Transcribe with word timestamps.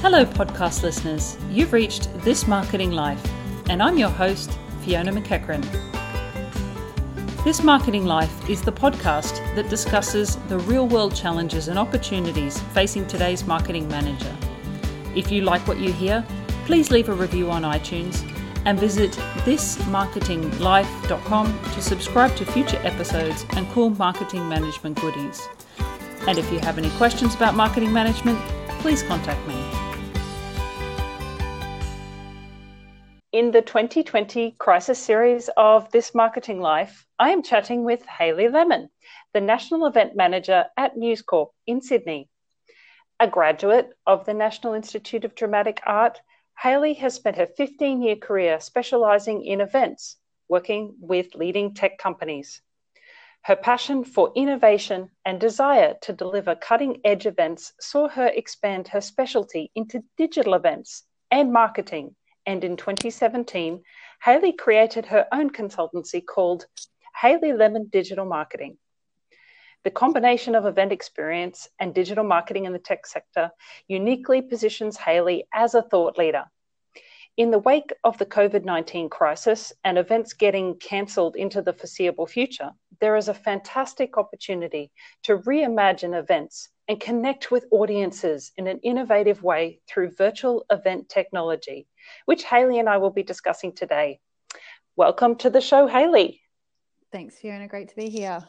Hello, 0.00 0.24
podcast 0.24 0.84
listeners. 0.84 1.36
You've 1.50 1.72
reached 1.72 2.08
This 2.22 2.46
Marketing 2.46 2.92
Life, 2.92 3.20
and 3.68 3.82
I'm 3.82 3.98
your 3.98 4.10
host, 4.10 4.56
Fiona 4.82 5.10
McEachran. 5.10 5.64
This 7.42 7.64
Marketing 7.64 8.06
Life 8.06 8.48
is 8.48 8.62
the 8.62 8.70
podcast 8.70 9.38
that 9.56 9.68
discusses 9.68 10.36
the 10.48 10.60
real 10.60 10.86
world 10.86 11.16
challenges 11.16 11.66
and 11.66 11.76
opportunities 11.76 12.60
facing 12.74 13.08
today's 13.08 13.44
marketing 13.44 13.88
manager. 13.88 14.32
If 15.16 15.32
you 15.32 15.42
like 15.42 15.66
what 15.66 15.78
you 15.78 15.92
hear, 15.92 16.24
please 16.64 16.92
leave 16.92 17.08
a 17.08 17.12
review 17.12 17.50
on 17.50 17.62
iTunes 17.62 18.22
and 18.66 18.78
visit 18.78 19.10
thismarketinglife.com 19.44 21.60
to 21.74 21.82
subscribe 21.82 22.36
to 22.36 22.44
future 22.44 22.78
episodes 22.84 23.44
and 23.50 23.68
cool 23.70 23.90
marketing 23.90 24.48
management 24.48 25.00
goodies. 25.00 25.42
And 26.28 26.38
if 26.38 26.52
you 26.52 26.60
have 26.60 26.78
any 26.78 26.90
questions 26.90 27.34
about 27.34 27.56
marketing 27.56 27.92
management, 27.92 28.38
please 28.78 29.02
contact 29.02 29.44
me. 29.48 29.67
In 33.30 33.50
the 33.50 33.60
2020 33.60 34.52
Crisis 34.52 34.98
series 34.98 35.50
of 35.54 35.90
This 35.90 36.14
Marketing 36.14 36.62
Life, 36.62 37.06
I 37.18 37.28
am 37.28 37.42
chatting 37.42 37.84
with 37.84 38.06
Hayley 38.06 38.48
Lemon, 38.48 38.88
the 39.34 39.40
National 39.42 39.84
Event 39.84 40.16
Manager 40.16 40.64
at 40.78 40.96
News 40.96 41.20
Corp 41.20 41.52
in 41.66 41.82
Sydney. 41.82 42.30
A 43.20 43.28
graduate 43.28 43.90
of 44.06 44.24
the 44.24 44.32
National 44.32 44.72
Institute 44.72 45.26
of 45.26 45.34
Dramatic 45.34 45.82
Art, 45.84 46.22
Hayley 46.58 46.94
has 46.94 47.16
spent 47.16 47.36
her 47.36 47.44
15 47.44 48.00
year 48.00 48.16
career 48.16 48.60
specialising 48.60 49.44
in 49.44 49.60
events, 49.60 50.16
working 50.48 50.96
with 50.98 51.34
leading 51.34 51.74
tech 51.74 51.98
companies. 51.98 52.62
Her 53.42 53.56
passion 53.56 54.04
for 54.04 54.32
innovation 54.36 55.10
and 55.26 55.38
desire 55.38 55.98
to 56.00 56.14
deliver 56.14 56.54
cutting 56.54 57.02
edge 57.04 57.26
events 57.26 57.74
saw 57.78 58.08
her 58.08 58.28
expand 58.28 58.88
her 58.88 59.02
specialty 59.02 59.70
into 59.74 60.02
digital 60.16 60.54
events 60.54 61.04
and 61.30 61.52
marketing 61.52 62.16
and 62.48 62.64
in 62.64 62.78
2017, 62.78 63.82
Haley 64.24 64.52
created 64.54 65.04
her 65.04 65.26
own 65.32 65.50
consultancy 65.50 66.24
called 66.24 66.64
Haley 67.20 67.52
Lemon 67.52 67.88
Digital 67.92 68.24
Marketing. 68.24 68.78
The 69.84 69.90
combination 69.90 70.54
of 70.54 70.64
event 70.64 70.90
experience 70.90 71.68
and 71.78 71.94
digital 71.94 72.24
marketing 72.24 72.64
in 72.64 72.72
the 72.72 72.78
tech 72.78 73.06
sector 73.06 73.50
uniquely 73.86 74.40
positions 74.40 74.96
Haley 74.96 75.44
as 75.52 75.74
a 75.74 75.82
thought 75.82 76.16
leader. 76.16 76.44
In 77.36 77.50
the 77.50 77.58
wake 77.58 77.92
of 78.02 78.16
the 78.16 78.26
COVID 78.26 78.64
19 78.64 79.10
crisis 79.10 79.70
and 79.84 79.98
events 79.98 80.32
getting 80.32 80.78
cancelled 80.78 81.36
into 81.36 81.60
the 81.60 81.74
foreseeable 81.74 82.26
future, 82.26 82.70
there 83.00 83.16
is 83.16 83.28
a 83.28 83.34
fantastic 83.34 84.18
opportunity 84.18 84.90
to 85.24 85.38
reimagine 85.38 86.18
events 86.18 86.68
and 86.88 87.00
connect 87.00 87.50
with 87.50 87.66
audiences 87.70 88.52
in 88.56 88.66
an 88.66 88.80
innovative 88.82 89.42
way 89.42 89.80
through 89.86 90.10
virtual 90.16 90.64
event 90.70 91.08
technology 91.08 91.86
which 92.26 92.44
Haley 92.44 92.78
and 92.78 92.88
I 92.88 92.98
will 92.98 93.10
be 93.10 93.22
discussing 93.22 93.72
today. 93.72 94.20
Welcome 94.96 95.36
to 95.36 95.50
the 95.50 95.60
show, 95.60 95.86
Haley. 95.86 96.40
Thanks, 97.12 97.38
Fiona. 97.38 97.68
Great 97.68 97.88
to 97.88 97.96
be 97.96 98.08
here. 98.08 98.44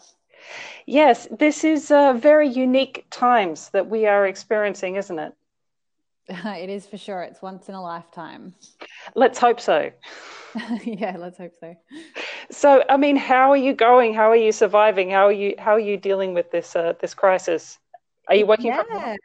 Yes, 0.86 1.28
this 1.38 1.64
is 1.64 1.92
uh, 1.92 2.14
very 2.14 2.48
unique 2.48 3.06
times 3.10 3.70
that 3.70 3.90
we 3.90 4.06
are 4.06 4.26
experiencing, 4.26 4.96
isn't 4.96 5.20
it? 5.20 5.34
it 6.46 6.70
is 6.70 6.86
for 6.86 6.98
sure. 6.98 7.22
It's 7.24 7.42
once 7.42 7.70
in 7.70 7.76
a 7.76 7.82
lifetime. 7.82 8.54
Let's 9.16 9.40
hope 9.40 9.60
so. 9.60 9.92
yeah, 10.84 11.16
let's 11.18 11.38
hope 11.38 11.54
so. 11.60 11.76
So, 12.52 12.84
I 12.88 12.98
mean, 12.98 13.16
how 13.16 13.52
are 13.52 13.58
you 13.58 13.74
going? 13.74 14.14
How 14.14 14.30
are 14.30 14.36
you 14.36 14.52
surviving? 14.52 15.10
How 15.10 15.28
are 15.28 15.32
you 15.32 15.56
how 15.58 15.72
are 15.72 15.80
you 15.80 15.98
dealing 15.98 16.34
with 16.34 16.52
this 16.52 16.76
uh, 16.76 16.94
this 17.02 17.14
crisis? 17.14 17.80
Are 18.30 18.36
you 18.36 18.46
working 18.46 18.68
yeah. 18.68 18.84
from 18.84 19.00
home? 19.00 19.18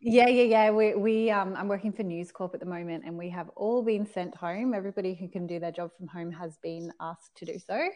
Yeah, 0.00 0.28
yeah, 0.28 0.42
yeah. 0.44 0.70
We, 0.70 0.94
we 0.94 1.30
um, 1.30 1.56
I'm 1.58 1.66
working 1.66 1.92
for 1.92 2.04
News 2.04 2.30
Corp 2.30 2.54
at 2.54 2.60
the 2.60 2.66
moment, 2.66 3.02
and 3.04 3.18
we 3.18 3.28
have 3.30 3.48
all 3.56 3.82
been 3.82 4.06
sent 4.06 4.36
home. 4.36 4.72
Everybody 4.72 5.14
who 5.14 5.26
can 5.26 5.48
do 5.48 5.58
their 5.58 5.72
job 5.72 5.90
from 5.96 6.06
home 6.06 6.30
has 6.30 6.58
been 6.62 6.92
asked 7.00 7.34
to 7.36 7.44
do 7.44 7.58
so. 7.58 7.88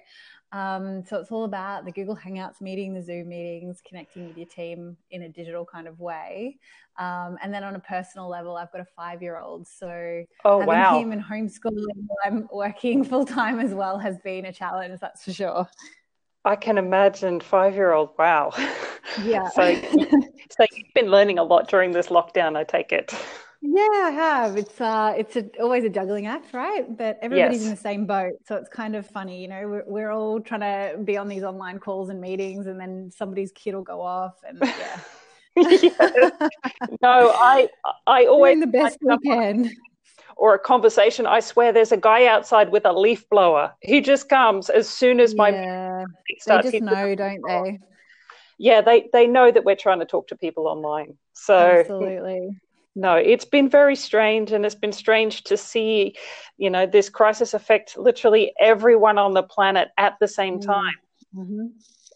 Um, 0.51 1.05
so 1.05 1.19
it's 1.19 1.31
all 1.31 1.45
about 1.45 1.85
the 1.85 1.93
Google 1.93 2.17
Hangouts 2.17 2.61
meeting, 2.61 2.95
the 2.95 3.03
Zoom 3.03 3.29
meetings, 3.29 3.81
connecting 3.87 4.27
with 4.27 4.37
your 4.37 4.47
team 4.47 4.97
in 5.13 5.23
a 5.23 5.29
digital 5.29 5.65
kind 5.65 5.87
of 5.87 6.01
way. 6.01 6.59
Um, 6.99 7.39
and 7.43 7.55
then 7.55 7.63
on 7.63 7.77
a 7.77 7.81
personal 7.81 8.29
level, 8.29 8.57
I've 8.57 8.73
got 8.73 8.81
a 8.81 8.87
five 8.97 9.23
year 9.23 9.39
old. 9.39 9.69
So 9.69 10.25
oh, 10.45 10.61
having 10.61 10.75
wow. 10.75 10.99
him 10.99 11.13
and 11.13 11.23
homeschooling 11.23 12.07
while 12.07 12.19
I'm 12.25 12.49
working 12.53 13.05
full 13.05 13.25
time 13.25 13.61
as 13.61 13.73
well 13.73 13.99
has 14.01 14.19
been 14.19 14.47
a 14.47 14.53
challenge, 14.53 14.99
that's 15.01 15.25
for 15.25 15.33
sure. 15.33 15.69
I 16.45 16.57
can 16.57 16.77
imagine 16.77 17.41
five 17.41 17.75
year 17.75 17.93
old. 17.93 18.11
Wow. 18.19 18.53
Yeah. 19.23 19.49
so, 19.49 19.75
so 20.51 20.67
you've 20.73 20.95
been 20.95 21.11
learning 21.11 21.39
a 21.39 21.45
lot 21.45 21.69
during 21.69 21.93
this 21.93 22.09
lockdown, 22.09 22.57
I 22.57 22.65
take 22.65 22.93
it. 22.93 23.15
Yeah, 23.63 23.83
I 23.83 24.11
have. 24.11 24.57
It's 24.57 24.81
uh, 24.81 25.15
it's 25.17 25.35
a, 25.37 25.49
always 25.61 25.85
a 25.85 25.89
juggling 25.89 26.27
act, 26.27 26.53
right? 26.53 26.85
But 26.97 27.19
everybody's 27.23 27.63
yes. 27.63 27.65
in 27.65 27.71
the 27.71 27.81
same 27.81 28.07
boat, 28.07 28.35
so 28.47 28.57
it's 28.57 28.69
kind 28.69 28.95
of 28.95 29.07
funny. 29.07 29.41
You 29.41 29.49
know, 29.49 29.69
we're, 29.69 29.85
we're 29.87 30.11
all 30.13 30.41
trying 30.41 30.61
to 30.61 30.99
be 31.03 31.17
on 31.17 31.27
these 31.27 31.43
online 31.43 31.79
calls 31.79 32.11
and 32.11 32.21
meetings, 32.21 32.67
and 32.67 32.79
then 32.79 33.11
somebody's 33.11 33.53
kid 33.53 33.75
will 33.75 33.83
go 33.83 34.01
off, 34.03 34.35
and 34.47 34.61
yeah. 35.83 36.31
No, 37.03 37.33
I 37.35 37.69
I 38.07 38.27
always 38.27 38.53
Doing 38.53 38.61
the 38.61 38.67
best 38.67 38.99
we 39.01 39.19
can 39.19 39.71
or 40.37 40.55
a 40.55 40.59
conversation, 40.59 41.27
I 41.27 41.41
swear 41.41 41.73
there's 41.73 41.93
a 41.93 41.97
guy 41.97 42.27
outside 42.27 42.71
with 42.71 42.85
a 42.85 42.93
leaf 42.93 43.29
blower. 43.31 43.75
He 43.81 44.03
just 44.03 44.29
comes 44.29 44.69
as 44.69 44.89
soon 44.89 45.19
as 45.19 45.35
my 45.35 45.49
yeah, 45.49 46.05
starts. 46.39 46.71
They 46.71 46.81
just 46.81 46.93
know, 46.93 47.15
don't 47.15 47.41
they? 47.49 47.79
Yeah, 48.59 48.81
they 48.81 49.09
they 49.13 49.27
know 49.27 49.51
that 49.51 49.65
we're 49.65 49.77
trying 49.77 50.01
to 50.01 50.07
talk 50.07 50.29
to 50.29 50.37
people 50.37 50.67
online. 50.67 51.17
So 51.33 51.57
absolutely. 51.57 52.57
No, 52.99 53.15
it's 53.15 53.45
been 53.45 53.69
very 53.69 53.95
strange, 53.95 54.53
and 54.53 54.65
it's 54.65 54.75
been 54.75 54.93
strange 54.93 55.45
to 55.45 55.59
see, 55.59 56.17
you 56.57 56.71
know, 56.71 56.87
this 56.87 57.11
crisis 57.11 57.53
affect 57.53 57.99
literally 57.99 58.55
everyone 58.59 59.19
on 59.19 59.35
the 59.35 59.43
planet 59.43 59.89
at 59.99 60.15
the 60.19 60.27
same 60.27 60.59
mm. 60.59 60.65
time. 60.65 60.95
Mm-hmm. 61.37 61.67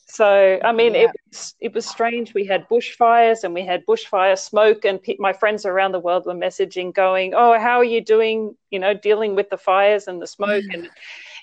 So, 0.06 0.59
I 0.65 0.73
mean, 0.73 0.95
yeah. 0.95 1.03
it 1.03 1.11
was 1.29 1.55
it 1.61 1.75
was 1.75 1.87
strange. 1.87 2.34
We 2.34 2.47
had 2.47 2.67
bushfires 2.69 3.45
and 3.45 3.55
we 3.55 3.65
had 3.65 3.84
bushfire 3.87 4.39
smoke, 4.39 4.87
and 4.87 5.00
pe- 5.00 5.17
my 5.19 5.34
friends 5.34 5.67
around 5.67 5.93
the 5.93 6.00
world 6.00 6.25
were 6.27 6.34
messaging, 6.34 6.95
going, 6.95 7.34
"Oh, 7.34 7.59
how 7.61 7.77
are 7.77 7.84
you 7.84 8.00
doing? 8.00 8.56
You 8.71 8.79
know, 8.81 8.95
dealing 8.95 9.37
with 9.37 9.50
the 9.50 9.59
fires 9.59 10.09
and 10.09 10.21
the 10.21 10.27
smoke." 10.27 10.65
and 10.73 10.89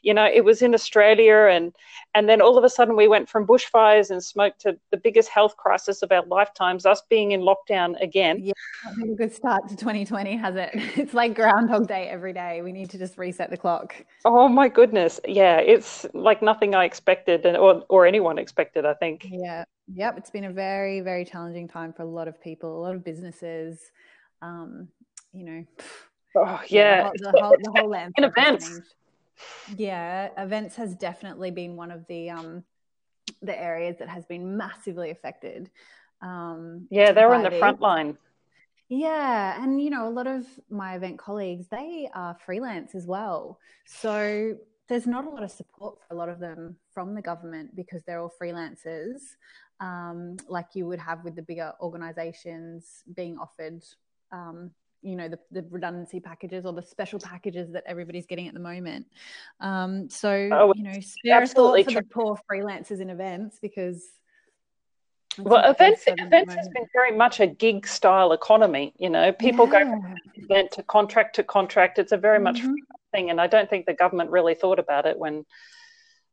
you 0.04 0.14
know, 0.14 0.26
it 0.26 0.44
was 0.44 0.62
in 0.62 0.74
Australia, 0.74 1.48
and 1.52 1.74
and 2.16 2.28
then 2.28 2.42
all 2.42 2.58
of 2.58 2.64
a 2.64 2.70
sudden 2.70 2.96
we 2.96 3.08
went 3.08 3.30
from 3.30 3.46
bushfires 3.46 4.10
and 4.10 4.24
smoke 4.24 4.58
to 4.60 4.78
the 4.92 4.98
biggest 4.98 5.30
health 5.30 5.58
crisis 5.58 6.02
of 6.02 6.12
our 6.12 6.26
lifetimes, 6.26 6.86
us 6.86 7.02
being 7.10 7.32
in 7.32 7.42
lockdown 7.42 8.02
again. 8.02 8.40
Yeah, 8.42 8.54
a 9.04 9.16
good 9.16 9.34
start 9.34 9.68
to 9.70 9.76
2020, 9.76 10.36
has 10.38 10.56
it? 10.56 10.72
It's 10.98 11.14
like 11.14 11.36
Groundhog 11.36 11.88
Day 11.88 12.08
every 12.10 12.34
day. 12.34 12.62
We 12.62 12.72
need 12.72 12.90
to 12.90 12.98
just 12.98 13.18
reset 13.18 13.50
the 13.50 13.58
clock. 13.58 13.96
Oh 14.26 14.48
my 14.48 14.68
goodness, 14.68 15.20
yeah, 15.28 15.58
it's 15.58 16.06
like 16.14 16.42
nothing 16.42 16.76
I 16.76 16.86
expected, 16.86 17.46
and 17.46 17.58
or 17.58 17.84
or 17.90 18.06
anyone 18.06 18.38
expected. 18.38 18.86
I 18.86 18.94
think. 18.96 19.28
Yeah. 19.30 19.64
Yep. 19.94 20.18
It's 20.18 20.30
been 20.30 20.46
a 20.46 20.52
very 20.52 21.02
very 21.02 21.24
challenging 21.24 21.68
time 21.68 21.94
for 21.94 22.04
a 22.04 22.10
lot 22.10 22.28
of 22.28 22.42
people, 22.42 22.80
a 22.80 22.82
lot 22.82 22.96
of 22.96 23.04
businesses. 23.04 23.80
Um, 24.42 24.90
you 25.34 25.46
know. 25.46 25.66
Oh 26.36 26.62
yeah, 26.68 27.10
the 27.16 27.32
whole, 27.32 27.32
the 27.32 27.42
whole, 27.42 27.56
the 27.64 27.72
whole 27.72 27.94
in 27.94 28.24
events. 28.24 28.80
Yeah, 29.76 30.30
events 30.38 30.76
has 30.76 30.96
definitely 30.96 31.52
been 31.52 31.76
one 31.76 31.92
of 31.92 32.06
the 32.08 32.30
um, 32.30 32.64
the 33.42 33.60
areas 33.60 33.98
that 34.00 34.10
has 34.10 34.26
been 34.26 34.58
massively 34.58 35.12
affected. 35.12 35.70
Um, 36.22 36.88
yeah, 36.90 37.12
they're 37.12 37.34
on 37.34 37.44
the 37.44 37.60
front 37.60 37.82
line. 37.82 38.18
Yeah, 38.90 39.62
and 39.62 39.82
you 39.82 39.90
know, 39.90 40.08
a 40.08 40.10
lot 40.10 40.28
of 40.28 40.46
my 40.70 40.96
event 40.96 41.20
colleagues 41.20 41.68
they 41.70 42.10
are 42.14 42.38
freelance 42.46 42.96
as 42.96 43.06
well, 43.06 43.60
so 43.86 44.56
there's 44.88 45.06
not 45.06 45.26
a 45.26 45.30
lot 45.30 45.44
of 45.44 45.52
support 45.52 45.98
for 46.00 46.14
a 46.14 46.18
lot 46.18 46.30
of 46.30 46.40
them 46.40 46.78
from 46.94 47.14
the 47.14 47.22
government 47.22 47.76
because 47.76 48.04
they're 48.04 48.22
all 48.22 48.32
freelancers, 48.42 49.36
um, 49.82 50.38
like 50.48 50.68
you 50.74 50.88
would 50.88 51.00
have 51.00 51.24
with 51.26 51.36
the 51.36 51.42
bigger 51.42 51.74
organisations 51.82 53.04
being 53.14 53.38
offered 53.38 53.84
um, 54.32 54.72
you 55.02 55.16
know 55.16 55.30
the, 55.30 55.40
the 55.52 55.66
redundancy 55.70 56.20
packages 56.20 56.66
or 56.66 56.74
the 56.74 56.82
special 56.82 57.20
packages 57.20 57.72
that 57.72 57.84
everybody's 57.86 58.26
getting 58.26 58.48
at 58.48 58.54
the 58.54 58.60
moment. 58.60 59.06
Um, 59.60 60.10
so 60.10 60.50
oh, 60.52 60.74
you 60.76 60.84
know 60.84 61.00
spare 61.00 61.44
a 61.44 61.48
thought 61.48 61.84
for 61.84 61.92
true. 61.92 62.02
the 62.02 62.08
poor 62.08 62.40
freelancers 62.52 63.00
in 63.00 63.10
events 63.10 63.60
because 63.62 64.04
well 65.38 65.70
events 65.70 66.04
events 66.08 66.54
has 66.56 66.68
been 66.70 66.86
very 66.94 67.16
much 67.16 67.40
a 67.40 67.48
gig 67.48 67.88
style 67.88 68.32
economy 68.32 68.94
you 68.98 69.10
know. 69.10 69.32
People 69.32 69.66
yeah. 69.66 69.84
go 69.84 69.92
from 69.92 70.16
event 70.36 70.72
to 70.72 70.84
contract 70.84 71.36
to 71.36 71.44
contract. 71.44 72.00
It's 72.00 72.12
a 72.12 72.18
very 72.18 72.40
much 72.40 72.58
mm-hmm. 72.58 72.74
thing 73.14 73.30
and 73.30 73.40
i 73.40 73.48
don't 73.48 73.70
think 73.70 73.86
the 73.86 73.94
government 73.94 74.30
really 74.32 74.54
thought 74.54 74.80
about 74.80 75.06
it 75.06 75.18
when 75.18 75.46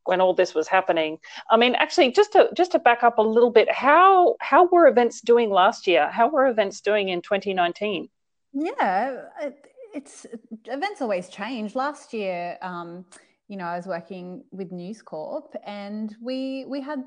when 0.03 0.21
all 0.21 0.35
this 0.35 0.53
was 0.53 0.67
happening. 0.67 1.17
I 1.49 1.57
mean 1.57 1.75
actually 1.75 2.11
just 2.11 2.33
to 2.33 2.49
just 2.55 2.71
to 2.73 2.79
back 2.79 3.03
up 3.03 3.17
a 3.17 3.23
little 3.23 3.51
bit 3.51 3.71
how 3.71 4.35
how 4.39 4.65
were 4.65 4.87
events 4.87 5.21
doing 5.21 5.49
last 5.49 5.87
year? 5.87 6.09
How 6.09 6.27
were 6.27 6.47
events 6.47 6.81
doing 6.81 7.09
in 7.09 7.21
2019 7.21 8.09
yeah, 8.55 9.25
it, 9.41 9.67
it's 9.93 10.25
events 10.65 11.01
always 11.01 11.29
change. 11.29 11.75
Last 11.75 12.13
year, 12.13 12.57
um, 12.61 13.05
you 13.47 13.57
know, 13.57 13.65
I 13.65 13.75
was 13.77 13.85
working 13.85 14.43
with 14.51 14.71
News 14.71 15.01
Corp, 15.01 15.55
and 15.65 16.15
we 16.21 16.65
we 16.67 16.81
had 16.81 17.03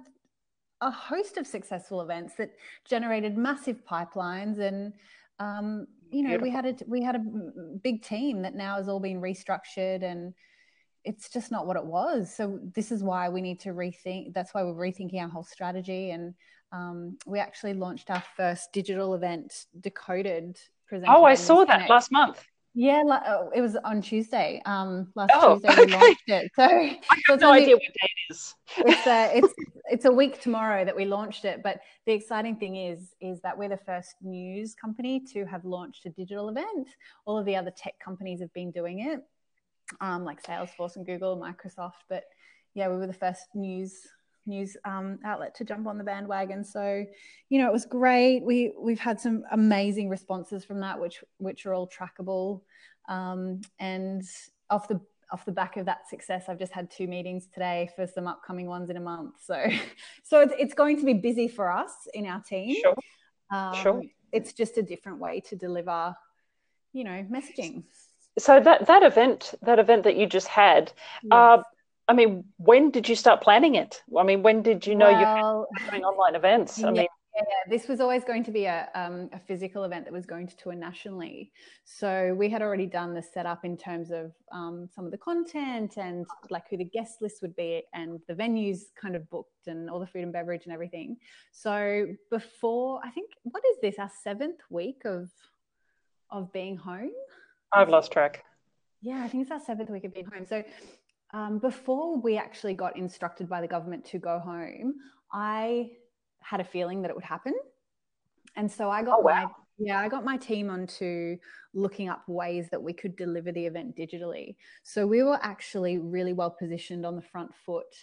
a 0.81 0.91
host 0.91 1.39
of 1.39 1.47
successful 1.47 2.03
events 2.03 2.35
that 2.37 2.53
generated 2.89 3.37
massive 3.37 3.85
pipelines 3.85 4.61
and 4.61 4.93
um, 5.41 5.87
you 6.11 6.23
know, 6.23 6.39
Beautiful. 6.39 6.49
we 6.49 6.51
had 6.51 6.67
a 6.67 6.75
we 6.87 7.03
had 7.03 7.17
a 7.17 7.25
big 7.83 8.03
team 8.03 8.43
that 8.43 8.55
now 8.55 8.77
has 8.77 8.89
all 8.89 9.01
been 9.01 9.21
restructured 9.21 10.03
and 10.03 10.35
it's 11.05 11.31
just 11.31 11.51
not 11.51 11.67
what 11.67 11.77
it 11.77 11.85
was. 11.85 12.35
So 12.35 12.59
this 12.75 12.93
is 12.93 13.03
why 13.03 13.29
we 13.29 13.41
need 13.41 13.61
to 13.61 13.71
rethink. 13.71 14.35
That's 14.35 14.53
why 14.53 14.63
we're 14.63 14.75
rethinking 14.75 15.21
our 15.21 15.29
whole 15.29 15.45
strategy. 15.45 16.11
And 16.11 16.35
um, 16.73 17.19
we 17.27 17.39
actually 17.39 17.75
launched 17.75 18.11
our 18.11 18.23
first 18.37 18.73
digital 18.73 19.15
event, 19.15 19.67
Decoded. 19.81 20.59
Oh, 21.07 21.25
I 21.25 21.35
saw 21.35 21.65
that 21.65 21.73
Connect. 21.73 21.91
last 21.91 22.13
month. 22.13 22.45
Yeah, 22.75 23.03
oh, 23.27 23.51
it 23.55 23.61
was 23.61 23.77
on 23.77 24.01
Tuesday. 24.03 24.63
Um, 24.65 25.11
last 25.17 25.33
oh, 25.35 25.55
Tuesday 25.59 25.75
we 25.77 25.83
okay. 25.83 26.01
launched 26.01 26.29
it. 26.29 26.53
So 26.55 26.63
I 26.65 26.99
have 27.29 27.41
no 27.41 27.53
idea 27.53 27.75
what 27.75 27.83
day 27.83 28.11
it 28.29 28.33
is. 28.33 28.55
it's 28.77 29.07
a 29.07 29.31
it's 29.37 29.55
it's 29.91 30.05
a 30.05 30.13
week 30.13 30.41
tomorrow 30.41 30.85
that 30.85 30.95
we 30.95 31.05
launched 31.05 31.45
it. 31.45 31.61
But 31.63 31.81
the 32.07 32.13
exciting 32.13 32.57
thing 32.57 32.77
is 32.77 33.15
is 33.21 33.41
that 33.41 33.59
we're 33.59 33.69
the 33.69 33.79
first 33.79 34.15
news 34.23 34.75
company 34.75 35.21
to 35.33 35.45
have 35.47 35.65
launched 35.65 36.07
a 36.07 36.11
digital 36.11 36.49
event. 36.51 36.89
All 37.25 37.37
of 37.37 37.47
the 37.47 37.57
other 37.57 37.73
tech 37.77 37.95
companies 37.99 38.41
have 38.41 38.53
been 38.53 38.71
doing 38.71 39.01
it, 39.01 39.21
um, 40.01 40.25
like 40.25 40.43
Salesforce 40.43 40.95
and 40.95 41.05
Google, 41.05 41.33
and 41.33 41.43
Microsoft. 41.43 42.05
But 42.09 42.25
yeah, 42.75 42.89
we 42.89 42.97
were 42.97 43.09
the 43.09 43.13
first 43.13 43.43
news 43.55 44.07
news 44.49 44.77
um, 44.85 45.19
outlet 45.25 45.55
to 45.57 45.65
jump 45.65 45.87
on 45.87 45.99
the 45.99 46.05
bandwagon. 46.05 46.65
So, 46.65 47.05
you 47.49 47.61
know, 47.61 47.69
it 47.69 47.73
was 47.73 47.87
great. 47.87 48.43
We 48.43 48.73
we've 48.79 48.99
had 48.99 49.21
some 49.21 49.45
amazing 49.53 50.09
responses 50.09 50.65
from 50.65 50.81
that, 50.81 50.99
which 51.01 51.23
which 51.39 51.67
are 51.67 51.75
all 51.75 51.89
trackable. 51.89 52.63
Um, 53.09 53.61
and 53.79 54.23
off 54.71 54.89
the 54.89 55.01
off 55.31 55.45
the 55.45 55.53
back 55.53 55.77
of 55.77 55.87
that 55.87 56.09
success, 56.09 56.45
I've 56.49 56.59
just 56.59 56.73
had 56.73 56.91
two 56.91 57.07
meetings 57.07 57.47
today 57.53 57.91
for 57.95 58.07
some 58.07 58.27
upcoming 58.27 58.67
ones 58.67 58.91
in 58.91 58.97
a 58.97 59.01
month. 59.01 59.35
So, 59.45 59.67
so 60.23 60.41
it's, 60.41 60.55
it's 60.59 60.75
going 60.75 60.99
to 60.99 61.05
be 61.05 61.15
busy 61.15 61.49
for 61.49 61.71
us 61.71 61.93
in 62.15 62.27
our 62.27 62.41
team. 62.41 62.77
Sure. 62.81 62.97
Um, 63.51 63.75
sure. 63.75 64.03
It's 64.33 64.53
just 64.53 64.79
a 64.79 64.83
different 64.83 65.19
way 65.19 65.41
to 65.49 65.57
deliver, 65.57 66.15
you 66.93 67.05
know, 67.05 67.27
messaging. 67.31 67.85
So 68.39 68.61
that 68.61 68.87
that 68.87 69.03
event, 69.03 69.55
that 69.63 69.79
event 69.79 70.05
that 70.05 70.17
you 70.17 70.27
just 70.27 70.49
had, 70.49 70.93
yes. 71.23 71.33
uh, 71.33 71.63
I 72.09 72.15
mean, 72.15 72.45
when 72.57 72.91
did 72.91 73.09
you 73.09 73.15
start 73.15 73.43
planning 73.43 73.75
it? 73.75 74.03
I 74.19 74.23
mean, 74.23 74.43
when 74.43 74.63
did 74.63 74.87
you 74.87 74.95
know 74.95 75.13
well, 75.13 75.69
you're 75.79 75.91
doing 75.91 76.05
online 76.05 76.35
events? 76.35 76.79
I 76.79 76.87
yeah, 76.87 76.91
mean, 76.91 77.07
yeah, 77.37 77.43
this 77.69 77.87
was 77.87 78.01
always 78.01 78.25
going 78.25 78.43
to 78.45 78.51
be 78.51 78.65
a, 78.65 78.89
um, 78.95 79.29
a 79.33 79.39
physical 79.39 79.85
event 79.85 80.05
that 80.07 80.13
was 80.13 80.27
going 80.27 80.47
to 80.49 80.57
tour 80.57 80.75
nationally. 80.75 81.53
So 81.85 82.35
we 82.37 82.49
had 82.49 82.63
already 82.63 82.87
done 82.87 83.15
the 83.15 83.23
setup 83.23 83.65
in 83.65 83.77
terms 83.77 84.11
of 84.11 84.33
um, 84.53 84.89
some 84.93 85.05
of 85.05 85.11
the 85.11 85.19
content 85.19 85.99
and 85.99 86.27
like 86.51 86.65
who 86.71 86.79
the 86.79 86.85
guest 86.85 87.21
list 87.21 87.43
would 87.43 87.55
be 87.55 87.83
and 87.93 88.21
the 88.27 88.35
venues 88.35 88.85
kind 89.01 89.15
of 89.15 89.29
booked 89.31 89.67
and 89.67 89.91
all 89.91 90.01
the 90.01 90.07
food 90.07 90.23
and 90.23 90.33
beverage 90.33 90.65
and 90.65 90.73
everything. 90.73 91.17
So 91.53 92.07
before, 92.31 93.01
I 93.05 93.11
think, 93.11 93.33
what 93.43 93.63
is 93.71 93.79
this, 93.83 93.99
our 93.99 94.11
seventh 94.23 94.61
week 94.71 95.03
of 95.05 95.31
of 96.31 96.53
being 96.53 96.77
home? 96.77 97.13
I've 97.73 97.89
lost 97.89 98.13
track. 98.13 98.45
Yeah, 99.01 99.23
I 99.23 99.29
think 99.29 99.43
it's 99.43 99.51
our 99.51 99.61
seventh 99.61 99.91
week 99.91 100.05
of 100.05 100.13
being 100.13 100.27
home. 100.27 100.45
So 100.45 100.63
um, 101.33 101.59
before 101.59 102.19
we 102.21 102.37
actually 102.37 102.75
got 102.75 102.97
instructed 102.97 103.49
by 103.49 103.61
the 103.61 103.69
government 103.69 104.05
to 104.07 104.19
go 104.19 104.39
home, 104.39 104.95
I 105.33 105.91
had 106.41 106.61
a 106.61 106.65
feeling 106.65 107.03
that 107.03 107.11
it 107.11 107.15
would 107.15 107.25
happen. 107.25 107.55
And 108.57 108.71
so 108.71 108.91
I 108.91 109.03
got 109.03 109.19
oh, 109.19 109.23
wow. 109.23 109.45
my 109.45 109.51
yeah, 109.81 110.01
I 110.01 110.09
got 110.09 110.25
my 110.25 110.37
team 110.37 110.71
onto 110.71 111.37
looking 111.73 112.09
up 112.09 112.25
ways 112.27 112.69
that 112.71 112.83
we 112.83 112.93
could 112.93 113.15
deliver 113.17 113.53
the 113.53 113.65
event 113.65 113.97
digitally. 113.97 114.57
So 114.83 115.07
we 115.07 115.23
were 115.23 115.39
actually 115.41 115.99
really 115.99 116.33
well 116.33 116.51
positioned 116.51 117.07
on 117.07 117.15
the 117.15 117.23
front 117.23 117.55
foot 117.65 117.95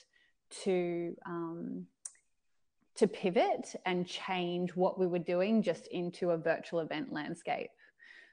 to 0.63 1.15
um, 1.25 1.85
to 2.95 3.07
pivot 3.07 3.75
and 3.85 4.07
change 4.07 4.73
what 4.75 4.97
we 4.97 5.05
were 5.05 5.19
doing 5.19 5.61
just 5.61 5.87
into 5.87 6.29
a 6.29 6.37
virtual 6.37 6.79
event 6.79 7.11
landscape. 7.11 7.71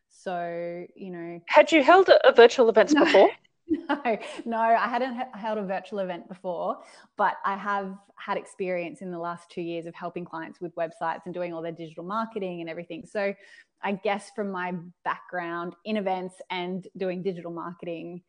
So 0.08 0.84
you 0.94 1.10
know, 1.10 1.40
had 1.48 1.72
you 1.72 1.82
held 1.82 2.10
a, 2.10 2.32
virtual 2.32 2.68
events 2.68 2.92
no. 2.92 3.04
before? 3.04 3.30
No, 3.88 4.18
no, 4.44 4.58
I 4.58 4.88
hadn't 4.88 5.14
held 5.34 5.58
a 5.58 5.62
virtual 5.62 6.00
event 6.00 6.28
before, 6.28 6.78
but 7.16 7.34
I 7.44 7.56
have 7.56 7.96
had 8.16 8.36
experience 8.36 9.02
in 9.02 9.10
the 9.10 9.18
last 9.18 9.50
two 9.50 9.60
years 9.60 9.86
of 9.86 9.94
helping 9.94 10.24
clients 10.24 10.60
with 10.60 10.74
websites 10.76 11.20
and 11.24 11.34
doing 11.34 11.52
all 11.52 11.62
their 11.62 11.72
digital 11.72 12.04
marketing 12.04 12.60
and 12.60 12.70
everything. 12.70 13.04
So 13.06 13.34
I 13.82 13.92
guess 13.92 14.30
from 14.34 14.50
my 14.50 14.74
background 15.04 15.74
in 15.84 15.96
events 15.96 16.36
and 16.50 16.86
doing 16.96 17.22
digital 17.22 17.50
marketing, 17.50 18.22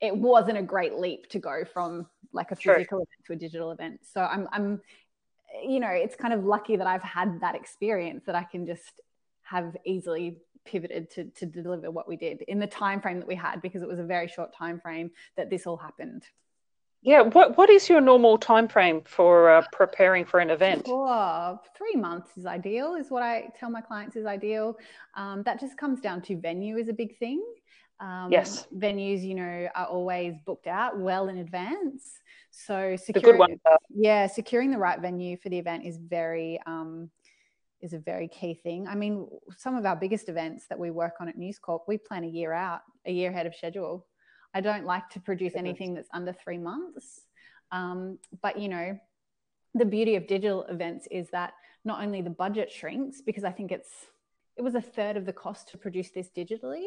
it 0.00 0.16
wasn't 0.16 0.58
a 0.58 0.62
great 0.62 0.94
leap 0.94 1.28
to 1.30 1.38
go 1.38 1.64
from 1.64 2.06
like 2.32 2.50
a 2.50 2.56
physical 2.56 2.98
sure. 2.98 2.98
event 2.98 3.08
to 3.26 3.32
a 3.32 3.36
digital 3.36 3.70
event. 3.70 4.00
So 4.02 4.22
I'm, 4.22 4.48
I'm, 4.52 4.80
you 5.62 5.80
know, 5.80 5.90
it's 5.90 6.16
kind 6.16 6.32
of 6.32 6.44
lucky 6.44 6.76
that 6.76 6.86
I've 6.86 7.02
had 7.02 7.40
that 7.40 7.54
experience 7.54 8.24
that 8.26 8.34
I 8.34 8.44
can 8.44 8.66
just 8.66 9.00
have 9.42 9.76
easily 9.84 10.38
pivoted 10.70 11.10
to, 11.10 11.24
to 11.24 11.46
deliver 11.46 11.90
what 11.90 12.08
we 12.08 12.16
did 12.16 12.42
in 12.42 12.58
the 12.58 12.66
time 12.66 13.00
frame 13.00 13.18
that 13.18 13.28
we 13.28 13.34
had 13.34 13.60
because 13.60 13.82
it 13.82 13.88
was 13.88 13.98
a 13.98 14.04
very 14.04 14.28
short 14.28 14.54
time 14.54 14.80
frame 14.80 15.10
that 15.36 15.50
this 15.50 15.66
all 15.66 15.76
happened. 15.76 16.22
Yeah 17.02 17.22
what 17.22 17.56
what 17.56 17.70
is 17.70 17.88
your 17.88 18.00
normal 18.00 18.36
time 18.36 18.68
frame 18.68 19.00
for 19.06 19.50
uh, 19.50 19.62
preparing 19.72 20.24
for 20.26 20.38
an 20.38 20.50
event? 20.50 20.86
oh, 20.86 21.58
three 21.76 21.96
months 21.96 22.36
is 22.36 22.44
ideal 22.44 22.94
is 22.94 23.10
what 23.10 23.22
i 23.22 23.48
tell 23.58 23.70
my 23.70 23.80
clients 23.80 24.16
is 24.16 24.26
ideal. 24.26 24.76
Um, 25.16 25.42
that 25.44 25.58
just 25.58 25.76
comes 25.78 26.00
down 26.00 26.20
to 26.22 26.36
venue 26.36 26.76
is 26.76 26.88
a 26.88 26.92
big 26.92 27.18
thing. 27.18 27.42
Um, 28.00 28.28
yes. 28.30 28.66
venues 28.74 29.22
you 29.22 29.34
know 29.34 29.68
are 29.74 29.86
always 29.86 30.34
booked 30.44 30.66
out 30.66 30.98
well 30.98 31.28
in 31.28 31.38
advance. 31.38 32.20
So 32.50 32.96
securing, 32.96 33.58
yeah 33.88 34.26
securing 34.26 34.70
the 34.70 34.78
right 34.78 35.00
venue 35.00 35.36
for 35.38 35.48
the 35.48 35.58
event 35.58 35.86
is 35.86 35.96
very 35.96 36.60
um, 36.66 37.10
is 37.82 37.92
a 37.92 37.98
very 37.98 38.28
key 38.28 38.54
thing. 38.54 38.86
I 38.88 38.94
mean, 38.94 39.26
some 39.56 39.76
of 39.76 39.86
our 39.86 39.96
biggest 39.96 40.28
events 40.28 40.66
that 40.68 40.78
we 40.78 40.90
work 40.90 41.14
on 41.20 41.28
at 41.28 41.36
News 41.36 41.58
Corp, 41.58 41.84
we 41.88 41.98
plan 41.98 42.24
a 42.24 42.28
year 42.28 42.52
out, 42.52 42.80
a 43.06 43.12
year 43.12 43.30
ahead 43.30 43.46
of 43.46 43.54
schedule. 43.54 44.06
I 44.54 44.60
don't 44.60 44.84
like 44.84 45.08
to 45.10 45.20
produce 45.20 45.54
anything 45.54 45.94
that's 45.94 46.08
under 46.12 46.32
three 46.32 46.58
months. 46.58 47.22
Um, 47.72 48.18
but, 48.42 48.58
you 48.58 48.68
know, 48.68 48.98
the 49.74 49.84
beauty 49.84 50.16
of 50.16 50.26
digital 50.26 50.64
events 50.64 51.06
is 51.10 51.30
that 51.30 51.54
not 51.84 52.02
only 52.02 52.20
the 52.20 52.30
budget 52.30 52.70
shrinks, 52.70 53.20
because 53.20 53.44
I 53.44 53.52
think 53.52 53.70
it's, 53.70 53.90
it 54.56 54.62
was 54.62 54.74
a 54.74 54.80
third 54.80 55.16
of 55.16 55.24
the 55.24 55.32
cost 55.32 55.68
to 55.70 55.78
produce 55.78 56.10
this 56.10 56.28
digitally 56.36 56.84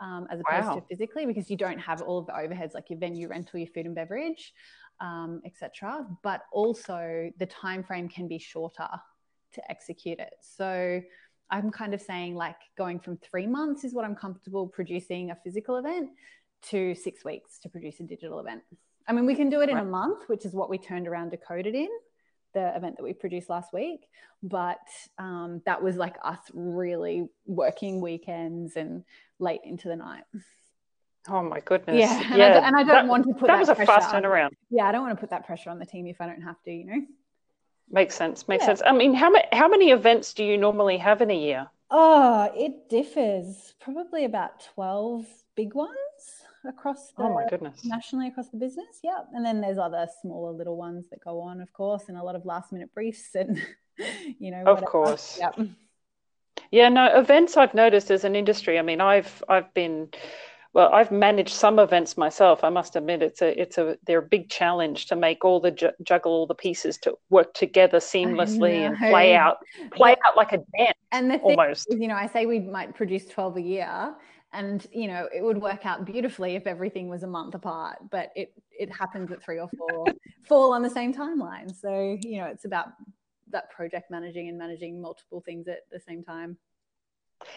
um, 0.00 0.26
as 0.30 0.40
opposed 0.40 0.68
wow. 0.68 0.74
to 0.74 0.82
physically, 0.88 1.26
because 1.26 1.50
you 1.50 1.56
don't 1.56 1.78
have 1.78 2.02
all 2.02 2.18
of 2.18 2.26
the 2.26 2.32
overheads 2.32 2.74
like 2.74 2.90
your 2.90 2.98
venue 2.98 3.28
rental, 3.28 3.58
your 3.58 3.68
food 3.68 3.86
and 3.86 3.94
beverage, 3.94 4.52
um, 5.00 5.40
etc. 5.44 6.06
But 6.22 6.42
also 6.52 7.30
the 7.38 7.46
time 7.46 7.82
frame 7.82 8.08
can 8.08 8.28
be 8.28 8.38
shorter 8.38 8.88
to 9.54 9.70
execute 9.70 10.18
it. 10.18 10.34
So 10.40 11.00
I'm 11.50 11.70
kind 11.70 11.94
of 11.94 12.00
saying 12.00 12.34
like 12.34 12.56
going 12.76 12.98
from 12.98 13.16
three 13.18 13.46
months 13.46 13.84
is 13.84 13.94
what 13.94 14.04
I'm 14.04 14.16
comfortable 14.16 14.66
producing 14.66 15.30
a 15.30 15.36
physical 15.36 15.76
event 15.76 16.10
to 16.70 16.94
six 16.94 17.24
weeks 17.24 17.58
to 17.60 17.68
produce 17.68 18.00
a 18.00 18.02
digital 18.02 18.40
event. 18.40 18.62
I 19.08 19.12
mean, 19.12 19.26
we 19.26 19.36
can 19.36 19.48
do 19.48 19.60
it 19.60 19.68
in 19.68 19.76
right. 19.76 19.84
a 19.84 19.88
month, 19.88 20.24
which 20.28 20.44
is 20.44 20.52
what 20.52 20.68
we 20.68 20.78
turned 20.78 21.06
around 21.06 21.30
Decoded 21.30 21.74
in 21.74 21.88
the 22.54 22.74
event 22.74 22.96
that 22.96 23.04
we 23.04 23.12
produced 23.12 23.48
last 23.48 23.72
week. 23.72 24.08
But 24.42 24.78
um, 25.18 25.62
that 25.66 25.82
was 25.82 25.96
like 25.96 26.16
us 26.24 26.40
really 26.52 27.28
working 27.46 28.00
weekends 28.00 28.76
and 28.76 29.04
late 29.38 29.60
into 29.64 29.88
the 29.88 29.96
night. 29.96 30.24
Oh 31.28 31.42
my 31.42 31.60
goodness! 31.60 31.98
Yeah, 31.98 32.20
and, 32.20 32.36
yeah. 32.36 32.46
I, 32.46 32.66
and 32.66 32.76
I 32.76 32.84
don't 32.84 32.88
that, 32.88 33.06
want 33.06 33.26
to 33.26 33.32
put 33.34 33.48
that, 33.48 33.54
that 33.54 33.58
was 33.58 33.68
a 33.68 33.74
fast 33.74 34.14
turnaround. 34.14 34.50
Yeah, 34.70 34.84
I 34.86 34.92
don't 34.92 35.02
want 35.02 35.16
to 35.16 35.20
put 35.20 35.30
that 35.30 35.44
pressure 35.44 35.70
on 35.70 35.78
the 35.78 35.86
team 35.86 36.06
if 36.06 36.20
I 36.20 36.26
don't 36.26 36.42
have 36.42 36.60
to. 36.62 36.72
You 36.72 36.86
know. 36.86 37.06
Makes 37.90 38.14
sense. 38.14 38.48
Makes 38.48 38.62
yeah. 38.62 38.66
sense. 38.66 38.82
I 38.84 38.92
mean, 38.92 39.14
how 39.14 39.30
many 39.30 39.46
how 39.52 39.68
many 39.68 39.90
events 39.90 40.34
do 40.34 40.44
you 40.44 40.56
normally 40.56 40.98
have 40.98 41.22
in 41.22 41.30
a 41.30 41.36
year? 41.36 41.68
Oh, 41.90 42.50
it 42.54 42.88
differs. 42.88 43.74
Probably 43.80 44.24
about 44.24 44.60
twelve 44.74 45.26
big 45.54 45.74
ones 45.74 45.94
across 46.68 47.12
the 47.12 47.22
oh 47.22 47.32
my 47.32 47.48
goodness 47.48 47.84
nationally 47.84 48.28
across 48.28 48.48
the 48.48 48.56
business. 48.56 49.00
Yeah, 49.04 49.20
and 49.32 49.44
then 49.44 49.60
there's 49.60 49.78
other 49.78 50.06
smaller 50.20 50.52
little 50.52 50.76
ones 50.76 51.04
that 51.10 51.20
go 51.22 51.40
on, 51.40 51.60
of 51.60 51.72
course, 51.72 52.04
and 52.08 52.18
a 52.18 52.22
lot 52.22 52.34
of 52.34 52.44
last 52.44 52.72
minute 52.72 52.92
briefs 52.92 53.34
and 53.34 53.62
you 54.38 54.50
know. 54.50 54.64
Of 54.64 54.84
course. 54.84 55.38
Yep. 55.40 55.68
Yeah, 56.72 56.88
no 56.88 57.18
events. 57.18 57.56
I've 57.56 57.74
noticed 57.74 58.10
as 58.10 58.24
an 58.24 58.34
industry. 58.34 58.78
I 58.78 58.82
mean, 58.82 59.00
I've 59.00 59.42
I've 59.48 59.72
been 59.74 60.08
well, 60.76 60.92
I've 60.92 61.10
managed 61.10 61.54
some 61.54 61.78
events 61.78 62.18
myself. 62.18 62.62
I 62.62 62.68
must 62.68 62.96
admit, 62.96 63.22
it's 63.22 63.40
a 63.40 63.58
it's 63.58 63.78
a 63.78 63.96
they're 64.06 64.18
a 64.18 64.28
big 64.28 64.50
challenge 64.50 65.06
to 65.06 65.16
make 65.16 65.42
all 65.42 65.58
the 65.58 65.70
ju- 65.70 65.96
juggle 66.02 66.32
all 66.32 66.46
the 66.46 66.54
pieces 66.54 66.98
to 66.98 67.16
work 67.30 67.54
together 67.54 67.96
seamlessly 67.96 68.86
and 68.86 68.94
play 68.98 69.34
out 69.34 69.56
play 69.92 70.10
yeah. 70.10 70.28
out 70.28 70.36
like 70.36 70.52
a 70.52 70.58
dance. 70.76 70.98
And 71.12 71.30
the 71.30 71.38
almost, 71.38 71.86
is, 71.90 71.98
you 71.98 72.08
know, 72.08 72.14
I 72.14 72.26
say 72.26 72.44
we 72.44 72.60
might 72.60 72.94
produce 72.94 73.24
twelve 73.24 73.56
a 73.56 73.62
year, 73.62 74.14
and 74.52 74.86
you 74.92 75.08
know, 75.08 75.26
it 75.34 75.42
would 75.42 75.62
work 75.62 75.86
out 75.86 76.04
beautifully 76.04 76.56
if 76.56 76.66
everything 76.66 77.08
was 77.08 77.22
a 77.22 77.26
month 77.26 77.54
apart. 77.54 77.96
But 78.10 78.32
it 78.36 78.52
it 78.78 78.92
happens 78.92 79.32
at 79.32 79.42
three 79.42 79.58
or 79.58 79.70
four 79.78 80.04
fall 80.46 80.74
on 80.74 80.82
the 80.82 80.90
same 80.90 81.14
timeline. 81.14 81.74
So 81.74 82.18
you 82.20 82.36
know, 82.36 82.48
it's 82.48 82.66
about 82.66 82.88
that 83.50 83.70
project 83.70 84.10
managing 84.10 84.50
and 84.50 84.58
managing 84.58 85.00
multiple 85.00 85.40
things 85.40 85.68
at 85.68 85.88
the 85.90 86.00
same 86.00 86.22
time. 86.22 86.58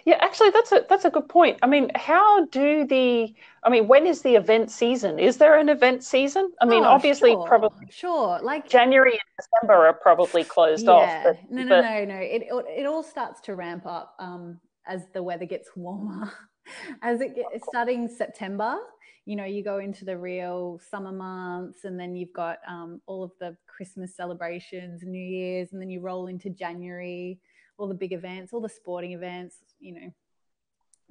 Yeah, 0.05 0.17
actually, 0.21 0.50
that's 0.51 0.71
a 0.71 0.86
that's 0.89 1.05
a 1.05 1.09
good 1.09 1.27
point. 1.29 1.57
I 1.62 1.67
mean, 1.67 1.91
how 1.95 2.45
do 2.45 2.86
the? 2.86 3.33
I 3.63 3.69
mean, 3.69 3.88
when 3.88 4.05
is 4.05 4.21
the 4.21 4.36
event 4.36 4.71
season? 4.71 5.19
Is 5.19 5.38
there 5.38 5.57
an 5.57 5.69
event 5.69 6.03
season? 6.03 6.51
I 6.62 6.65
mean, 6.65 6.83
oh, 6.83 6.88
obviously, 6.88 7.31
sure, 7.31 7.48
probably 7.48 7.88
sure. 7.89 8.39
Like 8.41 8.69
January 8.69 9.12
and 9.12 9.19
December 9.38 9.88
are 9.88 9.93
probably 9.93 10.43
closed 10.43 10.86
yeah. 10.86 10.91
off. 10.91 11.24
But, 11.24 11.51
no, 11.51 11.63
no, 11.63 11.69
but... 11.69 11.81
no, 11.81 12.05
no. 12.05 12.15
It 12.15 12.43
it 12.51 12.86
all 12.86 13.03
starts 13.03 13.41
to 13.41 13.55
ramp 13.55 13.86
up 13.86 14.15
um, 14.19 14.59
as 14.86 15.03
the 15.13 15.24
weather 15.24 15.45
gets 15.45 15.69
warmer, 15.75 16.31
as 17.01 17.21
it 17.21 17.36
gets 17.36 17.65
starting 17.67 18.07
September, 18.07 18.77
you 19.25 19.36
know, 19.36 19.45
you 19.45 19.63
go 19.63 19.77
into 19.77 20.05
the 20.05 20.17
real 20.17 20.79
summer 20.89 21.12
months 21.12 21.86
and 21.86 22.00
then 22.00 22.15
you've 22.15 22.33
got 22.33 22.57
um, 22.67 23.00
all 23.05 23.24
of 23.24 23.31
the 23.39 23.55
Christmas 23.67 24.15
celebrations, 24.15 25.03
New 25.03 25.24
Year's, 25.24 25.71
and 25.71 25.79
then 25.79 25.91
you 25.91 26.01
roll 26.01 26.25
into 26.25 26.50
January, 26.50 27.39
all 27.79 27.88
the 27.88 27.95
big 27.95 28.12
events, 28.13 28.53
all 28.53 28.62
the 28.62 28.69
sporting 28.69 29.13
events, 29.13 29.55
you 29.79 29.93
know. 29.93 30.13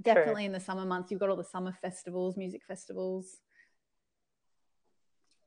Definitely 0.01 0.43
True. 0.43 0.47
in 0.47 0.53
the 0.53 0.61
summer 0.61 0.85
months, 0.85 1.11
you've 1.11 1.19
got 1.19 1.29
all 1.29 1.37
the 1.37 1.43
summer 1.43 1.77
festivals, 1.83 2.37
music 2.37 2.63
festivals. 2.69 3.39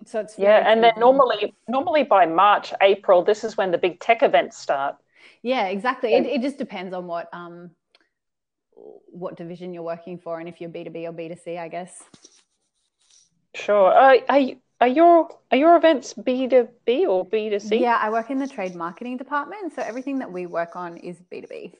So 0.05 0.19
it's 0.19 0.37
yeah, 0.37 0.69
and 0.69 0.83
then 0.83 0.93
normally, 0.97 1.53
normally 1.67 2.03
by 2.03 2.25
March, 2.25 2.73
April, 2.81 3.23
this 3.23 3.43
is 3.43 3.55
when 3.55 3.71
the 3.71 3.77
big 3.77 3.99
tech 3.99 4.23
events 4.23 4.57
start. 4.57 4.95
Yeah, 5.43 5.67
exactly. 5.67 6.15
It, 6.15 6.25
it 6.25 6.41
just 6.41 6.57
depends 6.57 6.93
on 6.93 7.05
what 7.05 7.29
um, 7.31 7.69
what 8.73 9.37
division 9.37 9.73
you're 9.73 9.83
working 9.83 10.17
for, 10.17 10.39
and 10.39 10.49
if 10.49 10.59
you're 10.59 10.71
B 10.71 10.83
two 10.83 10.89
B 10.89 11.05
or 11.05 11.11
B 11.11 11.29
two 11.29 11.35
C, 11.35 11.57
I 11.57 11.67
guess. 11.67 12.03
Sure. 13.53 13.93
Uh, 13.93 14.17
are 14.27 14.39
you, 14.39 14.57
are 14.81 14.87
your 14.87 15.29
are 15.51 15.57
your 15.57 15.77
events 15.77 16.13
B 16.13 16.47
two 16.47 16.67
B 16.85 17.05
or 17.05 17.23
B 17.23 17.49
two 17.49 17.59
C? 17.59 17.77
Yeah, 17.77 17.97
I 18.01 18.09
work 18.09 18.31
in 18.31 18.39
the 18.39 18.47
trade 18.47 18.75
marketing 18.75 19.17
department, 19.17 19.73
so 19.75 19.81
everything 19.81 20.19
that 20.19 20.31
we 20.31 20.47
work 20.47 20.75
on 20.75 20.97
is 20.97 21.21
B 21.29 21.41
two 21.41 21.47
B. 21.47 21.75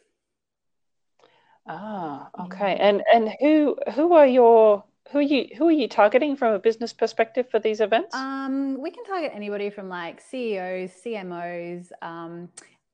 Ah, 1.68 2.30
okay. 2.40 2.78
And 2.80 3.04
and 3.14 3.34
who 3.40 3.76
who 3.94 4.14
are 4.14 4.28
your 4.28 4.84
who 5.12 5.20
are 5.20 5.22
you 5.22 5.48
who 5.58 5.68
are 5.68 5.72
you 5.72 5.88
targeting 5.88 6.36
from 6.36 6.54
a 6.54 6.60
business 6.60 6.94
perspective 6.94 7.50
for 7.50 7.60
these 7.60 7.82
events? 7.82 8.16
Um, 8.16 8.80
we 8.82 8.92
can 8.92 9.04
target 9.04 9.32
anybody 9.34 9.70
from 9.70 9.90
like 9.90 10.22
CEOs, 10.22 10.92
CMOs, 11.04 11.92
um, 12.02 12.50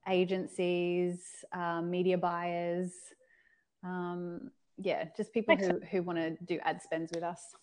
agencies, 0.08 1.46
uh, 1.52 1.82
media 1.82 2.18
buyers. 2.18 2.94
Um, 3.84 4.52
yeah, 4.78 5.06
just 5.16 5.34
people 5.34 5.54
Excellent. 5.54 5.84
who 5.84 5.98
who 5.98 6.04
want 6.04 6.18
to 6.18 6.38
do 6.46 6.60
ad 6.64 6.82
spends 6.82 7.12
with 7.14 7.24
us. 7.24 7.56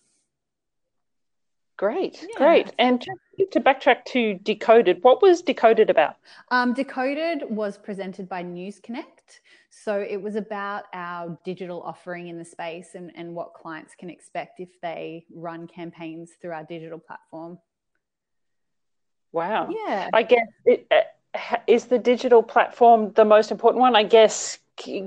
Great, 1.77 2.21
yeah. 2.21 2.37
great. 2.37 2.73
And 2.79 3.01
to, 3.01 3.45
to, 3.51 3.59
backtrack 3.59 4.05
to 4.05 4.35
Decoded, 4.35 5.03
what 5.03 5.21
was 5.21 5.41
Decoded 5.41 5.89
about? 5.89 6.15
Um, 6.49 6.73
Decoded 6.73 7.43
was 7.49 7.77
presented 7.77 8.29
by 8.29 8.43
News 8.43 8.79
Connect. 8.79 9.41
So 9.69 9.99
it 9.99 10.21
was 10.21 10.35
about 10.35 10.85
our 10.93 11.37
digital 11.43 11.81
offering 11.81 12.27
in 12.29 12.37
the 12.37 12.45
space 12.45 12.95
and, 12.95 13.11
and 13.15 13.35
what 13.35 13.53
clients 13.53 13.93
can 13.93 14.09
expect 14.09 14.61
if 14.61 14.69
they 14.81 15.25
run 15.33 15.67
campaigns 15.67 16.31
through 16.41 16.51
our 16.51 16.63
digital 16.63 16.97
platform. 16.97 17.59
Wow. 19.33 19.69
Yeah. 19.69 20.09
I 20.13 20.23
guess 20.23 20.47
it, 20.63 20.87
uh, 20.89 21.57
is 21.67 21.85
the 21.85 21.99
digital 21.99 22.41
platform 22.41 23.11
the 23.13 23.25
most 23.25 23.51
important 23.51 23.81
one? 23.81 23.97
I 23.97 24.03
guess, 24.03 24.59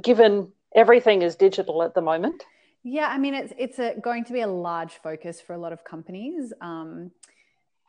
given 0.03 0.49
everything 0.75 1.23
is 1.23 1.35
digital 1.35 1.83
at 1.83 1.95
the 1.95 2.03
moment. 2.03 2.45
Yeah, 2.85 3.09
I 3.09 3.19
mean, 3.19 3.35
it's 3.35 3.53
it's 3.59 3.79
a, 3.79 3.95
going 4.01 4.25
to 4.25 4.33
be 4.33 4.41
a 4.41 4.47
large 4.47 4.95
focus 5.03 5.41
for 5.41 5.55
a 5.55 5.59
lot 5.59 5.73
of 5.73 5.85
companies, 5.85 6.53
um, 6.61 7.11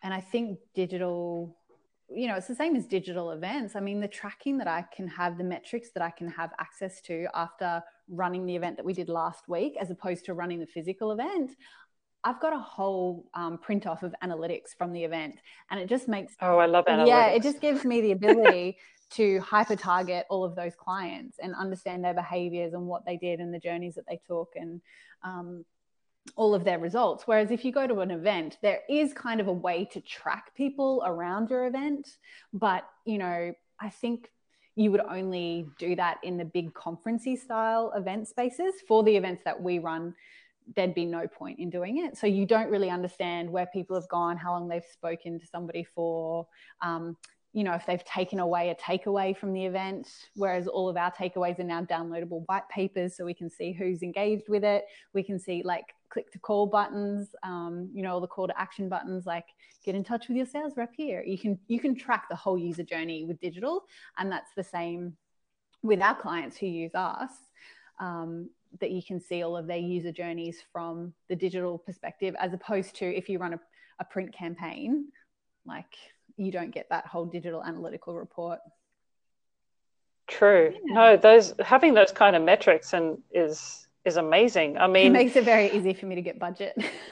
and 0.04 0.14
I 0.14 0.22
think 0.22 0.60
digital, 0.74 1.56
you 2.10 2.28
know, 2.28 2.36
it's 2.36 2.48
the 2.48 2.56
same 2.56 2.76
as 2.76 2.86
digital 2.86 3.32
events. 3.32 3.76
I 3.76 3.82
mean, 3.82 4.02
the 4.02 4.08
tracking 4.08 4.58
that 4.58 4.68
I 4.68 4.86
can 4.96 5.08
have, 5.08 5.38
the 5.38 5.44
metrics 5.44 5.90
that 5.92 6.02
I 6.02 6.10
can 6.10 6.28
have 6.30 6.52
access 6.60 7.02
to 7.02 7.28
after 7.34 7.84
running 8.08 8.46
the 8.46 8.56
event 8.56 8.78
that 8.78 8.86
we 8.86 8.94
did 8.94 9.10
last 9.10 9.48
week, 9.48 9.76
as 9.80 9.92
opposed 9.92 10.26
to 10.26 10.34
running 10.34 10.60
the 10.60 10.68
physical 10.68 11.12
event. 11.12 11.52
I've 12.24 12.42
got 12.42 12.52
a 12.52 12.60
whole 12.60 13.30
um, 13.34 13.58
print 13.60 13.88
off 13.88 14.04
of 14.04 14.14
analytics 14.22 14.76
from 14.78 14.92
the 14.92 15.04
event, 15.04 15.36
and 15.72 15.80
it 15.80 15.88
just 15.88 16.08
makes 16.08 16.34
oh, 16.42 16.58
I 16.58 16.66
love 16.66 16.86
analytics. 16.86 17.08
Yeah, 17.08 17.28
it 17.28 17.44
just 17.44 17.62
gives 17.62 17.86
me 17.86 18.02
the 18.02 18.12
ability 18.12 18.78
to 19.12 19.40
hyper 19.40 19.76
target 19.76 20.26
all 20.30 20.44
of 20.44 20.56
those 20.56 20.76
clients 20.76 21.38
and 21.42 21.56
understand 21.56 22.04
their 22.04 22.14
behaviors 22.14 22.74
and 22.74 22.86
what 22.86 23.06
they 23.06 23.18
did 23.18 23.40
and 23.40 23.54
the 23.54 23.60
journeys 23.60 23.96
that 23.96 24.06
they 24.08 24.20
took 24.28 24.54
and 24.56 24.82
um, 25.24 25.66
all 26.36 26.54
of 26.54 26.64
their 26.64 26.80
results. 26.80 27.24
Whereas 27.26 27.52
if 27.52 27.66
you 27.66 27.72
go 27.72 27.88
to 27.88 28.02
an 28.02 28.12
event, 28.12 28.58
there 28.62 28.82
is 28.90 29.14
kind 29.14 29.40
of 29.40 29.48
a 29.48 29.54
way 29.54 29.86
to 29.94 30.02
track 30.02 30.56
people 30.56 31.04
around 31.06 31.50
your 31.50 31.66
event. 31.66 32.18
But, 32.54 32.88
you 33.06 33.18
know, 33.18 33.54
I 33.80 33.90
think 33.90 34.30
you 34.76 34.92
would 34.92 35.02
only 35.02 35.68
do 35.80 35.96
that 35.96 36.20
in 36.24 36.38
the 36.38 36.46
big 36.46 36.74
conferencey 36.74 37.38
style 37.38 37.92
event 37.96 38.28
spaces. 38.28 38.76
For 38.88 39.04
the 39.04 39.16
events 39.16 39.42
that 39.44 39.62
we 39.62 39.80
run, 39.80 40.14
there'd 40.76 40.94
be 40.94 41.06
no 41.06 41.28
point 41.28 41.60
in 41.60 41.70
doing 41.70 42.06
it. 42.06 42.16
So 42.18 42.28
you 42.28 42.46
don't 42.46 42.70
really 42.70 42.90
understand 42.90 43.50
where 43.50 43.66
people 43.66 44.00
have 44.00 44.08
gone, 44.08 44.38
how 44.38 44.52
long 44.52 44.68
they've 44.68 44.86
spoken 44.94 45.40
to 45.40 45.48
somebody 45.48 45.84
for. 45.84 46.48
Um, 46.82 47.18
you 47.54 47.64
know, 47.64 47.74
if 47.74 47.86
they've 47.86 48.04
taken 48.06 48.40
away 48.40 48.70
a 48.70 48.76
takeaway 48.76 49.36
from 49.36 49.54
the 49.54 49.66
event, 49.66 50.08
whereas 50.36 50.68
all 50.68 50.88
of 50.88 50.98
our 50.98 51.12
takeaways 51.12 51.60
are 51.60 51.64
now 51.64 51.84
downloadable 51.84 52.44
white 52.46 52.68
papers, 52.70 53.18
so 53.18 53.26
we 53.26 53.34
can 53.34 53.50
see 53.50 53.72
who's 53.72 54.04
engaged 54.04 54.48
with 54.50 54.64
it. 54.64 54.86
We 55.14 55.24
can 55.24 55.40
see 55.40 55.64
like 55.64 55.86
click 56.10 56.32
to 56.32 56.40
call 56.40 56.68
buttons, 56.68 57.30
um, 57.44 57.90
you 57.94 58.04
know, 58.04 58.14
all 58.14 58.22
the 58.22 58.28
call 58.28 58.48
to 58.48 58.60
action 58.60 58.88
buttons, 58.88 59.26
like 59.26 59.46
get 59.84 59.96
in 59.96 60.04
touch 60.04 60.28
with 60.28 60.38
your 60.38 60.46
sales 60.46 60.74
rep 60.78 60.92
here. 60.96 61.24
You 61.26 61.40
can 61.40 61.58
you 61.68 61.80
can 61.80 61.96
track 61.96 62.26
the 62.30 62.36
whole 62.36 62.58
user 62.58 62.84
journey 62.84 63.26
with 63.26 63.40
digital, 63.40 63.86
and 64.18 64.32
that's 64.32 64.52
the 64.56 64.64
same 64.64 65.16
with 65.82 66.02
our 66.02 66.16
clients 66.16 66.58
who 66.58 66.68
use 66.68 66.94
us. 66.94 67.32
Um, 68.00 68.50
that 68.80 68.92
you 68.92 69.02
can 69.02 69.20
see 69.20 69.42
all 69.42 69.58
of 69.58 69.66
their 69.66 69.78
user 69.78 70.12
journeys 70.12 70.60
from 70.72 71.12
the 71.28 71.36
digital 71.36 71.80
perspective, 71.80 72.36
as 72.40 72.54
opposed 72.54 72.96
to 72.98 73.06
if 73.06 73.28
you 73.28 73.40
run 73.40 73.54
a, 73.54 73.60
a 74.00 74.06
print 74.06 74.32
campaign, 74.32 75.08
like 75.66 75.96
you 76.40 76.52
don't 76.52 76.72
get 76.72 76.90
that 76.90 77.06
whole 77.06 77.26
digital 77.26 77.64
analytical 77.64 78.16
report. 78.16 78.60
True. 80.28 80.74
Yeah. 80.86 80.94
No, 80.94 81.18
those 81.18 81.54
having 81.60 81.94
those 81.94 82.12
kind 82.12 82.36
of 82.36 82.44
metrics 82.44 82.94
and 82.94 83.18
is 83.32 83.88
is 84.06 84.18
amazing. 84.18 84.78
I 84.78 84.88
mean, 84.88 85.08
it 85.08 85.10
makes 85.12 85.36
it 85.36 85.44
very 85.44 85.72
easy 85.72 85.94
for 85.94 86.06
me 86.06 86.16
to 86.16 86.22
get 86.22 86.40
budget. 86.40 86.78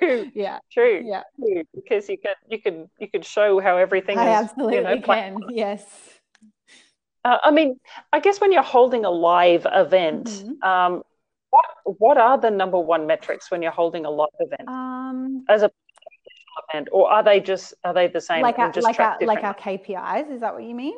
true. 0.00 0.30
Yeah. 0.34 0.58
True. 0.70 1.02
Yeah. 1.04 1.22
True. 1.38 1.62
Because 1.74 2.08
you 2.08 2.18
can 2.18 2.34
you 2.48 2.60
can 2.60 2.90
you 2.98 3.08
can 3.08 3.22
show 3.22 3.60
how 3.60 3.76
everything 3.76 4.18
I 4.18 4.40
is. 4.40 4.50
absolutely 4.50 4.76
you 4.76 4.82
know, 4.82 5.00
can. 5.00 5.38
Yes. 5.48 5.84
Uh, 7.24 7.38
I 7.42 7.50
mean, 7.50 7.78
I 8.12 8.20
guess 8.20 8.40
when 8.40 8.50
you're 8.50 8.62
holding 8.62 9.04
a 9.04 9.10
live 9.10 9.66
event, 9.70 10.26
mm-hmm. 10.26 10.68
um, 10.68 11.02
what 11.50 11.66
what 11.84 12.18
are 12.18 12.38
the 12.38 12.50
number 12.50 12.78
one 12.78 13.06
metrics 13.06 13.50
when 13.50 13.62
you're 13.62 13.72
holding 13.72 14.04
a 14.04 14.10
live 14.10 14.28
event? 14.40 14.68
Um, 14.68 15.44
as 15.48 15.62
a 15.62 15.70
event, 16.68 16.88
or 16.92 17.10
are 17.10 17.22
they 17.22 17.40
just 17.40 17.74
are 17.84 17.94
they 17.94 18.08
the 18.08 18.20
same? 18.20 18.42
Like 18.42 18.58
our, 18.58 18.72
like 18.80 19.00
our, 19.00 19.18
like 19.22 19.44
our 19.44 19.54
KPIs? 19.54 20.30
Is 20.30 20.40
that 20.40 20.54
what 20.54 20.64
you 20.64 20.74
mean? 20.74 20.96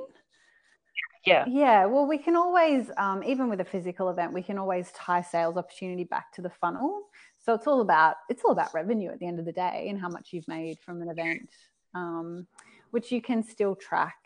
Yeah. 1.24 1.44
Yeah. 1.48 1.86
Well, 1.86 2.06
we 2.06 2.18
can 2.18 2.34
always, 2.34 2.90
um, 2.96 3.22
even 3.22 3.48
with 3.48 3.60
a 3.60 3.64
physical 3.64 4.08
event, 4.08 4.32
we 4.32 4.42
can 4.42 4.58
always 4.58 4.90
tie 4.92 5.22
sales 5.22 5.56
opportunity 5.56 6.04
back 6.04 6.32
to 6.32 6.42
the 6.42 6.50
funnel. 6.50 7.02
So 7.38 7.54
it's 7.54 7.66
all 7.66 7.80
about 7.80 8.16
it's 8.28 8.42
all 8.44 8.52
about 8.52 8.74
revenue 8.74 9.10
at 9.10 9.18
the 9.18 9.26
end 9.26 9.38
of 9.38 9.44
the 9.44 9.52
day 9.52 9.86
and 9.88 10.00
how 10.00 10.08
much 10.08 10.28
you've 10.32 10.48
made 10.48 10.78
from 10.80 11.02
an 11.02 11.08
event, 11.08 11.48
um, 11.94 12.46
which 12.90 13.12
you 13.12 13.20
can 13.20 13.42
still 13.42 13.74
track 13.74 14.16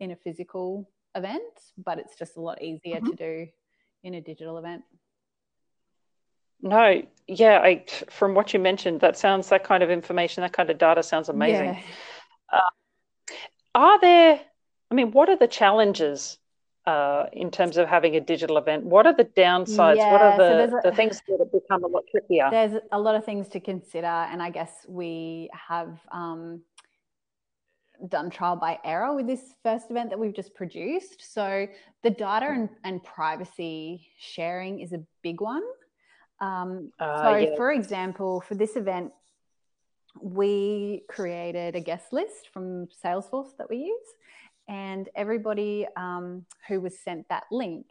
in 0.00 0.10
a 0.10 0.16
physical 0.16 0.88
event, 1.14 1.42
but 1.76 1.98
it's 1.98 2.16
just 2.16 2.36
a 2.36 2.40
lot 2.40 2.62
easier 2.62 2.96
mm-hmm. 2.96 3.10
to 3.10 3.16
do 3.16 3.46
in 4.04 4.14
a 4.14 4.20
digital 4.20 4.58
event. 4.58 4.82
No, 6.62 7.02
yeah, 7.26 7.58
I 7.58 7.84
from 8.08 8.34
what 8.34 8.54
you 8.54 8.60
mentioned, 8.60 9.00
that 9.00 9.16
sounds 9.16 9.48
that 9.48 9.64
kind 9.64 9.82
of 9.82 9.90
information, 9.90 10.42
that 10.42 10.52
kind 10.52 10.70
of 10.70 10.78
data 10.78 11.02
sounds 11.02 11.28
amazing. 11.28 11.74
Yeah. 11.74 11.80
Uh, 12.52 12.70
are 13.74 14.00
there? 14.00 14.40
I 14.90 14.94
mean, 14.94 15.10
what 15.10 15.28
are 15.28 15.36
the 15.36 15.48
challenges 15.48 16.38
uh, 16.86 17.26
in 17.32 17.50
terms 17.50 17.78
of 17.78 17.88
having 17.88 18.14
a 18.16 18.20
digital 18.20 18.58
event? 18.58 18.84
What 18.84 19.06
are 19.06 19.14
the 19.14 19.24
downsides? 19.24 19.96
Yeah, 19.96 20.12
what 20.12 20.20
are 20.20 20.38
the, 20.38 20.70
so 20.70 20.78
a, 20.78 20.90
the 20.90 20.96
things 20.96 21.20
that 21.28 21.38
have 21.38 21.52
become 21.52 21.82
a 21.82 21.88
lot 21.88 22.04
trickier? 22.10 22.48
There's 22.50 22.80
a 22.92 22.98
lot 22.98 23.14
of 23.14 23.24
things 23.24 23.48
to 23.48 23.60
consider, 23.60 24.06
and 24.06 24.42
I 24.42 24.50
guess 24.50 24.72
we 24.88 25.50
have 25.68 25.98
um, 26.12 26.62
done 28.08 28.30
trial 28.30 28.56
by 28.56 28.78
error 28.84 29.14
with 29.14 29.26
this 29.26 29.54
first 29.62 29.90
event 29.90 30.10
that 30.10 30.18
we've 30.18 30.34
just 30.34 30.54
produced. 30.54 31.32
So 31.32 31.66
the 32.02 32.10
data 32.10 32.46
and, 32.46 32.68
and 32.84 33.02
privacy 33.02 34.08
sharing 34.18 34.80
is 34.80 34.92
a 34.92 35.02
big 35.22 35.40
one. 35.40 35.62
Um, 36.42 36.92
uh, 36.98 37.22
so, 37.22 37.36
yeah. 37.36 37.56
for 37.56 37.72
example, 37.72 38.40
for 38.40 38.56
this 38.56 38.76
event, 38.76 39.12
we 40.20 41.04
created 41.08 41.76
a 41.76 41.80
guest 41.80 42.12
list 42.12 42.50
from 42.52 42.88
Salesforce 43.02 43.56
that 43.56 43.70
we 43.70 43.76
use, 43.78 44.08
and 44.68 45.08
everybody 45.14 45.86
um, 45.96 46.44
who 46.68 46.80
was 46.80 46.98
sent 46.98 47.28
that 47.28 47.44
link, 47.50 47.86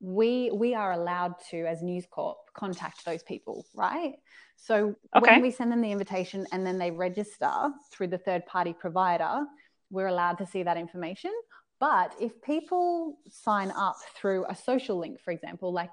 we 0.00 0.50
we 0.52 0.74
are 0.74 0.92
allowed 0.92 1.34
to, 1.50 1.66
as 1.66 1.82
News 1.82 2.06
Corp, 2.10 2.38
contact 2.54 3.04
those 3.04 3.22
people, 3.22 3.66
right? 3.74 4.14
So 4.56 4.94
okay. 5.16 5.32
when 5.32 5.42
we 5.42 5.50
send 5.50 5.72
them 5.72 5.80
the 5.80 5.90
invitation 5.90 6.46
and 6.52 6.64
then 6.64 6.78
they 6.78 6.92
register 6.92 7.52
through 7.90 8.08
the 8.08 8.18
third 8.18 8.46
party 8.46 8.72
provider, 8.72 9.44
we're 9.90 10.06
allowed 10.06 10.38
to 10.38 10.46
see 10.46 10.62
that 10.62 10.76
information. 10.76 11.32
But 11.80 12.14
if 12.20 12.40
people 12.42 13.18
sign 13.28 13.72
up 13.72 13.96
through 14.14 14.46
a 14.48 14.54
social 14.54 14.98
link, 14.98 15.20
for 15.20 15.32
example, 15.32 15.72
like 15.72 15.90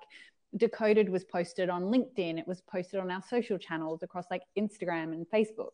Decoded 0.57 1.09
was 1.09 1.23
posted 1.23 1.69
on 1.69 1.83
LinkedIn, 1.83 2.39
it 2.39 2.47
was 2.47 2.61
posted 2.61 2.99
on 2.99 3.11
our 3.11 3.21
social 3.21 3.57
channels 3.57 4.03
across 4.03 4.25
like 4.31 4.41
Instagram 4.57 5.13
and 5.13 5.25
Facebook. 5.33 5.73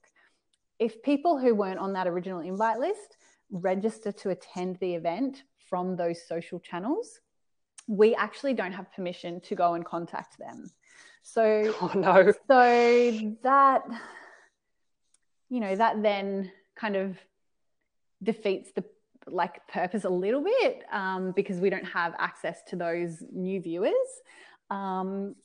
If 0.79 1.01
people 1.01 1.39
who 1.39 1.55
weren't 1.55 1.79
on 1.79 1.93
that 1.93 2.07
original 2.07 2.41
invite 2.41 2.79
list 2.79 3.17
register 3.51 4.11
to 4.11 4.29
attend 4.31 4.77
the 4.79 4.95
event 4.95 5.43
from 5.69 5.95
those 5.95 6.27
social 6.27 6.59
channels, 6.59 7.19
we 7.87 8.15
actually 8.15 8.53
don't 8.53 8.73
have 8.73 8.91
permission 8.91 9.39
to 9.41 9.55
go 9.55 9.75
and 9.75 9.85
contact 9.85 10.37
them. 10.37 10.69
So, 11.21 11.73
oh, 11.81 11.91
no. 11.95 12.31
So 12.47 13.35
that, 13.43 13.83
you 15.49 15.59
know, 15.59 15.75
that 15.75 16.01
then 16.01 16.51
kind 16.75 16.95
of 16.95 17.17
defeats 18.23 18.71
the 18.71 18.83
like 19.27 19.67
purpose 19.67 20.03
a 20.03 20.09
little 20.09 20.43
bit 20.43 20.83
um, 20.91 21.31
because 21.35 21.59
we 21.59 21.69
don't 21.69 21.85
have 21.85 22.13
access 22.19 22.61
to 22.63 22.75
those 22.75 23.23
new 23.31 23.59
viewers. 23.59 23.93
Um, 24.69 25.35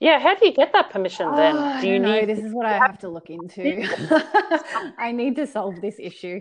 yeah, 0.00 0.18
how 0.18 0.34
do 0.34 0.46
you 0.46 0.52
get 0.52 0.72
that 0.72 0.90
permission 0.90 1.30
then? 1.36 1.54
Oh, 1.56 1.80
do 1.80 1.88
you 1.88 1.98
know, 1.98 2.20
need? 2.20 2.28
This 2.28 2.38
is 2.38 2.54
what 2.54 2.64
I 2.64 2.78
have 2.78 2.98
to 3.00 3.08
look 3.08 3.28
into. 3.28 3.86
I 4.98 5.12
need 5.12 5.36
to 5.36 5.46
solve 5.46 5.80
this 5.82 5.96
issue. 5.98 6.40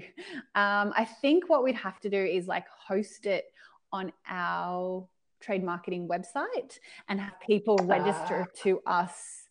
Um, 0.56 0.94
I 0.96 1.06
think 1.22 1.50
what 1.50 1.64
we'd 1.64 1.76
have 1.76 2.00
to 2.02 2.10
do 2.10 2.24
is 2.24 2.48
like 2.48 2.66
host 2.88 3.26
it 3.26 3.46
on 3.92 4.14
our 4.30 5.06
trade 5.42 5.64
marketing 5.64 6.08
website 6.08 6.80
and 7.10 7.20
have 7.20 7.34
people 7.46 7.78
register 7.84 8.42
uh, 8.44 8.46
to 8.64 8.80
us 8.86 9.46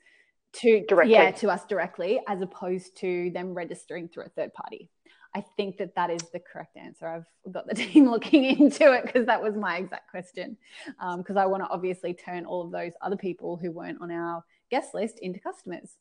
to 0.53 0.85
directly. 0.89 1.13
yeah 1.13 1.31
to 1.31 1.51
us 1.51 1.65
directly 1.67 2.21
as 2.27 2.41
opposed 2.41 2.97
to 2.97 3.31
them 3.35 3.53
registering 3.53 4.09
through 4.09 4.25
a 4.25 4.29
third 4.31 4.53
party 4.55 4.91
I 5.35 5.45
think 5.57 5.77
that 5.79 5.95
that 5.95 6.11
is 6.11 6.23
the 6.33 6.41
correct 6.41 6.77
answer. 6.77 7.07
I've 7.07 7.53
got 7.53 7.67
the 7.69 7.75
team 7.75 8.11
looking 8.11 8.45
into 8.45 8.93
it 8.93 9.05
because 9.05 9.27
that 9.27 9.43
was 9.43 9.55
my 9.55 9.77
exact 9.77 10.11
question. 10.11 10.57
Because 10.87 11.37
um, 11.37 11.39
I 11.39 11.47
want 11.47 11.63
to 11.63 11.69
obviously 11.69 12.15
turn 12.15 12.45
all 12.45 12.65
of 12.65 12.73
those 12.73 12.93
other 13.03 13.17
people 13.17 13.57
who 13.57 13.71
weren't 13.71 14.01
on 14.01 14.11
our 14.11 14.45
guest 14.71 14.95
list 14.95 15.19
into 15.21 15.41
customers. 15.41 15.97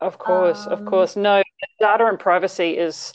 Of 0.00 0.18
course, 0.18 0.66
um, 0.66 0.72
of 0.72 0.84
course. 0.84 1.16
No, 1.16 1.42
data 1.80 2.06
and 2.06 2.18
privacy 2.18 2.76
is 2.76 3.12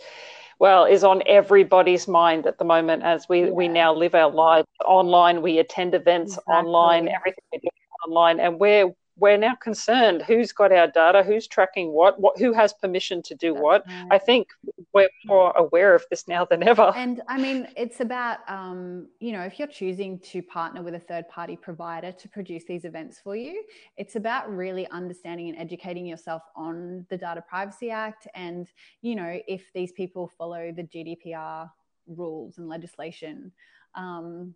well 0.60 0.86
is 0.86 1.04
on 1.04 1.22
everybody's 1.26 2.08
mind 2.08 2.46
at 2.46 2.58
the 2.58 2.66
moment 2.66 3.04
as 3.04 3.28
we 3.30 3.46
yeah. 3.46 3.50
we 3.50 3.68
now 3.68 3.94
live 3.94 4.14
our 4.14 4.30
lives 4.30 4.68
online 4.86 5.42
we 5.42 5.60
attend 5.60 5.96
events 5.96 6.34
exactly. 6.34 6.54
online 6.54 7.08
everything 7.08 7.44
we 7.54 7.60
do 7.60 7.68
online 8.06 8.40
and 8.42 8.60
we're 8.60 8.94
we're 9.20 9.38
now 9.38 9.56
concerned 9.56 10.24
who's 10.24 10.52
got 10.52 10.72
our 10.72 10.88
data, 10.88 11.24
who's 11.24 11.48
tracking 11.48 11.92
what, 11.92 12.20
what 12.20 12.38
who 12.38 12.54
has 12.54 12.74
permission 12.74 13.22
to 13.24 13.36
do 13.36 13.54
That's 13.54 13.64
what. 13.64 13.88
Right. 13.88 14.08
I 14.12 14.18
think 14.18 14.48
we're 14.94 15.10
more 15.26 15.52
aware 15.52 15.94
of 15.94 16.06
this 16.10 16.28
now 16.28 16.46
than 16.46 16.64
ever. 16.64 16.94
And 16.96 17.22
I 17.28 17.38
mean, 17.38 17.68
it's 17.76 18.00
about, 18.00 18.40
um, 18.48 19.08
you 19.20 19.32
know, 19.32 19.42
if 19.42 19.60
you're 19.60 19.68
choosing 19.68 20.20
to 20.20 20.42
partner 20.42 20.82
with 20.82 20.96
a 20.96 21.00
third 21.00 21.28
party 21.30 21.56
provider 21.56 22.12
to 22.12 22.30
produce 22.30 22.64
these 22.66 22.86
events 22.86 23.20
for 23.24 23.36
you, 23.36 23.64
it's 23.98 24.16
about 24.16 24.50
really 24.50 24.88
understanding 24.90 25.50
and 25.50 25.58
educating 25.58 26.06
yourself 26.06 26.42
on 26.56 27.06
the 27.10 27.18
Data 27.18 27.44
Privacy 27.48 27.92
Act 27.92 28.28
and, 28.36 28.68
you 29.02 29.16
know, 29.16 29.40
if 29.48 29.72
these 29.74 29.92
people 29.92 30.32
follow 30.38 30.72
the 30.72 30.84
GDPR 30.84 31.70
rules 32.08 32.58
and 32.58 32.68
legislation. 32.68 33.52
Um, 33.96 34.56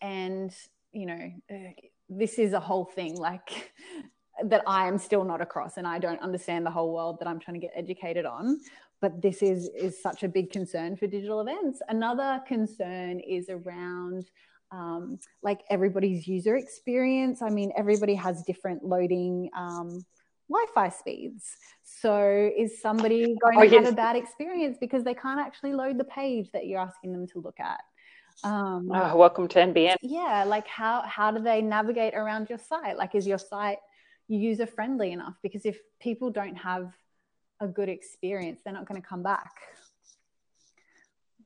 and, 0.00 0.54
you 0.92 1.06
know, 1.06 1.30
this 2.10 2.38
is 2.38 2.52
a 2.52 2.60
whole 2.60 2.84
thing 2.84 3.16
like 3.16 3.72
that 4.44 4.62
I 4.66 4.88
am 4.88 4.98
still 4.98 5.24
not 5.24 5.40
across 5.40 5.76
and 5.76 5.86
I 5.86 5.98
don't 5.98 6.20
understand 6.20 6.66
the 6.66 6.70
whole 6.70 6.92
world 6.92 7.18
that 7.20 7.28
I'm 7.28 7.38
trying 7.38 7.60
to 7.60 7.66
get 7.66 7.72
educated 7.76 8.26
on. 8.26 8.60
But 9.00 9.22
this 9.22 9.42
is 9.42 9.70
is 9.74 10.02
such 10.02 10.24
a 10.24 10.28
big 10.28 10.50
concern 10.50 10.96
for 10.96 11.06
digital 11.06 11.40
events. 11.40 11.80
Another 11.88 12.42
concern 12.46 13.20
is 13.20 13.48
around 13.48 14.26
um, 14.72 15.18
like 15.42 15.60
everybody's 15.70 16.28
user 16.28 16.56
experience. 16.56 17.40
I 17.40 17.48
mean, 17.48 17.72
everybody 17.76 18.14
has 18.14 18.42
different 18.42 18.84
loading 18.84 19.48
um, 19.56 20.04
Wi-Fi 20.50 20.88
speeds. 20.90 21.56
So 21.82 22.50
is 22.56 22.80
somebody 22.80 23.36
going 23.42 23.58
oh, 23.58 23.64
to 23.64 23.70
yes. 23.70 23.84
have 23.84 23.92
a 23.92 23.96
bad 23.96 24.16
experience 24.16 24.76
because 24.80 25.02
they 25.02 25.14
can't 25.14 25.40
actually 25.40 25.72
load 25.72 25.98
the 25.98 26.04
page 26.04 26.50
that 26.52 26.66
you're 26.66 26.80
asking 26.80 27.12
them 27.12 27.26
to 27.28 27.40
look 27.40 27.58
at? 27.58 27.80
Um, 28.42 28.90
oh, 28.92 29.16
welcome 29.16 29.48
to 29.48 29.58
NBN. 29.58 29.96
Yeah, 30.02 30.44
like 30.44 30.66
how 30.66 31.02
how 31.02 31.30
do 31.30 31.42
they 31.42 31.60
navigate 31.60 32.14
around 32.14 32.48
your 32.48 32.58
site? 32.58 32.96
Like, 32.96 33.14
is 33.14 33.26
your 33.26 33.38
site 33.38 33.78
user 34.28 34.66
friendly 34.66 35.12
enough? 35.12 35.34
Because 35.42 35.66
if 35.66 35.78
people 36.00 36.30
don't 36.30 36.56
have 36.56 36.92
a 37.60 37.66
good 37.66 37.88
experience, 37.88 38.60
they're 38.64 38.72
not 38.72 38.86
going 38.86 39.00
to 39.00 39.06
come 39.06 39.22
back. 39.22 39.52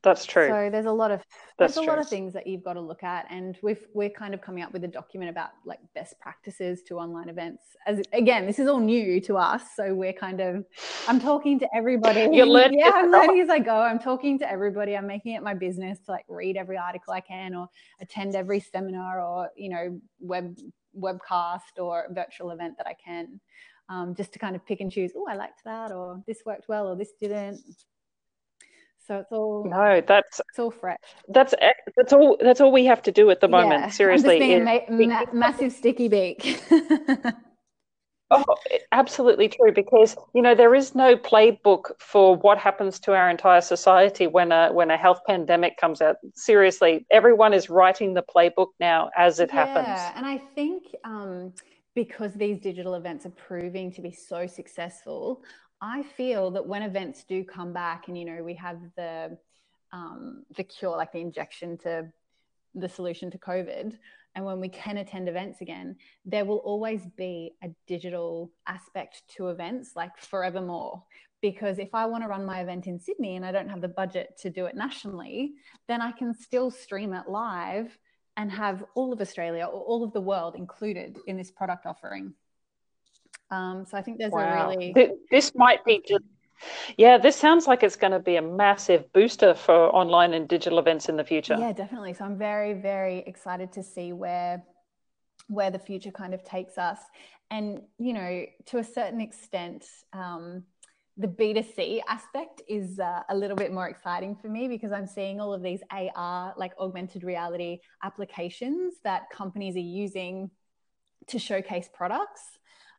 That's 0.04 0.26
true. 0.26 0.48
So 0.48 0.68
there's 0.70 0.84
a 0.84 0.92
lot 0.92 1.10
of 1.10 1.20
That's 1.58 1.74
there's 1.74 1.76
a 1.78 1.86
true. 1.86 1.94
lot 1.94 1.98
of 1.98 2.08
things 2.08 2.34
that 2.34 2.46
you've 2.46 2.62
got 2.62 2.74
to 2.74 2.80
look 2.80 3.02
at, 3.02 3.24
and 3.30 3.56
we've 3.62 3.82
we're 3.94 4.10
kind 4.10 4.34
of 4.34 4.42
coming 4.42 4.62
up 4.62 4.70
with 4.70 4.84
a 4.84 4.88
document 4.88 5.30
about 5.30 5.50
like 5.64 5.78
best 5.94 6.20
practices 6.20 6.82
to 6.88 6.98
online 6.98 7.30
events. 7.30 7.62
As 7.86 8.02
again, 8.12 8.44
this 8.46 8.58
is 8.58 8.68
all 8.68 8.80
new 8.80 9.18
to 9.22 9.38
us, 9.38 9.62
so 9.74 9.94
we're 9.94 10.12
kind 10.12 10.40
of 10.40 10.66
I'm 11.08 11.18
talking 11.18 11.58
to 11.60 11.68
everybody. 11.74 12.28
You're 12.32 12.46
learning. 12.46 12.80
Yeah, 12.84 12.90
I'm 12.94 13.10
learning 13.10 13.40
as 13.40 13.48
I 13.48 13.60
go. 13.60 13.76
I'm 13.80 13.98
talking 13.98 14.38
to 14.40 14.50
everybody. 14.50 14.94
I'm 14.94 15.06
making 15.06 15.34
it 15.34 15.42
my 15.42 15.54
business 15.54 16.00
to 16.00 16.10
like 16.10 16.26
read 16.28 16.58
every 16.58 16.76
article 16.76 17.14
I 17.14 17.20
can, 17.20 17.54
or 17.54 17.68
attend 18.02 18.34
every 18.34 18.60
seminar, 18.60 19.22
or 19.24 19.48
you 19.56 19.70
know 19.70 19.98
web 20.20 20.54
webcast 20.98 21.78
or 21.78 22.08
virtual 22.10 22.50
event 22.50 22.74
that 22.76 22.86
I 22.86 22.94
can, 23.02 23.40
um, 23.88 24.14
just 24.14 24.34
to 24.34 24.38
kind 24.38 24.54
of 24.54 24.66
pick 24.66 24.80
and 24.80 24.92
choose. 24.92 25.12
Oh, 25.16 25.24
I 25.26 25.34
liked 25.34 25.64
that, 25.64 25.92
or 25.92 26.22
this 26.26 26.42
worked 26.44 26.68
well, 26.68 26.88
or 26.88 26.94
this 26.94 27.12
didn't 27.18 27.60
so 29.06 29.16
it's 29.18 29.32
all 29.32 29.64
no, 29.68 30.02
that's 30.06 30.40
it's 30.48 30.58
all 30.58 30.70
fresh. 30.70 30.98
That's 31.28 31.54
that's 31.96 32.12
all. 32.12 32.38
That's 32.40 32.60
all 32.60 32.72
we 32.72 32.86
have 32.86 33.02
to 33.02 33.12
do 33.12 33.30
at 33.30 33.40
the 33.40 33.48
moment. 33.48 33.82
Yeah, 33.82 33.90
Seriously, 33.90 34.38
being 34.38 34.66
a 34.66 34.84
ma- 34.88 35.24
massive 35.32 35.72
sticky 35.72 36.08
beak. 36.08 36.62
oh, 38.30 38.44
absolutely 38.92 39.48
true. 39.48 39.72
Because 39.72 40.16
you 40.34 40.40
know 40.40 40.54
there 40.54 40.74
is 40.74 40.94
no 40.94 41.16
playbook 41.16 41.90
for 41.98 42.36
what 42.36 42.56
happens 42.56 42.98
to 43.00 43.14
our 43.14 43.28
entire 43.28 43.60
society 43.60 44.26
when 44.26 44.52
a 44.52 44.72
when 44.72 44.90
a 44.90 44.96
health 44.96 45.20
pandemic 45.26 45.76
comes 45.76 46.00
out. 46.00 46.16
Seriously, 46.34 47.04
everyone 47.10 47.52
is 47.52 47.68
writing 47.68 48.14
the 48.14 48.22
playbook 48.34 48.68
now 48.80 49.10
as 49.18 49.38
it 49.38 49.50
yeah, 49.52 49.66
happens. 49.66 50.12
And 50.16 50.24
I 50.24 50.38
think. 50.54 50.84
Um, 51.04 51.52
because 51.94 52.34
these 52.34 52.58
digital 52.58 52.96
events 52.96 53.24
are 53.24 53.30
proving 53.30 53.92
to 53.92 54.02
be 54.02 54.10
so 54.10 54.46
successful, 54.46 55.42
I 55.86 56.02
feel 56.02 56.50
that 56.52 56.66
when 56.66 56.80
events 56.80 57.24
do 57.24 57.44
come 57.44 57.74
back 57.74 58.08
and, 58.08 58.16
you 58.16 58.24
know, 58.24 58.42
we 58.42 58.54
have 58.54 58.78
the, 58.96 59.36
um, 59.92 60.44
the 60.56 60.64
cure, 60.64 60.96
like 60.96 61.12
the 61.12 61.20
injection 61.20 61.76
to 61.78 62.10
the 62.74 62.88
solution 62.88 63.30
to 63.32 63.36
COVID, 63.36 63.98
and 64.34 64.44
when 64.46 64.60
we 64.60 64.70
can 64.70 64.96
attend 64.96 65.28
events 65.28 65.60
again, 65.60 65.96
there 66.24 66.46
will 66.46 66.62
always 66.64 67.02
be 67.18 67.52
a 67.62 67.68
digital 67.86 68.50
aspect 68.66 69.24
to 69.36 69.48
events, 69.48 69.90
like 69.94 70.16
forevermore. 70.16 71.02
Because 71.42 71.78
if 71.78 71.94
I 71.94 72.06
want 72.06 72.24
to 72.24 72.28
run 72.28 72.46
my 72.46 72.62
event 72.62 72.86
in 72.86 72.98
Sydney 72.98 73.36
and 73.36 73.44
I 73.44 73.52
don't 73.52 73.68
have 73.68 73.82
the 73.82 73.88
budget 73.88 74.38
to 74.38 74.48
do 74.48 74.64
it 74.64 74.74
nationally, 74.74 75.52
then 75.86 76.00
I 76.00 76.12
can 76.12 76.32
still 76.32 76.70
stream 76.70 77.12
it 77.12 77.28
live 77.28 77.98
and 78.38 78.50
have 78.50 78.84
all 78.94 79.12
of 79.12 79.20
Australia 79.20 79.66
or 79.66 79.82
all 79.82 80.02
of 80.02 80.14
the 80.14 80.20
world 80.22 80.54
included 80.56 81.18
in 81.26 81.36
this 81.36 81.50
product 81.50 81.84
offering. 81.84 82.32
Um, 83.50 83.84
so 83.88 83.96
I 83.96 84.02
think 84.02 84.18
there's 84.18 84.32
wow. 84.32 84.70
a 84.70 84.76
really 84.76 84.94
this 85.30 85.52
might 85.54 85.84
be 85.84 86.02
just 86.06 86.24
yeah, 86.96 87.18
this 87.18 87.36
sounds 87.36 87.66
like 87.66 87.82
it's 87.82 87.96
going 87.96 88.12
to 88.12 88.20
be 88.20 88.36
a 88.36 88.42
massive 88.42 89.12
booster 89.12 89.54
for 89.54 89.94
online 89.94 90.34
and 90.34 90.48
digital 90.48 90.78
events 90.78 91.08
in 91.08 91.16
the 91.16 91.24
future. 91.24 91.56
Yeah, 91.58 91.72
definitely. 91.72 92.14
So 92.14 92.24
I'm 92.24 92.38
very, 92.38 92.74
very 92.74 93.18
excited 93.26 93.72
to 93.72 93.82
see 93.82 94.12
where 94.12 94.62
where 95.48 95.70
the 95.70 95.78
future 95.78 96.10
kind 96.10 96.32
of 96.32 96.42
takes 96.42 96.78
us. 96.78 96.98
And 97.50 97.82
you 97.98 98.12
know, 98.12 98.46
to 98.66 98.78
a 98.78 98.84
certain 98.84 99.20
extent, 99.20 99.84
um, 100.12 100.64
the 101.16 101.28
B2C 101.28 102.00
aspect 102.08 102.62
is 102.68 102.98
uh, 102.98 103.20
a 103.28 103.36
little 103.36 103.56
bit 103.56 103.72
more 103.72 103.88
exciting 103.88 104.34
for 104.34 104.48
me 104.48 104.66
because 104.66 104.90
I'm 104.90 105.06
seeing 105.06 105.40
all 105.40 105.52
of 105.52 105.62
these 105.62 105.80
AR, 105.90 106.54
like 106.56 106.72
augmented 106.78 107.22
reality 107.22 107.80
applications 108.02 108.94
that 109.04 109.30
companies 109.30 109.76
are 109.76 109.80
using 109.80 110.50
to 111.28 111.38
showcase 111.38 111.88
products. 111.92 112.42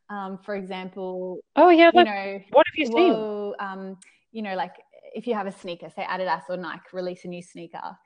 Um, 0.08 0.38
for 0.44 0.54
example, 0.54 1.38
oh 1.56 1.68
yeah, 1.70 1.90
you 1.92 2.04
know, 2.04 2.40
what 2.50 2.66
have 2.66 2.76
you 2.76 2.86
seen? 2.86 3.54
um, 3.58 3.96
you 4.32 4.42
know, 4.42 4.54
like 4.54 4.72
if 5.14 5.26
you 5.26 5.34
have 5.34 5.46
a 5.46 5.52
sneaker, 5.52 5.88
say 5.94 6.04
Adidas 6.04 6.42
or 6.48 6.56
Nike 6.56 6.82
release 6.92 7.24
a 7.24 7.28
new 7.28 7.42
sneaker, 7.42 7.96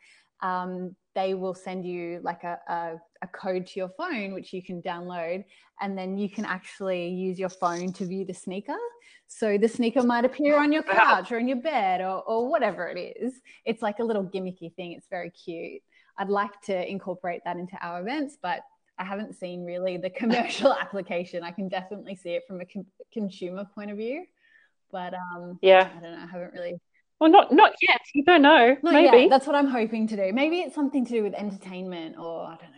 um, 0.43 0.95
they 1.15 1.35
will 1.35 1.55
send 1.55 1.85
you 1.85 2.21
like 2.23 2.45
a, 2.45 2.59
a, 2.69 2.93
a, 3.23 3.27
code 3.29 3.67
to 3.67 3.81
your 3.81 3.91
phone, 3.91 4.33
which 4.33 4.53
you 4.53 4.63
can 4.63 4.81
download, 4.81 5.45
and 5.81 5.99
then 5.99 6.17
you 6.17 6.31
can 6.31 6.45
actually 6.45 7.09
use 7.09 7.39
your 7.39 7.49
phone 7.49 7.93
to 7.95 8.07
view 8.07 8.25
the 8.25 8.33
sneaker. 8.33 8.77
So 9.27 9.59
the 9.59 9.69
sneaker 9.69 10.03
might 10.03 10.25
appear 10.25 10.59
on 10.59 10.73
your 10.73 10.83
couch 10.83 11.31
or 11.31 11.39
in 11.39 11.49
your 11.49 11.61
bed 11.61 12.01
or, 12.01 12.23
or 12.23 12.49
whatever 12.49 12.89
it 12.89 13.17
is. 13.21 13.35
It's 13.65 13.83
like 13.83 13.99
a 13.99 14.05
little 14.05 14.25
gimmicky 14.25 14.75
thing. 14.75 14.93
It's 14.93 15.09
very 15.11 15.31
cute. 15.31 15.83
I'd 16.17 16.29
like 16.29 16.61
to 16.63 16.91
incorporate 16.91 17.43
that 17.45 17.57
into 17.57 17.77
our 17.83 18.01
events, 18.01 18.39
but 18.43 18.61
I 19.01 19.05
haven't 19.05 19.35
seen 19.35 19.65
really 19.65 19.97
the 19.97 20.11
commercial 20.23 20.73
application. 20.73 21.43
I 21.43 21.51
can 21.51 21.69
definitely 21.69 22.15
see 22.15 22.31
it 22.31 22.45
from 22.47 22.61
a 22.61 22.67
con- 22.67 22.87
consumer 23.13 23.67
point 23.75 23.91
of 23.91 23.97
view, 23.97 24.25
but 24.93 25.15
um, 25.15 25.59
yeah, 25.63 25.89
I 25.97 26.01
don't 26.01 26.13
know. 26.13 26.23
I 26.23 26.27
haven't 26.27 26.53
really. 26.53 26.81
Well, 27.19 27.31
not 27.31 27.53
not 27.53 27.73
yet. 27.83 28.01
You 28.15 28.25
don't 28.25 28.43
know. 28.43 28.77
Not 28.83 28.93
Maybe 28.93 29.19
yet. 29.19 29.31
that's 29.31 29.47
what 29.47 29.57
I'm 29.57 29.67
hoping 29.69 30.07
to 30.09 30.17
do. 30.17 30.33
Maybe 30.33 30.61
it's 30.61 30.75
something 30.75 31.05
to 31.07 31.11
do 31.11 31.23
with 31.23 31.35
entertainment, 31.35 32.17
or 32.19 32.45
I 32.45 32.57
don't 32.57 32.71
know. 32.71 32.77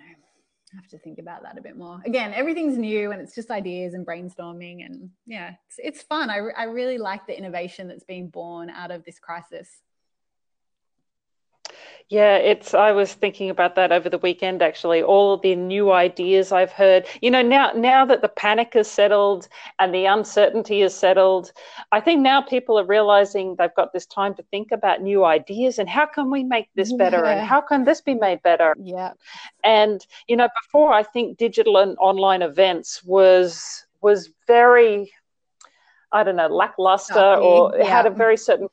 I 0.72 0.76
have 0.76 0.88
to 0.88 0.98
think 0.98 1.18
about 1.18 1.42
that 1.42 1.58
a 1.58 1.60
bit 1.60 1.76
more. 1.76 2.00
Again, 2.06 2.32
everything's 2.32 2.78
new 2.78 3.12
and 3.12 3.20
it's 3.20 3.34
just 3.34 3.50
ideas 3.50 3.92
and 3.92 4.06
brainstorming, 4.06 4.86
and 4.86 5.10
yeah, 5.26 5.54
it's 5.66 5.78
it's 5.78 6.02
fun. 6.02 6.30
I 6.30 6.38
I 6.56 6.64
really 6.64 6.98
like 6.98 7.26
the 7.26 7.36
innovation 7.36 7.88
that's 7.88 8.04
being 8.04 8.28
born 8.28 8.70
out 8.70 8.90
of 8.90 9.04
this 9.04 9.18
crisis. 9.18 9.68
Yeah, 12.08 12.36
it's. 12.36 12.74
I 12.74 12.92
was 12.92 13.14
thinking 13.14 13.50
about 13.50 13.74
that 13.76 13.92
over 13.92 14.08
the 14.08 14.18
weekend. 14.18 14.62
Actually, 14.62 15.02
all 15.02 15.36
the 15.36 15.54
new 15.54 15.92
ideas 15.92 16.52
I've 16.52 16.72
heard. 16.72 17.06
You 17.20 17.30
know, 17.30 17.42
now 17.42 17.72
now 17.74 18.04
that 18.04 18.22
the 18.22 18.28
panic 18.28 18.74
has 18.74 18.90
settled 18.90 19.48
and 19.78 19.94
the 19.94 20.06
uncertainty 20.06 20.82
is 20.82 20.94
settled, 20.94 21.52
I 21.90 22.00
think 22.00 22.20
now 22.20 22.42
people 22.42 22.78
are 22.78 22.84
realizing 22.84 23.56
they've 23.56 23.74
got 23.74 23.92
this 23.92 24.06
time 24.06 24.34
to 24.34 24.42
think 24.50 24.72
about 24.72 25.02
new 25.02 25.24
ideas 25.24 25.78
and 25.78 25.88
how 25.88 26.06
can 26.06 26.30
we 26.30 26.44
make 26.44 26.68
this 26.74 26.92
better 26.92 27.24
yeah. 27.24 27.38
and 27.38 27.46
how 27.46 27.60
can 27.60 27.84
this 27.84 28.00
be 28.00 28.14
made 28.14 28.42
better. 28.42 28.74
Yeah. 28.78 29.12
And 29.64 30.06
you 30.28 30.36
know, 30.36 30.48
before 30.64 30.92
I 30.92 31.02
think 31.02 31.38
digital 31.38 31.78
and 31.78 31.96
online 31.98 32.42
events 32.42 33.02
was 33.04 33.86
was 34.00 34.30
very, 34.46 35.12
I 36.12 36.24
don't 36.24 36.36
know, 36.36 36.48
lackluster 36.48 37.36
or 37.36 37.74
yeah. 37.76 37.84
had 37.84 38.06
a 38.06 38.10
very 38.10 38.36
certain 38.36 38.68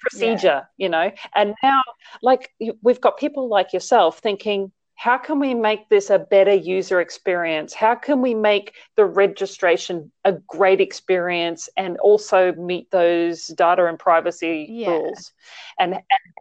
procedure, 0.00 0.46
yeah. 0.46 0.64
you 0.76 0.88
know. 0.88 1.10
And 1.34 1.54
now, 1.62 1.82
like, 2.22 2.50
we've 2.82 3.00
got 3.00 3.18
people 3.18 3.48
like 3.48 3.72
yourself 3.72 4.18
thinking, 4.18 4.72
how 4.98 5.16
can 5.16 5.38
we 5.38 5.54
make 5.54 5.88
this 5.90 6.10
a 6.10 6.18
better 6.18 6.52
user 6.52 7.00
experience? 7.00 7.72
How 7.72 7.94
can 7.94 8.20
we 8.20 8.34
make 8.34 8.74
the 8.96 9.04
registration 9.04 10.10
a 10.24 10.32
great 10.32 10.80
experience 10.80 11.68
and 11.76 11.96
also 11.98 12.52
meet 12.54 12.90
those 12.90 13.46
data 13.46 13.86
and 13.86 13.96
privacy 13.96 14.66
yeah. 14.68 14.88
rules? 14.88 15.32
And, 15.78 16.00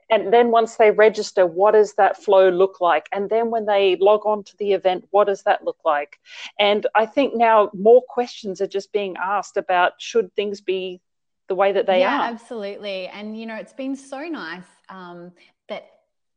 and 0.09 0.33
then 0.33 0.49
once 0.49 0.75
they 0.77 0.89
register, 0.89 1.45
what 1.45 1.73
does 1.73 1.93
that 1.97 2.17
flow 2.17 2.49
look 2.49 2.81
like? 2.81 3.05
And 3.11 3.29
then 3.29 3.51
when 3.51 3.67
they 3.67 3.95
log 3.97 4.25
on 4.25 4.43
to 4.45 4.57
the 4.57 4.73
event, 4.73 5.05
what 5.11 5.27
does 5.27 5.43
that 5.43 5.63
look 5.63 5.77
like? 5.85 6.19
And 6.59 6.87
I 6.95 7.05
think 7.05 7.35
now 7.35 7.69
more 7.75 8.01
questions 8.09 8.59
are 8.59 8.65
just 8.65 8.91
being 8.91 9.17
asked 9.23 9.57
about 9.57 9.93
should 9.99 10.33
things 10.33 10.61
be 10.61 10.99
the 11.47 11.55
way 11.55 11.71
that 11.71 11.85
they 11.85 12.03
are. 12.03 12.09
yeah, 12.09 12.19
are. 12.21 12.31
absolutely. 12.31 13.07
And 13.07 13.39
you 13.39 13.45
know, 13.45 13.55
it's 13.55 13.73
been 13.73 13.95
so 13.95 14.21
nice 14.27 14.67
um, 14.89 15.31
that 15.69 15.87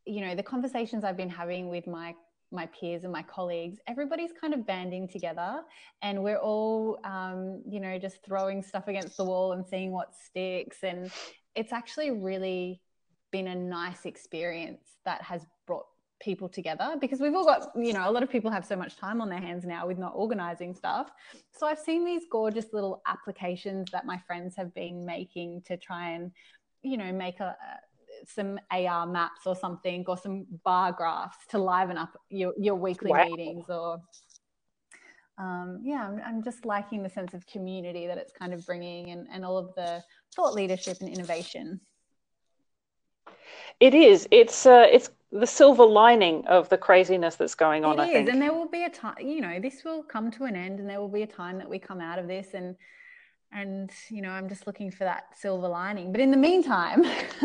you 0.07 0.20
know 0.20 0.35
the 0.35 0.42
conversations 0.42 1.05
I've 1.05 1.16
been 1.16 1.31
having 1.31 1.68
with 1.68 1.87
my 1.87 2.14
my 2.53 2.66
peers 2.66 3.05
and 3.05 3.12
my 3.12 3.23
colleagues, 3.23 3.79
everybody's 3.87 4.33
kind 4.38 4.53
of 4.53 4.66
banding 4.66 5.07
together, 5.07 5.61
and 6.03 6.23
we're 6.23 6.38
all 6.38 6.99
um, 7.05 7.62
you 7.68 7.81
know 7.81 7.99
just 7.99 8.25
throwing 8.25 8.62
stuff 8.62 8.88
against 8.88 9.16
the 9.16 9.25
wall 9.25 9.53
and 9.53 9.64
seeing 9.66 9.92
what 9.92 10.14
sticks. 10.14 10.79
And 10.83 11.11
it's 11.55 11.73
actually 11.73 12.11
really 12.11 12.81
been 13.31 13.46
a 13.46 13.55
nice 13.55 14.07
experience 14.07 14.83
that 15.05 15.23
has 15.23 15.46
brought 15.66 15.87
people 16.20 16.48
together 16.48 16.96
because 17.00 17.20
we've 17.20 17.35
all 17.35 17.44
got 17.44 17.68
you 17.74 17.92
know 17.92 18.09
a 18.09 18.12
lot 18.12 18.22
of 18.22 18.30
people 18.30 18.50
have 18.50 18.64
so 18.64 18.76
much 18.76 18.96
time 18.96 19.20
on 19.20 19.28
their 19.28 19.40
hands 19.40 19.64
now 19.64 19.87
with 19.87 19.98
not 19.98 20.12
organizing 20.14 20.74
stuff 20.74 21.11
so 21.50 21.66
i've 21.66 21.78
seen 21.78 22.04
these 22.04 22.24
gorgeous 22.30 22.66
little 22.72 23.02
applications 23.06 23.90
that 23.90 24.04
my 24.04 24.18
friends 24.26 24.54
have 24.54 24.72
been 24.74 25.04
making 25.04 25.62
to 25.64 25.76
try 25.76 26.11
and 26.11 26.30
you 26.83 26.96
know 26.96 27.12
make 27.12 27.40
a, 27.40 27.56
some 28.26 28.59
AR 28.70 29.06
maps 29.06 29.46
or 29.46 29.56
something 29.56 30.04
or 30.06 30.16
some 30.16 30.46
bar 30.64 30.92
graphs 30.92 31.38
to 31.48 31.59
liven 31.59 31.96
up 31.96 32.16
your, 32.28 32.52
your 32.59 32.74
weekly 32.74 33.11
wow. 33.11 33.24
meetings 33.24 33.64
or 33.68 33.98
um, 35.38 35.80
yeah 35.83 36.06
I'm, 36.06 36.20
I'm, 36.26 36.44
just 36.44 36.66
liking 36.66 37.02
the 37.02 37.09
sense 37.09 37.33
of 37.33 37.46
community 37.46 38.06
that 38.06 38.18
it's 38.18 38.33
kind 38.33 38.52
of 38.52 38.64
bringing 38.66 39.11
and, 39.11 39.26
and 39.33 39.42
all 39.42 39.56
of 39.56 39.74
the 39.74 40.02
thought 40.37 40.52
leadership 40.52 40.98
and 41.00 41.09
innovation 41.09 41.80
it 43.81 43.95
is 43.95 44.29
it's 44.31 44.67
uh, 44.67 44.87
it's 44.91 45.11
the 45.33 45.47
silver 45.47 45.85
lining 45.85 46.45
of 46.47 46.69
the 46.69 46.77
craziness 46.77 47.37
that's 47.37 47.55
going 47.55 47.85
on. 47.85 47.99
It 47.99 48.03
I 48.03 48.07
is, 48.07 48.13
think. 48.13 48.29
and 48.31 48.43
there 48.43 48.53
will 48.53 48.69
be 48.69 48.85
a 48.85 48.91
time. 48.91 49.17
You 49.21 49.41
know, 49.41 49.61
this 49.61 49.85
will 49.85 50.03
come 50.03 50.31
to 50.33 50.45
an 50.45 50.57
end, 50.57 50.81
and 50.81 50.89
there 50.89 51.01
will 51.01 51.09
be 51.09 51.23
a 51.23 51.27
time 51.27 51.59
that 51.59 51.69
we 51.69 51.79
come 51.79 52.01
out 52.01 52.19
of 52.19 52.27
this, 52.27 52.49
and 52.55 52.77
and 53.53 53.91
you 54.09 54.23
know, 54.23 54.31
I'm 54.31 54.49
just 54.49 54.67
looking 54.67 54.91
for 54.91 55.05
that 55.05 55.25
silver 55.37 55.69
lining. 55.69 56.13
But 56.13 56.21
in 56.21 56.31
the 56.31 56.37
meantime, 56.37 57.05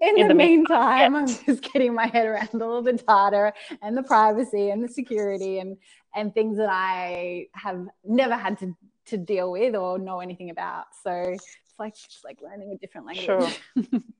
in, 0.00 0.18
in, 0.18 0.28
the, 0.28 0.34
meantime, 0.34 1.14
yes. 1.14 1.38
I'm 1.38 1.46
just 1.46 1.72
getting 1.72 1.94
my 1.94 2.06
head 2.06 2.26
around 2.26 2.62
all 2.62 2.82
the 2.82 2.92
data 2.94 3.52
and 3.82 3.96
the 3.96 4.02
privacy 4.02 4.70
and 4.70 4.82
the 4.82 4.88
security 4.88 5.58
and 5.58 5.76
and 6.14 6.34
things 6.34 6.56
that 6.56 6.70
I 6.70 7.46
have 7.52 7.86
never 8.04 8.34
had 8.34 8.58
to 8.60 8.74
to 9.06 9.16
deal 9.16 9.52
with 9.52 9.74
or 9.74 9.98
know 9.98 10.20
anything 10.20 10.50
about. 10.50 10.86
So 11.02 11.12
it's 11.12 11.46
like 11.78 11.92
it's 11.92 12.22
like 12.24 12.40
learning 12.42 12.72
a 12.72 12.78
different 12.78 13.06
language. 13.06 13.60
Sure. 13.74 14.00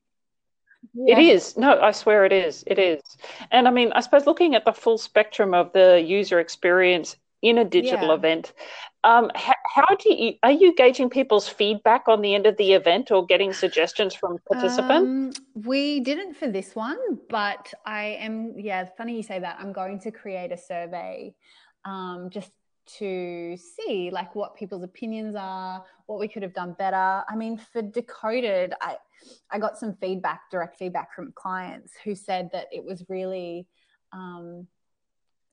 Yeah. 1.06 1.18
It 1.18 1.24
is. 1.24 1.56
No, 1.56 1.80
I 1.80 1.92
swear 1.92 2.24
it 2.24 2.32
is. 2.32 2.64
It 2.66 2.78
is. 2.78 3.00
And 3.50 3.68
I 3.68 3.70
mean, 3.70 3.92
I 3.92 4.00
suppose 4.00 4.26
looking 4.26 4.54
at 4.54 4.64
the 4.64 4.72
full 4.72 4.98
spectrum 4.98 5.54
of 5.54 5.72
the 5.72 6.00
user 6.00 6.40
experience 6.40 7.16
in 7.40 7.58
a 7.58 7.64
digital 7.64 8.08
yeah. 8.08 8.14
event, 8.14 8.52
um, 9.04 9.30
how, 9.36 9.54
how, 9.74 9.94
do 9.94 10.12
you 10.12 10.34
are 10.42 10.50
you 10.50 10.74
gauging 10.74 11.08
people's 11.08 11.48
feedback 11.48 12.08
on 12.08 12.20
the 12.20 12.34
end 12.34 12.46
of 12.46 12.56
the 12.56 12.72
event 12.72 13.12
or 13.12 13.24
getting 13.24 13.52
suggestions 13.52 14.12
from 14.12 14.38
participants? 14.50 15.38
Um, 15.38 15.62
we 15.64 16.00
didn't 16.00 16.34
for 16.34 16.50
this 16.50 16.74
one, 16.74 16.98
but 17.30 17.72
I 17.86 18.18
am. 18.20 18.54
Yeah, 18.58 18.88
funny 18.96 19.16
you 19.16 19.22
say 19.22 19.38
that. 19.38 19.58
I'm 19.60 19.72
going 19.72 20.00
to 20.00 20.10
create 20.10 20.50
a 20.50 20.58
survey 20.58 21.34
um, 21.84 22.28
just 22.30 22.50
to 22.98 23.56
see 23.56 24.10
like 24.12 24.34
what 24.34 24.56
people's 24.56 24.82
opinions 24.82 25.34
are, 25.36 25.84
what 26.06 26.18
we 26.18 26.28
could 26.28 26.42
have 26.42 26.54
done 26.54 26.74
better. 26.78 27.22
I 27.28 27.36
mean, 27.36 27.60
for 27.72 27.82
Decoded, 27.82 28.74
I 28.80 28.96
I 29.50 29.58
got 29.58 29.78
some 29.78 29.94
feedback, 29.94 30.42
direct 30.50 30.78
feedback 30.78 31.14
from 31.14 31.32
clients 31.32 31.92
who 32.04 32.14
said 32.14 32.50
that 32.52 32.66
it 32.72 32.84
was 32.84 33.04
really 33.08 33.66
um, 34.12 34.66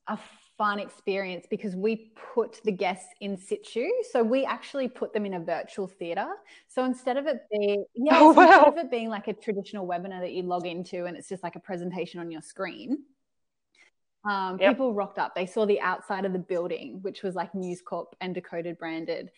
a 0.08 0.18
fun 0.56 0.78
experience 0.78 1.46
because 1.50 1.76
we 1.76 2.12
put 2.34 2.60
the 2.64 2.72
guests 2.72 3.08
in 3.20 3.36
situ. 3.36 3.88
So 4.10 4.22
we 4.22 4.44
actually 4.44 4.88
put 4.88 5.12
them 5.12 5.26
in 5.26 5.34
a 5.34 5.40
virtual 5.40 5.86
theatre. 5.86 6.28
So 6.68 6.84
instead 6.84 7.16
of 7.16 7.26
it 7.26 7.40
being 7.50 7.84
yeah, 7.94 8.18
oh, 8.18 8.32
wow. 8.32 8.44
instead 8.44 8.68
of 8.68 8.76
it 8.78 8.90
being 8.90 9.08
like 9.08 9.28
a 9.28 9.32
traditional 9.32 9.86
webinar 9.86 10.20
that 10.20 10.32
you 10.32 10.42
log 10.42 10.66
into 10.66 11.04
and 11.04 11.16
it's 11.16 11.28
just 11.28 11.42
like 11.42 11.56
a 11.56 11.60
presentation 11.60 12.20
on 12.20 12.30
your 12.30 12.42
screen, 12.42 12.98
um, 14.28 14.58
yep. 14.60 14.72
people 14.72 14.94
rocked 14.94 15.18
up. 15.18 15.34
They 15.34 15.46
saw 15.46 15.66
the 15.66 15.80
outside 15.80 16.24
of 16.24 16.32
the 16.32 16.38
building, 16.38 16.98
which 17.02 17.22
was 17.22 17.34
like 17.34 17.54
News 17.54 17.80
Corp 17.80 18.14
and 18.20 18.34
Decoded 18.34 18.78
branded. 18.78 19.30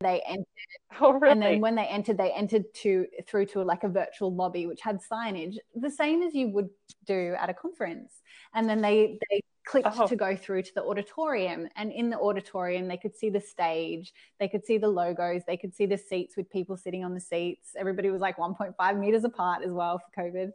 They 0.00 0.22
entered, 0.26 0.46
oh, 1.00 1.12
really? 1.12 1.32
and 1.32 1.42
then 1.42 1.60
when 1.60 1.74
they 1.74 1.84
entered, 1.84 2.16
they 2.16 2.32
entered 2.32 2.64
to 2.74 3.06
through 3.26 3.46
to 3.46 3.62
like 3.62 3.84
a 3.84 3.88
virtual 3.88 4.34
lobby, 4.34 4.66
which 4.66 4.80
had 4.80 5.00
signage, 5.00 5.56
the 5.74 5.90
same 5.90 6.22
as 6.22 6.34
you 6.34 6.48
would 6.48 6.70
do 7.06 7.36
at 7.38 7.50
a 7.50 7.54
conference. 7.54 8.22
And 8.54 8.68
then 8.68 8.80
they 8.80 9.18
they 9.30 9.42
clicked 9.66 9.88
oh. 9.98 10.06
to 10.06 10.16
go 10.16 10.34
through 10.34 10.62
to 10.62 10.74
the 10.74 10.82
auditorium, 10.82 11.68
and 11.76 11.92
in 11.92 12.08
the 12.08 12.18
auditorium, 12.18 12.88
they 12.88 12.96
could 12.96 13.14
see 13.14 13.28
the 13.28 13.40
stage, 13.40 14.12
they 14.38 14.48
could 14.48 14.64
see 14.64 14.78
the 14.78 14.88
logos, 14.88 15.42
they 15.46 15.56
could 15.56 15.74
see 15.74 15.86
the 15.86 15.98
seats 15.98 16.36
with 16.36 16.50
people 16.50 16.76
sitting 16.78 17.04
on 17.04 17.12
the 17.12 17.20
seats. 17.20 17.72
Everybody 17.76 18.10
was 18.10 18.22
like 18.22 18.38
1.5 18.38 18.98
meters 18.98 19.24
apart 19.24 19.62
as 19.64 19.72
well 19.72 19.98
for 19.98 20.22
COVID. 20.22 20.50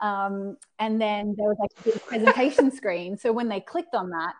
Um, 0.00 0.56
and 0.78 1.00
then 1.00 1.34
there 1.36 1.48
was 1.48 1.56
like 1.58 1.70
a 1.80 1.82
big 1.82 2.02
presentation 2.04 2.70
screen. 2.70 3.16
So 3.16 3.32
when 3.32 3.48
they 3.48 3.60
clicked 3.60 3.94
on 3.94 4.10
that, 4.10 4.34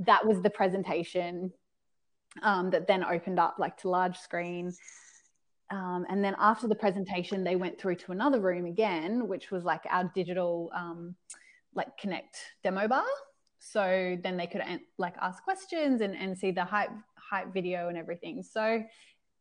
that 0.00 0.26
was 0.26 0.42
the 0.42 0.50
presentation 0.50 1.52
um, 2.42 2.70
that 2.70 2.86
then 2.86 3.04
opened 3.04 3.38
up 3.38 3.56
like 3.58 3.76
to 3.78 3.88
large 3.88 4.18
screen. 4.18 4.72
Um, 5.70 6.06
and 6.08 6.22
then 6.22 6.36
after 6.38 6.68
the 6.68 6.74
presentation, 6.74 7.44
they 7.44 7.56
went 7.56 7.80
through 7.80 7.96
to 7.96 8.12
another 8.12 8.40
room 8.40 8.66
again, 8.66 9.26
which 9.26 9.50
was 9.50 9.64
like 9.64 9.82
our 9.88 10.10
digital 10.14 10.70
um, 10.74 11.14
like 11.74 11.96
connect 11.98 12.36
demo 12.62 12.86
bar. 12.86 13.04
So 13.58 14.18
then 14.22 14.36
they 14.36 14.46
could 14.46 14.62
like 14.98 15.14
ask 15.20 15.42
questions 15.44 16.00
and, 16.00 16.14
and 16.14 16.36
see 16.36 16.50
the 16.50 16.64
hype 16.64 16.90
hype 17.16 17.54
video 17.54 17.88
and 17.88 17.96
everything. 17.96 18.42
So 18.42 18.82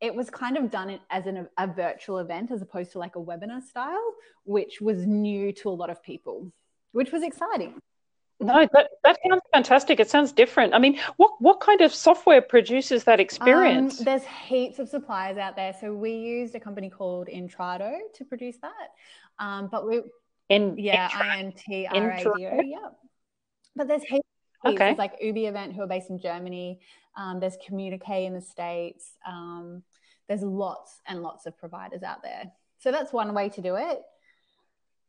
it 0.02 0.14
was 0.14 0.30
kind 0.30 0.58
of 0.58 0.72
done 0.72 1.00
as 1.10 1.28
an, 1.28 1.48
a 1.58 1.68
virtual 1.68 2.18
event 2.18 2.52
as 2.52 2.62
opposed 2.62 2.92
to 2.94 3.00
like 3.00 3.16
a 3.16 3.20
webinar 3.20 3.62
style, 3.62 4.14
which 4.44 4.82
was 4.82 5.06
new 5.06 5.52
to 5.54 5.70
a 5.70 5.72
lot 5.72 5.90
of 5.90 6.02
people, 6.02 6.52
which 6.92 7.12
was 7.12 7.24
exciting. 7.24 7.80
No, 8.40 8.68
that, 8.74 8.90
that 9.04 9.20
sounds 9.30 9.44
fantastic. 9.54 10.00
It 10.00 10.10
sounds 10.10 10.32
different. 10.32 10.74
I 10.74 10.80
mean, 10.80 11.00
what, 11.18 11.34
what 11.40 11.60
kind 11.60 11.82
of 11.82 11.94
software 11.94 12.42
produces 12.42 13.04
that 13.04 13.20
experience? 13.20 14.00
Um, 14.00 14.06
there's 14.06 14.24
heaps 14.24 14.80
of 14.80 14.90
suppliers 14.90 15.38
out 15.38 15.56
there. 15.56 15.76
So 15.80 15.94
we 15.94 16.16
used 16.16 16.56
a 16.56 16.60
company 16.60 16.90
called 16.90 17.28
Intrado 17.28 17.96
to 18.16 18.26
produce 18.26 18.58
that. 18.64 18.90
Um, 19.38 19.70
but 19.72 19.88
we, 19.88 20.02
In, 20.50 20.76
yeah, 20.80 21.10
I 21.14 21.38
N 21.38 21.54
T 21.56 21.86
R 21.86 22.12
A 22.12 22.18
D 22.18 22.28
O, 22.28 22.62
yeah. 22.64 22.78
But 23.76 23.88
there's 23.88 24.04
heaps. 24.04 24.26
Okay. 24.66 24.76
There's 24.78 24.98
like 24.98 25.20
Ubivent, 25.22 25.76
who 25.76 25.84
are 25.84 25.88
based 25.88 26.10
in 26.10 26.20
Germany. 26.20 26.80
Um, 27.16 27.40
there's 27.40 27.58
Communique 27.66 28.26
in 28.26 28.34
the 28.34 28.42
States. 28.42 29.14
Um, 29.28 29.84
there's 30.32 30.44
lots 30.44 31.02
and 31.08 31.22
lots 31.22 31.46
of 31.46 31.58
providers 31.58 32.04
out 32.04 32.24
there. 32.24 32.50
So 32.80 32.90
that's 32.90 33.12
one 33.12 33.34
way 33.34 33.50
to 33.50 33.62
do 33.62 33.76
it. 33.76 34.02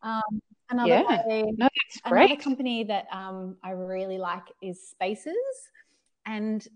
Um, 0.02 0.42
another 0.68 0.88
yeah. 0.88 1.22
way, 1.28 1.44
no, 1.56 1.68
another 2.04 2.34
company 2.34 2.82
that 2.82 3.06
um, 3.12 3.56
I 3.62 3.70
really 3.70 4.18
like 4.18 4.42
is 4.60 4.84
Spaces, 4.84 5.36
and 6.26 6.66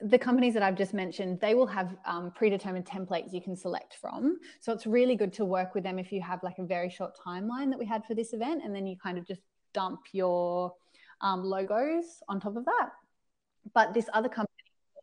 the 0.00 0.16
companies 0.16 0.54
that 0.54 0.62
I've 0.62 0.76
just 0.76 0.94
mentioned, 0.94 1.40
they 1.40 1.54
will 1.56 1.66
have 1.66 1.96
um, 2.06 2.30
predetermined 2.36 2.86
templates 2.86 3.32
you 3.32 3.40
can 3.40 3.56
select 3.56 3.96
from. 4.00 4.38
So 4.60 4.72
it's 4.72 4.86
really 4.86 5.16
good 5.16 5.32
to 5.32 5.44
work 5.44 5.74
with 5.74 5.82
them 5.82 5.98
if 5.98 6.12
you 6.12 6.20
have 6.22 6.44
like 6.44 6.58
a 6.58 6.64
very 6.64 6.88
short 6.88 7.18
timeline 7.18 7.68
that 7.70 7.80
we 7.80 7.84
had 7.84 8.04
for 8.04 8.14
this 8.14 8.32
event, 8.32 8.62
and 8.64 8.72
then 8.72 8.86
you 8.86 8.96
kind 8.96 9.18
of 9.18 9.26
just 9.26 9.40
dump 9.74 10.02
your 10.12 10.72
um, 11.20 11.42
logos 11.42 12.22
on 12.28 12.38
top 12.38 12.54
of 12.56 12.64
that. 12.64 12.90
But 13.74 13.92
this 13.92 14.08
other 14.12 14.28
company 14.28 14.55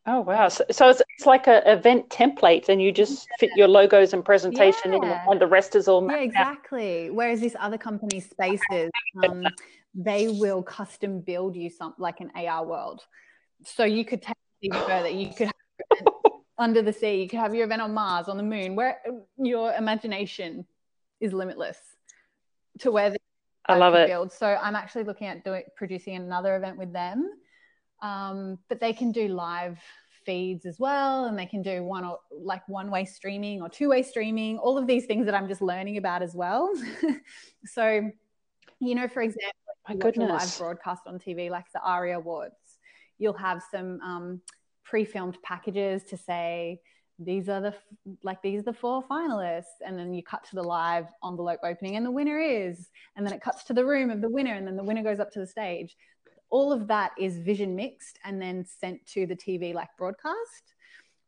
Oh 0.06 0.20
wow! 0.20 0.48
So, 0.48 0.64
so 0.70 0.90
it's, 0.90 1.00
it's 1.16 1.26
like 1.26 1.46
an 1.48 1.62
event 1.66 2.10
template, 2.10 2.68
and 2.68 2.80
you 2.80 2.92
just 2.92 3.28
fit 3.38 3.52
your 3.56 3.68
logos 3.68 4.12
and 4.12 4.22
presentation 4.24 4.92
in, 4.92 5.02
and 5.02 5.40
the 5.40 5.46
rest 5.46 5.74
is 5.74 5.88
all 5.88 6.02
Yeah, 6.02 6.08
mapped 6.08 6.36
out. 6.36 6.48
exactly. 6.48 7.10
Whereas 7.10 7.40
this 7.40 7.56
other 7.58 7.78
company, 7.78 8.20
Spaces, 8.20 8.90
um, 9.22 9.46
they 9.94 10.28
will 10.28 10.62
custom 10.62 11.20
build 11.20 11.56
you 11.56 11.70
some 11.70 11.94
like 11.98 12.20
an 12.20 12.30
AR 12.34 12.66
world. 12.66 13.00
So 13.64 13.84
you 13.84 14.04
could 14.04 14.20
take 14.20 14.36
it 14.60 14.66
even 14.66 14.80
further. 14.86 15.08
You 15.08 15.28
could 15.28 15.46
have 15.46 16.06
under 16.58 16.82
the 16.82 16.92
sea. 16.92 17.22
You 17.22 17.28
could 17.28 17.38
have 17.38 17.54
your 17.54 17.64
event 17.64 17.80
on 17.80 17.94
Mars, 17.94 18.28
on 18.28 18.36
the 18.36 18.42
moon, 18.42 18.76
where 18.76 18.98
your 19.38 19.72
imagination 19.72 20.66
is 21.20 21.32
limitless 21.32 21.78
to 22.80 22.90
where 22.90 23.10
the 23.10 23.18
I 23.66 23.78
love 23.78 23.94
it. 23.94 24.06
build. 24.06 24.32
So 24.32 24.46
I'm 24.46 24.76
actually 24.76 25.04
looking 25.04 25.28
at 25.28 25.44
doing 25.44 25.62
producing 25.76 26.16
another 26.16 26.56
event 26.56 26.76
with 26.76 26.92
them. 26.92 27.30
Um, 28.04 28.58
but 28.68 28.80
they 28.80 28.92
can 28.92 29.12
do 29.12 29.28
live 29.28 29.78
feeds 30.26 30.66
as 30.66 30.78
well, 30.78 31.24
and 31.24 31.38
they 31.38 31.46
can 31.46 31.62
do 31.62 31.82
one 31.82 32.04
or 32.04 32.18
like 32.30 32.66
one 32.68 32.90
way 32.90 33.06
streaming 33.06 33.62
or 33.62 33.68
two 33.70 33.88
way 33.88 34.02
streaming. 34.02 34.58
All 34.58 34.76
of 34.76 34.86
these 34.86 35.06
things 35.06 35.24
that 35.24 35.34
I'm 35.34 35.48
just 35.48 35.62
learning 35.62 35.96
about 35.96 36.22
as 36.22 36.34
well. 36.34 36.70
so, 37.64 38.10
you 38.78 38.94
know, 38.94 39.08
for 39.08 39.22
example, 39.22 39.52
My 39.88 39.94
a 39.94 40.26
live 40.26 40.58
broadcast 40.58 41.02
on 41.06 41.18
TV, 41.18 41.50
like 41.50 41.64
the 41.72 41.80
ARIA 41.80 42.18
Awards, 42.18 42.78
you'll 43.18 43.32
have 43.32 43.62
some 43.70 44.00
um, 44.02 44.40
pre-filmed 44.84 45.38
packages 45.42 46.04
to 46.04 46.18
say 46.18 46.80
these 47.18 47.48
are 47.48 47.60
the 47.60 47.74
like 48.22 48.42
these 48.42 48.60
are 48.60 48.64
the 48.64 48.72
four 48.72 49.02
finalists, 49.04 49.80
and 49.86 49.98
then 49.98 50.12
you 50.12 50.22
cut 50.22 50.44
to 50.44 50.56
the 50.56 50.62
live 50.62 51.06
envelope 51.24 51.60
opening, 51.62 51.96
and 51.96 52.04
the 52.04 52.10
winner 52.10 52.38
is, 52.38 52.90
and 53.16 53.24
then 53.24 53.32
it 53.32 53.40
cuts 53.40 53.64
to 53.64 53.72
the 53.72 53.84
room 53.84 54.10
of 54.10 54.20
the 54.20 54.28
winner, 54.28 54.54
and 54.54 54.66
then 54.66 54.76
the 54.76 54.84
winner 54.84 55.02
goes 55.02 55.20
up 55.20 55.30
to 55.32 55.38
the 55.38 55.46
stage. 55.46 55.96
All 56.50 56.72
of 56.72 56.86
that 56.88 57.12
is 57.18 57.38
vision 57.38 57.74
mixed 57.74 58.18
and 58.24 58.40
then 58.40 58.64
sent 58.64 59.04
to 59.06 59.26
the 59.26 59.36
TV 59.36 59.74
like 59.74 59.88
broadcast. 59.98 60.74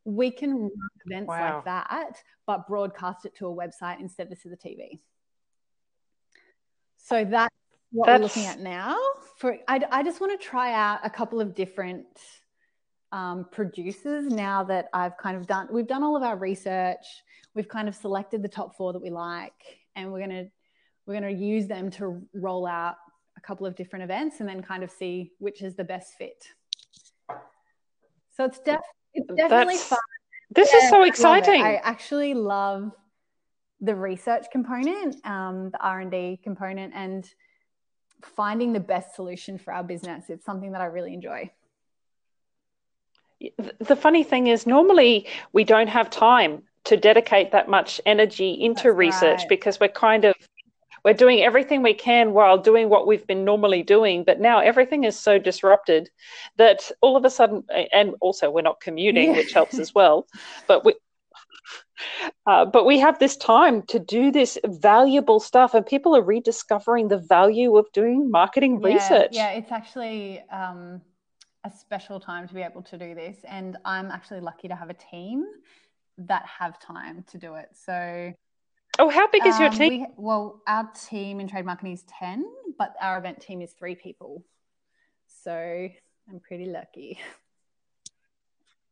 We 0.05 0.31
can 0.31 0.53
run 0.63 0.71
events 1.07 1.29
Wow. 1.29 1.57
like 1.57 1.65
that, 1.65 2.23
but 2.47 2.69
broadcast 2.69 3.27
it 3.27 3.35
to 3.37 3.49
a 3.49 3.55
website 3.55 4.01
instead 4.01 4.31
of 4.31 4.41
to 4.43 4.49
the 4.49 4.57
TV. 4.57 5.01
So 6.97 7.25
that's 7.25 7.55
what 7.93 8.09
we're 8.09 8.19
looking 8.19 8.47
at 8.47 8.61
now. 8.61 8.97
For 9.39 9.59
I, 9.69 9.81
I 9.91 10.03
just 10.03 10.21
want 10.21 10.39
to 10.39 10.45
try 10.47 10.73
out 10.73 11.01
a 11.05 11.11
couple 11.11 11.41
of 11.41 11.55
different 11.55 12.07
um, 13.13 13.47
producers 13.51 14.27
now 14.27 14.65
that 14.65 14.89
I've 14.93 15.17
kind 15.17 15.37
of 15.37 15.47
done. 15.47 15.69
We've 15.71 15.87
done 15.87 16.03
all 16.03 16.17
of 16.17 16.23
our 16.23 16.37
research. 16.37 17.05
We've 17.55 17.69
kind 17.69 17.89
of 17.89 17.95
selected 17.95 18.43
the 18.43 18.49
top 18.49 18.77
four 18.77 18.93
that 18.93 19.01
we 19.01 19.11
like, 19.11 19.53
and 19.95 20.13
we're 20.13 20.21
gonna 20.21 20.45
we're 21.07 21.15
gonna 21.15 21.31
use 21.31 21.67
them 21.67 21.91
to 21.93 22.23
roll 22.35 22.67
out 22.67 22.97
couple 23.47 23.67
of 23.67 23.75
different 23.77 24.03
events, 24.03 24.41
and 24.41 24.49
then 24.49 24.63
kind 24.63 24.83
of 24.83 24.91
see 24.91 25.33
which 25.39 25.63
is 25.63 25.75
the 25.77 25.85
best 25.85 26.15
fit. 26.19 26.45
So 28.37 28.45
it's, 28.45 28.59
def- 28.59 28.81
it's 29.15 29.27
definitely 29.29 29.75
That's- 29.77 29.89
fun. 29.89 29.99
This 30.51 30.71
Yeah, 30.73 30.79
is 30.85 30.91
so 30.91 31.03
I 31.03 31.07
exciting. 31.07 31.63
I 31.63 31.77
actually 31.77 32.35
love 32.35 32.93
the 33.81 33.95
research 33.95 34.47
component, 34.53 35.17
um, 35.27 35.71
the 35.71 35.79
R 35.81 36.01
and 36.01 36.11
D 36.11 36.39
component, 36.43 36.93
and 36.95 37.29
finding 38.23 38.73
the 38.73 38.81
best 38.81 39.15
solution 39.17 39.59
for 39.59 39.73
our 39.73 39.83
business. 39.83 40.31
It's 40.31 40.45
something 40.45 40.73
that 40.73 40.81
I 40.81 40.87
really 40.87 41.15
enjoy. 41.15 41.51
the 43.79 43.97
funny 43.97 44.23
thing 44.25 44.47
is, 44.47 44.67
normally 44.67 45.27
we 45.53 45.65
don't 45.65 45.89
have 45.89 46.09
time 46.11 46.63
to 46.85 46.97
dedicate 46.97 47.53
that 47.53 47.69
much 47.69 48.01
energy 48.07 48.53
into 48.53 48.85
That's 48.85 48.97
research 48.97 49.41
right. 49.41 49.49
because 49.49 49.79
we're 49.81 49.89
kind 49.89 50.25
of 50.25 50.35
we're 51.07 51.15
doing 51.15 51.41
everything 51.41 51.85
we 51.85 51.95
can 51.95 52.33
while 52.33 52.59
doing 52.59 52.89
what 52.89 53.07
we've 53.07 53.27
been 53.29 53.45
normally 53.45 53.83
doing 53.83 54.25
but 54.25 54.41
now 54.41 54.59
everything 54.59 55.05
is 55.05 55.17
so 55.19 55.39
disrupted 55.39 56.11
that 56.57 56.91
all 57.01 57.17
of 57.17 57.25
a 57.25 57.31
sudden 57.31 57.63
and 57.93 58.15
also 58.21 58.51
we're 58.51 58.61
not 58.61 58.81
commuting 58.81 59.29
Yeah. 59.31 59.37
which 59.37 59.53
helps 59.53 59.79
as 59.79 59.95
well 59.95 60.27
but 60.67 60.85
we 60.85 60.95
uh, 62.47 62.65
but 62.65 62.85
we 62.85 62.99
have 62.99 63.19
this 63.21 63.37
time 63.37 63.83
to 63.83 64.01
do 64.01 64.33
this 64.33 64.59
valuable 64.65 65.39
stuff 65.39 65.75
and 65.75 65.87
people 65.87 66.17
are 66.17 66.23
rediscovering 66.23 67.07
the 67.07 67.19
value 67.19 67.77
of 67.77 67.87
doing 67.93 68.29
marketing 68.31 68.81
Yeah, 68.83 68.89
research 68.91 69.37
Yeah, 69.37 69.51
it's 69.53 69.71
actually 69.71 70.43
um, 70.51 71.01
a 71.63 71.71
special 71.71 72.19
time 72.19 72.49
to 72.49 72.55
be 72.55 72.63
able 72.63 72.83
to 72.83 72.99
do 72.99 73.15
this, 73.15 73.37
and 73.49 73.77
I'm 73.85 74.11
actually 74.11 74.41
lucky 74.41 74.69
to 74.69 74.75
have 74.75 74.91
a 74.91 74.95
team 74.95 75.47
that 76.19 76.45
have 76.47 76.79
time 76.81 77.25
to 77.29 77.39
do 77.39 77.55
it. 77.55 77.69
So 77.73 78.33
oh 78.99 79.09
how 79.09 79.29
big 79.29 79.47
is 79.47 79.59
your 79.59 79.69
Um, 79.69 79.79
team 79.79 79.91
We, 79.91 80.07
well, 80.17 80.63
our 80.67 80.91
team 81.09 81.41
in 81.41 81.49
trade 81.49 81.65
marketing 81.67 81.93
is 81.93 82.05
10, 82.05 82.45
but 82.79 82.95
our 83.01 83.19
event 83.19 83.41
team 83.41 83.61
is 83.63 83.73
three 83.73 83.95
people. 83.95 84.45
So 85.27 85.89
I'm 86.29 86.41
pretty 86.41 86.67
lucky. 86.67 87.19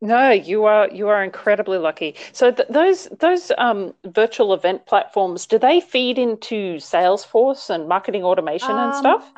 No, 0.00 0.30
you 0.30 0.64
are 0.66 0.88
you 0.90 1.08
are 1.08 1.24
incredibly 1.24 1.78
lucky. 1.78 2.14
So 2.32 2.50
th 2.52 2.68
those 2.68 3.06
those 3.20 3.50
um, 3.58 3.94
virtual 4.04 4.52
event 4.54 4.86
platforms, 4.86 5.46
do 5.46 5.58
they 5.58 5.80
feed 5.80 6.18
into 6.18 6.76
Salesforce 6.76 7.70
and 7.70 7.88
marketing 7.88 8.22
automation 8.24 8.78
and 8.78 8.94
Um, 8.94 8.94
stuff, 8.94 9.32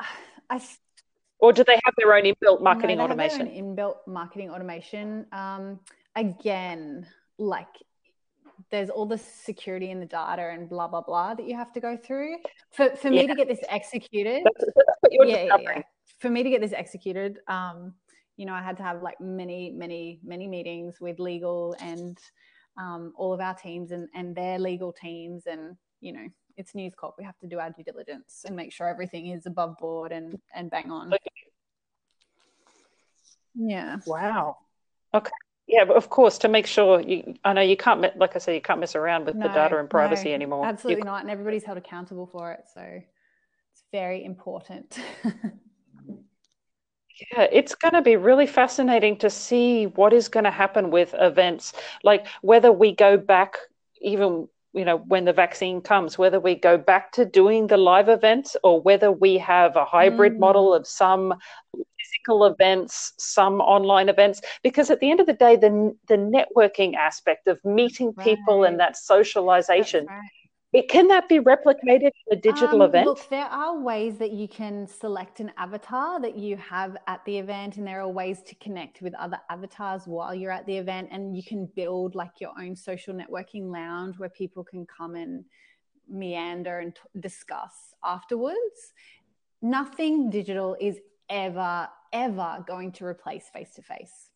I 0.49 0.55
s- 0.57 0.79
or 1.39 1.53
do 1.53 1.63
they 1.63 1.79
have 1.85 1.93
their 1.97 2.13
own 2.15 2.23
inbuilt 2.23 2.61
no, 2.61 2.63
marketing 2.63 2.97
they 2.97 3.05
have 3.05 3.21
their 3.21 3.35
automation? 3.35 3.41
own 3.47 3.47
inbuilt 3.47 4.07
marketing 4.07 4.49
automation. 4.51 5.25
Um, 5.31 5.79
again, 6.15 7.07
like 7.37 7.67
there's 8.71 8.89
all 8.89 9.05
the 9.05 9.17
security 9.17 9.91
in 9.91 9.99
the 9.99 10.05
data 10.05 10.49
and 10.49 10.69
blah 10.69 10.87
blah 10.87 11.01
blah 11.01 11.33
that 11.33 11.47
you 11.47 11.55
have 11.55 11.71
to 11.73 11.79
go 11.79 11.97
through. 11.97 12.37
For 12.71 12.95
for 12.95 13.09
me 13.09 13.21
Yeah. 13.21 13.27
to 13.27 13.35
get 13.35 13.47
this 13.47 13.63
executed, 13.69 14.43
That's, 14.43 14.65
that's 14.75 14.99
yeah, 15.11 15.43
yeah, 15.43 15.57
yeah. 15.57 15.81
For 16.19 16.29
me 16.29 16.43
to 16.43 16.49
get 16.49 16.61
this 16.61 16.73
executed, 16.73 17.39
um, 17.47 17.93
you 18.37 18.45
know, 18.45 18.53
I 18.53 18.61
had 18.61 18.77
to 18.77 18.83
have 18.83 19.01
like 19.01 19.19
many, 19.19 19.71
many, 19.71 20.19
many 20.23 20.47
meetings 20.47 20.99
with 21.01 21.19
legal 21.19 21.75
and 21.81 22.17
um, 22.77 23.13
all 23.17 23.33
of 23.33 23.39
our 23.39 23.55
teams 23.55 23.91
and, 23.91 24.07
and 24.13 24.35
their 24.35 24.59
legal 24.59 24.93
teams. 24.93 25.47
And, 25.47 25.75
you 26.01 26.13
know, 26.13 26.27
it's 26.55 26.73
News 26.75 26.93
Corp. 26.95 27.15
We 27.17 27.23
have 27.23 27.37
to 27.39 27.47
do 27.47 27.59
our 27.59 27.71
due 27.71 27.83
diligence 27.83 28.43
and 28.45 28.55
make 28.55 28.71
sure 28.71 28.87
everything 28.87 29.27
is 29.27 29.45
above 29.45 29.77
board 29.77 30.11
and, 30.11 30.39
and 30.55 30.69
bang 30.69 30.91
on. 30.91 31.13
Okay. 31.13 31.19
Yeah. 33.55 33.97
Wow. 34.05 34.57
Okay. 35.13 35.31
Yeah, 35.67 35.83
but 35.83 35.97
of 35.97 36.09
course, 36.09 36.37
to 36.39 36.47
make 36.47 36.65
sure 36.65 37.01
you, 37.01 37.35
I 37.43 37.51
know 37.51 37.61
you 37.61 37.75
can't, 37.75 38.01
like 38.17 38.35
I 38.35 38.39
said, 38.39 38.53
you 38.53 38.61
can't 38.61 38.79
mess 38.79 38.95
around 38.95 39.25
with 39.25 39.35
the 39.35 39.49
data 39.49 39.77
and 39.77 39.89
privacy 39.89 40.29
no, 40.29 40.35
anymore. 40.35 40.63
You 40.63 40.69
Absolutely 40.69 41.03
not. 41.03 41.21
And 41.21 41.29
everybody's 41.29 41.65
held 41.65 41.77
accountable 41.77 42.25
for 42.25 42.53
it. 42.53 42.61
So 42.73 42.81
it's 42.81 43.83
very 43.91 44.23
important. 44.23 44.97
Yeah, 47.33 47.47
it's 47.51 47.73
going 47.73 47.95
to 47.95 48.01
be 48.03 48.15
really 48.15 48.45
fascinating 48.45 49.17
to 49.19 49.29
see 49.29 49.87
what 49.87 50.13
is 50.13 50.27
going 50.27 50.43
to 50.43 50.51
happen 50.51 50.91
with 50.91 51.15
events, 51.17 51.73
like 52.03 52.27
whether 52.41 52.71
we 52.71 52.93
go 52.93 53.17
back, 53.17 53.57
even, 54.01 54.47
you 54.73 54.85
know, 54.85 54.97
when 54.97 55.25
the 55.25 55.33
vaccine 55.33 55.81
comes, 55.81 56.17
whether 56.17 56.39
we 56.39 56.53
go 56.53 56.77
back 56.77 57.11
to 57.13 57.25
doing 57.25 57.65
the 57.65 57.77
live 57.77 58.07
events 58.07 58.55
or 58.63 58.79
whether 58.81 59.11
we 59.11 59.39
have 59.39 59.75
a 59.75 59.85
hybrid 59.85 60.33
Mm. 60.33 60.39
model 60.39 60.75
of 60.75 60.85
some 60.85 61.33
physical 62.27 62.45
events, 62.45 63.13
some 63.17 63.61
online 63.61 64.09
events. 64.09 64.41
Because 64.63 64.89
at 64.91 64.99
the 64.99 65.09
end 65.09 65.19
of 65.19 65.25
the 65.25 65.33
day, 65.33 65.55
the 65.55 65.95
the 66.07 66.15
networking 66.17 66.95
aspect 66.95 67.47
of 67.47 67.63
meeting 67.63 68.13
people 68.13 68.63
and 68.65 68.79
that 68.79 68.97
socialization, 68.97 70.05
right. 70.05 70.21
it, 70.73 70.89
can 70.89 71.07
that 71.07 71.29
be 71.29 71.39
replicated 71.39 72.11
in 72.27 72.31
a 72.31 72.35
digital 72.35 72.81
Um, 72.81 72.89
event? 72.89 73.07
Look, 73.07 73.29
there 73.29 73.45
are 73.45 73.79
ways 73.79 74.17
that 74.17 74.31
you 74.31 74.47
can 74.47 74.87
select 74.87 75.39
an 75.39 75.51
avatar 75.57 76.19
that 76.21 76.37
you 76.37 76.57
have 76.57 76.97
at 77.07 77.23
the 77.25 77.37
event, 77.37 77.77
and 77.77 77.87
there 77.87 78.01
are 78.01 78.09
ways 78.09 78.41
to 78.43 78.55
connect 78.55 79.01
with 79.01 79.13
other 79.15 79.39
avatars 79.49 80.03
while 80.05 80.33
you're 80.35 80.51
at 80.51 80.65
the 80.65 80.77
event. 80.77 81.09
And 81.11 81.35
you 81.35 81.43
can 81.43 81.69
build 81.75 82.15
like 82.15 82.39
your 82.39 82.51
own 82.59 82.75
social 82.75 83.13
networking 83.13 83.71
lounge 83.71 84.17
where 84.19 84.29
people 84.29 84.63
can 84.63 84.85
come 84.85 85.15
and 85.15 85.45
meander 86.09 86.79
and 86.79 86.95
t- 86.95 87.01
discuss 87.19 87.93
afterwards. 88.03 88.93
Nothing 89.61 90.29
digital 90.29 90.77
is 90.79 90.99
ever, 91.29 91.89
ever 92.13 92.63
going 92.67 92.91
to 92.93 93.05
replace 93.05 93.49
face 93.53 93.73
to 93.75 93.81
face. 93.81 94.29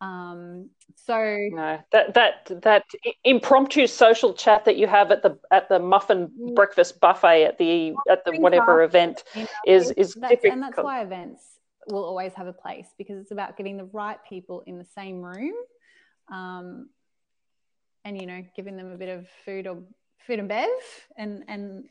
Um, 0.00 0.70
so 0.96 1.14
No, 1.50 1.78
that 1.92 2.14
that 2.14 2.62
that 2.62 2.84
impromptu 3.24 3.86
social 3.86 4.34
chat 4.34 4.64
that 4.66 4.76
you 4.76 4.86
have 4.86 5.10
at 5.10 5.22
the 5.22 5.38
at 5.50 5.68
the 5.68 5.78
muffin 5.78 6.30
breakfast 6.54 7.00
buffet 7.00 7.44
at 7.44 7.58
the 7.58 7.94
at 8.10 8.24
the 8.24 8.38
whatever 8.38 8.82
event 8.82 9.24
you 9.34 9.42
know, 9.42 9.48
is 9.66 9.90
is 9.92 10.14
that's, 10.14 10.30
difficult. 10.30 10.52
and 10.52 10.62
that's 10.62 10.78
why 10.78 11.02
events 11.02 11.42
will 11.88 12.04
always 12.04 12.34
have 12.34 12.46
a 12.46 12.52
place 12.52 12.88
because 12.98 13.18
it's 13.18 13.30
about 13.30 13.56
getting 13.56 13.76
the 13.76 13.88
right 13.92 14.18
people 14.28 14.62
in 14.66 14.78
the 14.78 14.84
same 14.84 15.22
room 15.22 15.54
um, 16.30 16.88
and 18.04 18.20
you 18.20 18.26
know 18.26 18.42
giving 18.54 18.76
them 18.76 18.92
a 18.92 18.96
bit 18.96 19.08
of 19.08 19.26
food 19.44 19.66
or 19.66 19.78
food 20.26 20.38
and 20.38 20.48
bev 20.48 20.68
and 21.16 21.44
and 21.48 21.84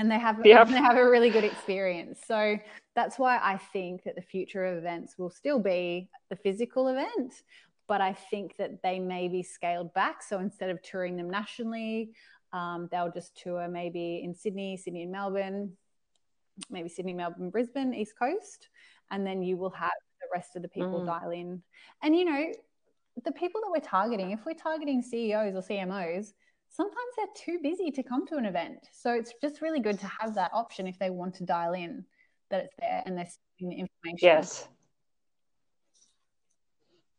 and 0.00 0.10
they 0.10 0.18
have 0.18 0.38
Yep. 0.44 0.68
they 0.68 0.78
have 0.78 0.96
a 0.96 1.08
really 1.08 1.30
good 1.30 1.44
experience 1.44 2.18
so 2.26 2.56
that's 2.96 3.18
why 3.18 3.38
i 3.42 3.56
think 3.56 4.02
that 4.04 4.16
the 4.16 4.22
future 4.22 4.64
of 4.64 4.78
events 4.78 5.16
will 5.18 5.30
still 5.30 5.60
be 5.60 6.08
the 6.30 6.36
physical 6.36 6.88
event 6.88 7.32
but 7.86 8.00
i 8.00 8.12
think 8.12 8.56
that 8.56 8.82
they 8.82 8.98
may 8.98 9.28
be 9.28 9.42
scaled 9.42 9.92
back 9.94 10.22
so 10.22 10.38
instead 10.40 10.70
of 10.70 10.82
touring 10.82 11.16
them 11.16 11.30
nationally 11.30 12.10
um, 12.52 12.88
they'll 12.90 13.12
just 13.12 13.36
tour 13.36 13.68
maybe 13.68 14.22
in 14.24 14.34
sydney 14.34 14.76
sydney 14.76 15.02
and 15.04 15.12
melbourne 15.12 15.70
maybe 16.68 16.90
Sydney, 16.90 17.14
Melbourne, 17.14 17.48
Brisbane, 17.48 17.94
East 17.94 18.18
Coast, 18.18 18.68
and 19.10 19.26
then 19.26 19.42
you 19.42 19.56
will 19.56 19.70
have 19.70 19.92
the 20.20 20.26
rest 20.34 20.56
of 20.56 20.62
the 20.62 20.68
people 20.68 21.00
Mm. 21.00 21.06
dial 21.06 21.30
in. 21.30 21.62
And 22.02 22.14
you 22.14 22.24
know, 22.26 22.52
the 23.24 23.32
people 23.32 23.62
that 23.62 23.70
we're 23.70 23.80
targeting, 23.80 24.32
if 24.32 24.44
we're 24.44 24.52
targeting 24.54 25.00
CEOs 25.00 25.54
or 25.54 25.62
CMOs, 25.62 26.34
sometimes 26.70 27.12
they're 27.16 27.26
too 27.34 27.58
busy 27.62 27.90
to 27.90 28.02
come 28.02 28.26
to 28.28 28.36
an 28.36 28.46
event. 28.46 28.88
So 28.92 29.12
it's 29.12 29.34
just 29.42 29.60
really 29.60 29.80
good 29.80 29.98
to 30.00 30.06
have 30.20 30.34
that 30.34 30.50
option 30.54 30.86
if 30.86 30.98
they 30.98 31.10
want 31.10 31.34
to 31.34 31.44
dial 31.44 31.74
in 31.74 32.04
that 32.50 32.64
it's 32.64 32.74
there 32.78 33.02
and 33.06 33.16
they're 33.16 33.28
seeing 33.58 33.70
the 33.70 33.76
information. 33.76 34.18
Yes. 34.22 34.68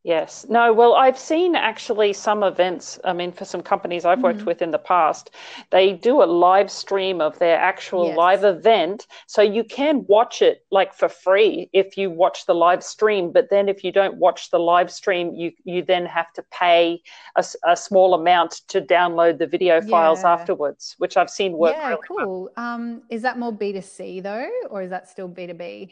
Yes. 0.04 0.48
No, 0.50 0.74
well, 0.74 0.96
I've 0.96 1.20
seen 1.20 1.56
actually 1.56 2.14
some 2.14 2.42
events. 2.42 3.00
I 3.04 3.14
mean, 3.14 3.32
for 3.32 3.46
some 3.46 3.62
companies 3.62 4.04
I've 4.04 4.24
worked 4.24 4.40
mm-hmm. 4.40 4.48
with 4.48 4.64
in 4.64 4.72
the 4.72 4.80
past, 4.80 5.30
they 5.70 5.94
do 5.94 6.24
a 6.24 6.26
live 6.26 6.72
stream 6.72 7.22
of 7.22 7.38
their 7.38 7.58
actual 7.58 8.08
yes. 8.08 8.18
live 8.18 8.44
event. 8.44 9.06
So 9.28 9.44
you 9.44 9.64
can 9.64 10.04
watch 10.08 10.42
it 10.42 10.66
like 10.72 10.96
for 10.96 11.08
free 11.08 11.70
if 11.72 11.98
you 11.98 12.10
watch 12.10 12.48
the 12.48 12.56
live 12.56 12.84
stream. 12.84 13.32
But 13.32 13.52
then 13.52 13.70
if 13.70 13.84
you 13.84 13.92
don't 13.92 14.18
watch 14.18 14.50
the 14.50 14.58
live 14.58 14.92
stream, 14.92 15.36
you, 15.36 15.52
you 15.66 15.84
then 15.84 16.08
have 16.08 16.34
to 16.34 16.44
pay 16.52 17.04
a, 17.36 17.46
a 17.68 17.78
small 17.78 18.16
amount 18.16 18.62
to 18.70 18.82
download 18.82 19.38
the 19.38 19.46
video 19.46 19.82
files 19.82 20.24
yeah. 20.24 20.34
afterwards, 20.34 20.96
which 20.98 21.16
I've 21.16 21.30
seen 21.30 21.54
work. 21.54 21.76
Yeah, 21.76 21.90
really 21.90 22.02
cool. 22.08 22.50
Well. 22.56 22.66
Um, 22.66 23.04
is 23.12 23.22
that 23.22 23.38
more 23.38 23.54
B2C 23.54 24.24
though, 24.24 24.50
or 24.72 24.82
is 24.82 24.90
that 24.90 25.10
still 25.10 25.30
B2B? 25.30 25.92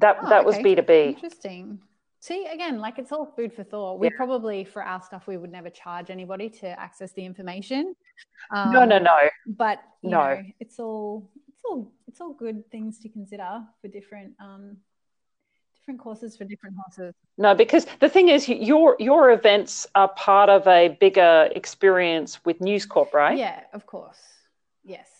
That, 0.00 0.18
oh, 0.20 0.28
that 0.28 0.44
okay. 0.44 0.46
was 0.46 0.56
B2B. 0.56 1.14
Interesting. 1.14 1.78
See, 2.24 2.46
again, 2.46 2.78
like 2.80 2.98
it's 2.98 3.12
all 3.12 3.26
food 3.26 3.52
for 3.52 3.64
thought. 3.64 3.98
We 3.98 4.06
yeah. 4.06 4.16
probably, 4.16 4.64
for 4.64 4.82
our 4.82 5.02
stuff, 5.02 5.26
we 5.26 5.36
would 5.36 5.52
never 5.52 5.68
charge 5.68 6.08
anybody 6.08 6.48
to 6.60 6.68
access 6.80 7.12
the 7.12 7.22
information. 7.22 7.94
Um, 8.50 8.72
no, 8.72 8.86
no, 8.86 8.98
no. 8.98 9.18
But 9.46 9.82
no, 10.02 10.10
know, 10.10 10.42
it's 10.58 10.80
all 10.80 11.30
it's 11.48 11.62
all 11.66 11.92
it's 12.08 12.22
all 12.22 12.32
good 12.32 12.70
things 12.70 12.98
to 13.00 13.10
consider 13.10 13.62
for 13.82 13.88
different 13.88 14.32
um, 14.40 14.78
different 15.76 16.00
courses 16.00 16.34
for 16.34 16.44
different 16.44 16.76
horses. 16.82 17.14
No, 17.36 17.54
because 17.54 17.86
the 18.00 18.08
thing 18.08 18.30
is, 18.30 18.48
your 18.48 18.96
your 18.98 19.32
events 19.32 19.86
are 19.94 20.08
part 20.08 20.48
of 20.48 20.66
a 20.66 20.96
bigger 20.98 21.50
experience 21.54 22.42
with 22.46 22.58
News 22.58 22.86
Corp, 22.86 23.12
right? 23.12 23.36
Yeah, 23.36 23.60
of 23.74 23.84
course. 23.84 24.16
Yes. 24.82 25.10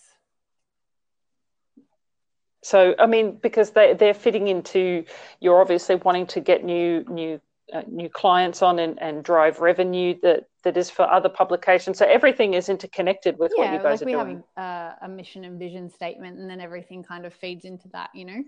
So, 2.65 2.95
I 2.99 3.05
mean, 3.05 3.37
because 3.43 3.73
they, 3.73 3.93
they're 3.93 4.15
fitting 4.15 4.49
into, 4.49 5.05
you're 5.39 5.61
obviously 5.61 5.97
wanting 5.97 6.27
to 6.29 6.41
get 6.41 6.65
new 6.65 7.05
new 7.11 7.39
uh, 7.75 7.83
new 7.87 8.09
clients 8.09 8.63
on 8.63 8.79
and, 8.79 9.01
and 9.03 9.23
drive 9.23 9.61
revenue 9.61 10.15
that, 10.23 10.47
that 10.63 10.77
is 10.77 10.89
for 10.89 11.03
other 11.11 11.29
publications. 11.29 11.99
So 11.99 12.07
everything 12.07 12.55
is 12.55 12.71
interconnected 12.71 13.39
with 13.39 13.53
yeah, 13.57 13.65
what 13.65 13.73
you 13.75 13.79
guys 13.83 14.01
like 14.01 14.09
are 14.09 14.13
doing. 14.13 14.37
We 14.37 14.43
have 14.57 14.97
a, 15.03 15.07
a 15.07 15.09
mission 15.09 15.45
and 15.45 15.59
vision 15.59 15.91
statement, 15.91 16.39
and 16.39 16.49
then 16.49 16.63
everything 16.63 17.03
kind 17.03 17.27
of 17.27 17.35
feeds 17.35 17.67
into 17.67 17.89
that. 17.89 18.09
You 18.15 18.25
know. 18.25 18.45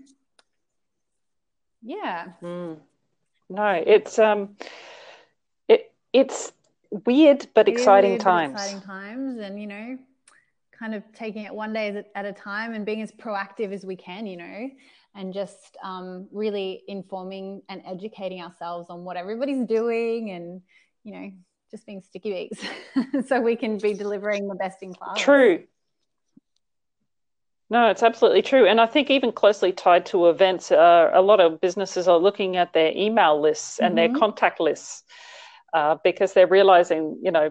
Yeah. 1.83 2.29
Mm. 2.41 2.77
No, 3.49 3.83
it's 3.85 4.17
um, 4.17 4.55
it 5.67 5.91
it's 6.11 6.53
weird 7.05 7.47
but 7.53 7.67
exciting 7.67 8.11
weird, 8.11 8.21
times. 8.21 8.53
But 8.53 8.61
exciting 8.61 8.81
times, 8.81 9.39
and 9.39 9.61
you 9.61 9.67
know, 9.67 9.97
kind 10.77 10.93
of 10.93 11.03
taking 11.13 11.43
it 11.43 11.53
one 11.53 11.73
day 11.73 12.03
at 12.15 12.25
a 12.25 12.33
time 12.33 12.73
and 12.73 12.85
being 12.85 13.01
as 13.01 13.11
proactive 13.11 13.73
as 13.73 13.85
we 13.85 13.95
can, 13.95 14.25
you 14.25 14.37
know, 14.37 14.69
and 15.15 15.33
just 15.33 15.77
um, 15.83 16.27
really 16.31 16.83
informing 16.87 17.61
and 17.69 17.81
educating 17.85 18.41
ourselves 18.41 18.87
on 18.89 19.03
what 19.03 19.17
everybody's 19.17 19.65
doing 19.65 20.31
and, 20.31 20.61
you 21.03 21.13
know, 21.13 21.31
just 21.71 21.85
being 21.85 22.01
sticky 22.01 22.31
beaks 22.31 22.65
so 23.27 23.41
we 23.41 23.55
can 23.55 23.77
be 23.77 23.93
delivering 23.93 24.47
the 24.47 24.55
best 24.55 24.77
in 24.81 24.93
class. 24.93 25.19
True. 25.19 25.63
No, 27.69 27.89
it's 27.89 28.03
absolutely 28.03 28.43
true. 28.43 28.65
And 28.65 28.79
I 28.79 28.85
think 28.85 29.09
even 29.09 29.31
closely 29.33 29.73
tied 29.73 30.05
to 30.07 30.29
events, 30.29 30.71
uh, 30.71 31.11
a 31.13 31.21
lot 31.21 31.41
of 31.41 31.59
businesses 31.59 32.07
are 32.07 32.17
looking 32.17 32.55
at 32.55 32.71
their 32.71 32.93
email 32.95 33.41
lists 33.41 33.79
and 33.79 33.95
mm-hmm. 33.97 34.13
their 34.13 34.19
contact 34.19 34.61
lists 34.61 35.03
uh, 35.73 35.97
because 36.01 36.31
they're 36.31 36.47
realizing, 36.47 37.19
you 37.21 37.31
know, 37.31 37.49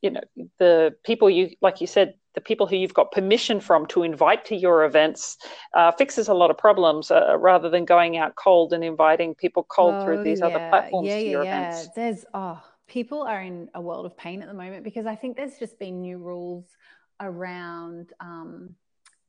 you 0.00 0.10
know, 0.10 0.20
the 0.58 0.94
people 1.04 1.28
you, 1.28 1.50
like 1.60 1.80
you 1.80 1.86
said, 1.86 2.14
the 2.34 2.40
people 2.40 2.66
who 2.66 2.76
you've 2.76 2.94
got 2.94 3.12
permission 3.12 3.60
from 3.60 3.86
to 3.86 4.02
invite 4.02 4.44
to 4.46 4.56
your 4.56 4.84
events 4.84 5.38
uh, 5.74 5.92
fixes 5.92 6.28
a 6.28 6.34
lot 6.34 6.50
of 6.50 6.58
problems 6.58 7.10
uh, 7.10 7.36
rather 7.38 7.70
than 7.70 7.84
going 7.84 8.16
out 8.16 8.34
cold 8.36 8.72
and 8.72 8.84
inviting 8.84 9.34
people 9.34 9.64
cold 9.64 9.94
oh, 9.94 10.04
through 10.04 10.22
these 10.24 10.40
yeah. 10.40 10.46
other 10.46 10.68
platforms 10.68 11.08
yeah, 11.08 11.16
to 11.16 11.24
yeah, 11.24 11.30
your 11.30 11.44
yeah. 11.44 11.68
events. 11.68 11.88
There's 11.94 12.24
oh, 12.34 12.60
people 12.86 13.22
are 13.22 13.40
in 13.40 13.68
a 13.74 13.80
world 13.80 14.06
of 14.06 14.16
pain 14.16 14.42
at 14.42 14.48
the 14.48 14.54
moment 14.54 14.84
because 14.84 15.06
I 15.06 15.14
think 15.14 15.36
there's 15.36 15.58
just 15.58 15.78
been 15.78 16.00
new 16.00 16.18
rules 16.18 16.66
around 17.20 18.12
um, 18.20 18.74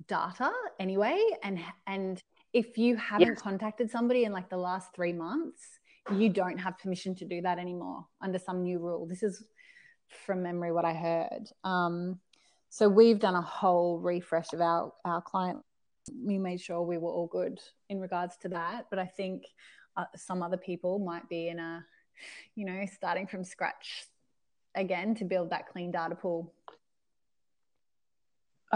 data 0.07 0.51
anyway, 0.79 1.19
and 1.43 1.59
and 1.87 2.21
if 2.53 2.77
you 2.77 2.95
haven't 2.95 3.27
yes. 3.27 3.41
contacted 3.41 3.91
somebody 3.91 4.23
in 4.23 4.31
like 4.31 4.49
the 4.49 4.57
last 4.57 4.89
three 4.95 5.13
months, 5.13 5.61
you 6.15 6.29
don't 6.29 6.57
have 6.57 6.77
permission 6.79 7.15
to 7.15 7.25
do 7.25 7.41
that 7.41 7.59
anymore 7.59 8.05
under 8.21 8.39
some 8.39 8.63
new 8.63 8.79
rule. 8.79 9.05
This 9.05 9.23
is 9.23 9.43
from 10.25 10.43
memory 10.43 10.71
what 10.71 10.85
I 10.85 10.93
heard. 10.93 11.49
Um, 11.63 12.19
so 12.75 12.89
we've 12.89 13.19
done 13.19 13.35
a 13.35 13.41
whole 13.41 13.99
refresh 13.99 14.51
of 14.51 14.59
our, 14.59 14.91
our 15.05 15.21
client. 15.21 15.59
We 16.21 16.37
made 16.37 16.59
sure 16.59 16.81
we 16.81 16.97
were 16.97 17.09
all 17.09 17.27
good 17.27 17.57
in 17.87 18.01
regards 18.01 18.35
to 18.41 18.49
that. 18.49 18.87
But 18.89 18.99
I 18.99 19.05
think 19.05 19.43
uh, 19.95 20.03
some 20.17 20.43
other 20.43 20.57
people 20.57 20.99
might 20.99 21.29
be 21.29 21.47
in 21.47 21.57
a, 21.57 21.85
you 22.53 22.65
know, 22.65 22.85
starting 22.93 23.27
from 23.27 23.45
scratch 23.45 24.07
again 24.75 25.15
to 25.15 25.23
build 25.23 25.51
that 25.51 25.69
clean 25.69 25.89
data 25.89 26.15
pool. 26.15 26.53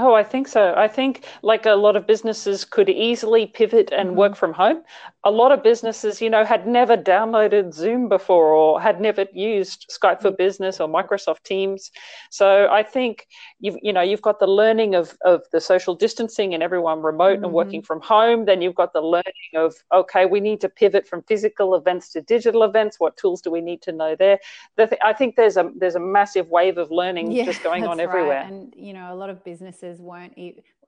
Oh, 0.02 0.14
I 0.14 0.24
think 0.24 0.48
so. 0.48 0.74
I 0.78 0.88
think 0.88 1.26
like 1.42 1.66
a 1.66 1.74
lot 1.74 1.98
of 1.98 2.08
businesses 2.08 2.64
could 2.64 2.90
easily 2.90 3.46
pivot 3.46 3.92
and 3.92 4.10
mm-hmm. 4.10 4.18
work 4.18 4.36
from 4.38 4.54
home. 4.54 4.82
A 5.26 5.32
lot 5.32 5.52
of 5.52 5.62
businesses, 5.62 6.22
you 6.22 6.30
know, 6.30 6.46
had 6.46 6.66
never 6.66 6.96
downloaded 6.96 7.74
Zoom 7.74 8.08
before 8.08 8.54
or 8.54 8.80
had 8.80 9.02
never 9.02 9.26
used 9.34 9.92
Skype 9.92 10.22
for 10.22 10.30
mm-hmm. 10.30 10.38
Business 10.38 10.80
or 10.80 10.88
Microsoft 10.88 11.44
Teams. 11.44 11.92
So 12.32 12.70
I 12.72 12.82
think 12.82 13.28
you've 13.60 13.76
you 13.82 13.92
know 13.92 14.02
you've 14.02 14.22
got 14.22 14.40
the 14.40 14.48
learning 14.48 14.96
of 14.96 15.18
of 15.26 15.42
the 15.52 15.60
social 15.60 15.96
distancing 15.96 16.54
and 16.54 16.64
everyone 16.64 17.02
remote 17.02 17.36
mm-hmm. 17.36 17.44
and 17.46 17.54
working 17.54 17.82
from 17.82 18.00
home. 18.00 18.46
Then 18.46 18.62
you've 18.62 18.76
got 18.76 18.94
the 18.94 19.02
learning 19.02 19.52
of 19.56 19.76
okay, 19.94 20.26
we 20.26 20.40
need 20.40 20.62
to 20.62 20.70
pivot 20.70 21.06
from 21.10 21.24
physical 21.24 21.76
events 21.76 22.14
to 22.14 22.22
digital 22.22 22.64
events. 22.64 23.02
What 23.02 23.18
tools 23.18 23.42
do 23.42 23.52
we 23.52 23.60
need 23.60 23.82
to 23.82 23.92
know 23.92 24.16
there? 24.16 24.40
The 24.78 24.88
th- 24.88 25.02
I 25.04 25.12
think 25.12 25.36
there's 25.36 25.58
a 25.58 25.70
there's 25.76 25.96
a 25.96 26.00
massive 26.00 26.48
wave 26.48 26.78
of 26.78 26.90
learning 26.90 27.32
yeah, 27.32 27.44
just 27.44 27.64
going 27.64 27.86
on 27.92 28.00
everywhere. 28.00 28.44
Right. 28.44 28.54
And 28.54 28.74
you 28.78 28.94
know, 28.94 29.14
a 29.14 29.18
lot 29.18 29.30
of 29.30 29.44
businesses 29.44 29.89
weren't. 29.98 30.38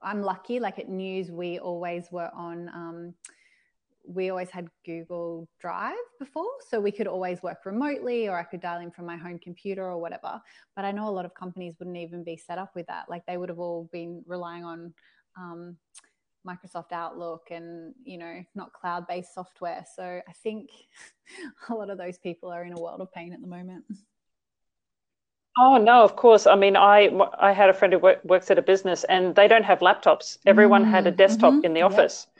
I'm 0.02 0.22
lucky. 0.22 0.60
Like 0.60 0.78
at 0.78 0.88
News, 0.88 1.30
we 1.30 1.58
always 1.58 2.06
were 2.10 2.30
on. 2.34 2.68
Um, 2.68 3.14
we 4.04 4.30
always 4.30 4.50
had 4.50 4.68
Google 4.84 5.48
Drive 5.60 5.94
before, 6.18 6.50
so 6.68 6.80
we 6.80 6.90
could 6.90 7.06
always 7.06 7.42
work 7.42 7.64
remotely, 7.64 8.28
or 8.28 8.36
I 8.36 8.42
could 8.42 8.60
dial 8.60 8.80
in 8.80 8.90
from 8.90 9.06
my 9.06 9.16
home 9.16 9.38
computer 9.38 9.84
or 9.84 9.98
whatever. 9.98 10.40
But 10.74 10.84
I 10.84 10.90
know 10.90 11.08
a 11.08 11.10
lot 11.10 11.24
of 11.24 11.34
companies 11.34 11.76
wouldn't 11.78 11.96
even 11.96 12.24
be 12.24 12.36
set 12.36 12.58
up 12.58 12.74
with 12.74 12.86
that. 12.88 13.08
Like 13.08 13.24
they 13.26 13.36
would 13.36 13.48
have 13.48 13.60
all 13.60 13.88
been 13.92 14.24
relying 14.26 14.64
on 14.64 14.92
um, 15.36 15.76
Microsoft 16.46 16.92
Outlook 16.92 17.48
and 17.50 17.94
you 18.04 18.18
know 18.18 18.42
not 18.54 18.72
cloud-based 18.72 19.34
software. 19.34 19.84
So 19.94 20.20
I 20.26 20.32
think 20.42 20.70
a 21.68 21.74
lot 21.74 21.90
of 21.90 21.98
those 21.98 22.18
people 22.18 22.50
are 22.50 22.64
in 22.64 22.72
a 22.72 22.80
world 22.80 23.00
of 23.00 23.12
pain 23.12 23.32
at 23.32 23.40
the 23.40 23.46
moment. 23.46 23.84
Oh 25.58 25.76
no, 25.76 26.02
of 26.02 26.16
course. 26.16 26.46
I 26.46 26.56
mean, 26.56 26.76
I 26.76 27.10
I 27.38 27.52
had 27.52 27.68
a 27.68 27.74
friend 27.74 27.92
who 27.92 27.98
work, 27.98 28.20
works 28.24 28.50
at 28.50 28.58
a 28.58 28.62
business, 28.62 29.04
and 29.04 29.34
they 29.34 29.48
don't 29.48 29.64
have 29.64 29.80
laptops. 29.80 30.38
Everyone 30.46 30.84
mm, 30.84 30.90
had 30.90 31.06
a 31.06 31.12
mm, 31.12 31.16
desktop 31.16 31.54
mm-hmm. 31.54 31.66
in 31.66 31.74
the 31.74 31.82
office. 31.82 32.26
Yep 32.26 32.32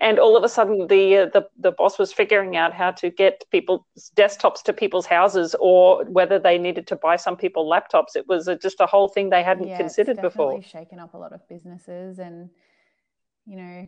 and 0.00 0.18
all 0.18 0.36
of 0.36 0.44
a 0.44 0.48
sudden 0.48 0.86
the, 0.88 1.16
uh, 1.16 1.26
the 1.32 1.48
the 1.58 1.72
boss 1.72 1.98
was 1.98 2.12
figuring 2.12 2.56
out 2.56 2.74
how 2.74 2.90
to 2.90 3.10
get 3.10 3.44
people's 3.50 3.82
desktops 4.14 4.62
to 4.62 4.72
people's 4.72 5.06
houses 5.06 5.56
or 5.60 6.04
whether 6.04 6.38
they 6.38 6.58
needed 6.58 6.86
to 6.86 6.96
buy 6.96 7.16
some 7.16 7.36
people 7.36 7.68
laptops 7.68 8.16
it 8.16 8.26
was 8.28 8.48
a, 8.48 8.56
just 8.56 8.80
a 8.80 8.86
whole 8.86 9.08
thing 9.08 9.30
they 9.30 9.42
hadn't 9.42 9.68
yeah, 9.68 9.76
considered 9.76 10.18
it's 10.18 10.20
before 10.20 10.62
shaken 10.62 10.98
up 10.98 11.14
a 11.14 11.16
lot 11.16 11.32
of 11.32 11.46
businesses 11.48 12.18
and 12.18 12.50
you 13.46 13.56
know 13.56 13.86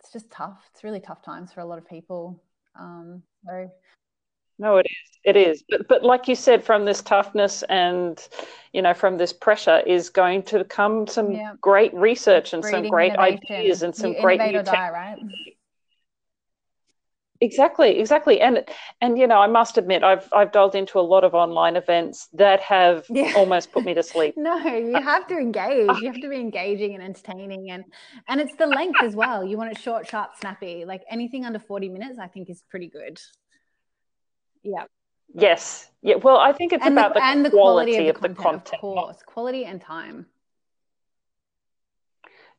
it's 0.00 0.12
just 0.12 0.30
tough 0.30 0.68
it's 0.72 0.82
really 0.82 1.00
tough 1.00 1.22
times 1.22 1.52
for 1.52 1.60
a 1.60 1.64
lot 1.64 1.78
of 1.78 1.88
people 1.88 2.42
um, 2.78 3.22
so 3.46 3.70
no, 4.58 4.78
it 4.78 4.86
is. 4.86 5.18
It 5.24 5.36
is. 5.36 5.64
But 5.68 5.88
but 5.88 6.04
like 6.04 6.28
you 6.28 6.34
said, 6.34 6.64
from 6.64 6.84
this 6.84 7.02
toughness 7.02 7.64
and 7.64 8.16
you 8.72 8.80
know 8.80 8.94
from 8.94 9.18
this 9.18 9.32
pressure 9.32 9.80
is 9.86 10.08
going 10.08 10.44
to 10.44 10.64
come 10.64 11.06
some 11.06 11.32
yeah. 11.32 11.54
great 11.60 11.92
research 11.94 12.52
and 12.52 12.62
Breeding 12.62 12.84
some 12.84 12.90
great 12.90 13.14
innovation. 13.14 13.40
ideas 13.50 13.82
and 13.82 13.94
some 13.94 14.12
you 14.12 14.20
great 14.20 14.40
new 14.40 14.62
die, 14.62 14.90
right? 14.90 15.18
Exactly, 17.40 17.98
exactly, 17.98 18.40
and 18.40 18.64
and 19.00 19.18
you 19.18 19.26
know, 19.26 19.38
I 19.38 19.46
must 19.46 19.76
admit, 19.76 20.02
I've 20.02 20.28
I've 20.32 20.52
delved 20.52 20.74
into 20.74 20.98
a 20.98 21.02
lot 21.02 21.24
of 21.24 21.34
online 21.34 21.76
events 21.76 22.28
that 22.32 22.60
have 22.60 23.04
yeah. 23.10 23.32
almost 23.36 23.72
put 23.72 23.84
me 23.84 23.94
to 23.94 24.02
sleep. 24.02 24.34
no, 24.38 24.56
you 24.56 24.94
uh, 24.94 25.02
have 25.02 25.26
to 25.26 25.36
engage. 25.36 25.90
You 26.00 26.06
have 26.06 26.20
to 26.20 26.28
be 26.28 26.36
engaging 26.40 26.94
and 26.94 27.02
entertaining, 27.02 27.70
and 27.70 27.84
and 28.28 28.40
it's 28.40 28.54
the 28.56 28.66
length 28.66 29.02
as 29.02 29.14
well. 29.14 29.44
You 29.44 29.58
want 29.58 29.72
it 29.72 29.78
short, 29.78 30.08
sharp, 30.08 30.30
snappy. 30.40 30.84
Like 30.86 31.02
anything 31.10 31.44
under 31.44 31.58
forty 31.58 31.88
minutes, 31.88 32.18
I 32.18 32.28
think 32.28 32.48
is 32.48 32.62
pretty 32.70 32.88
good. 32.88 33.18
Yeah. 34.66 34.84
Yes. 35.34 35.90
Yeah. 36.02 36.16
Well, 36.16 36.38
I 36.38 36.52
think 36.52 36.72
it's 36.72 36.84
and 36.84 36.94
about 36.94 37.14
the, 37.14 37.20
the, 37.20 37.26
and 37.26 37.44
the 37.44 37.50
quality, 37.50 37.92
quality 37.92 38.08
of, 38.08 38.20
the, 38.20 38.28
of 38.28 38.36
the 38.36 38.42
content, 38.42 38.74
Of 38.74 38.80
course, 38.80 39.22
quality 39.24 39.64
and 39.64 39.80
time. 39.80 40.26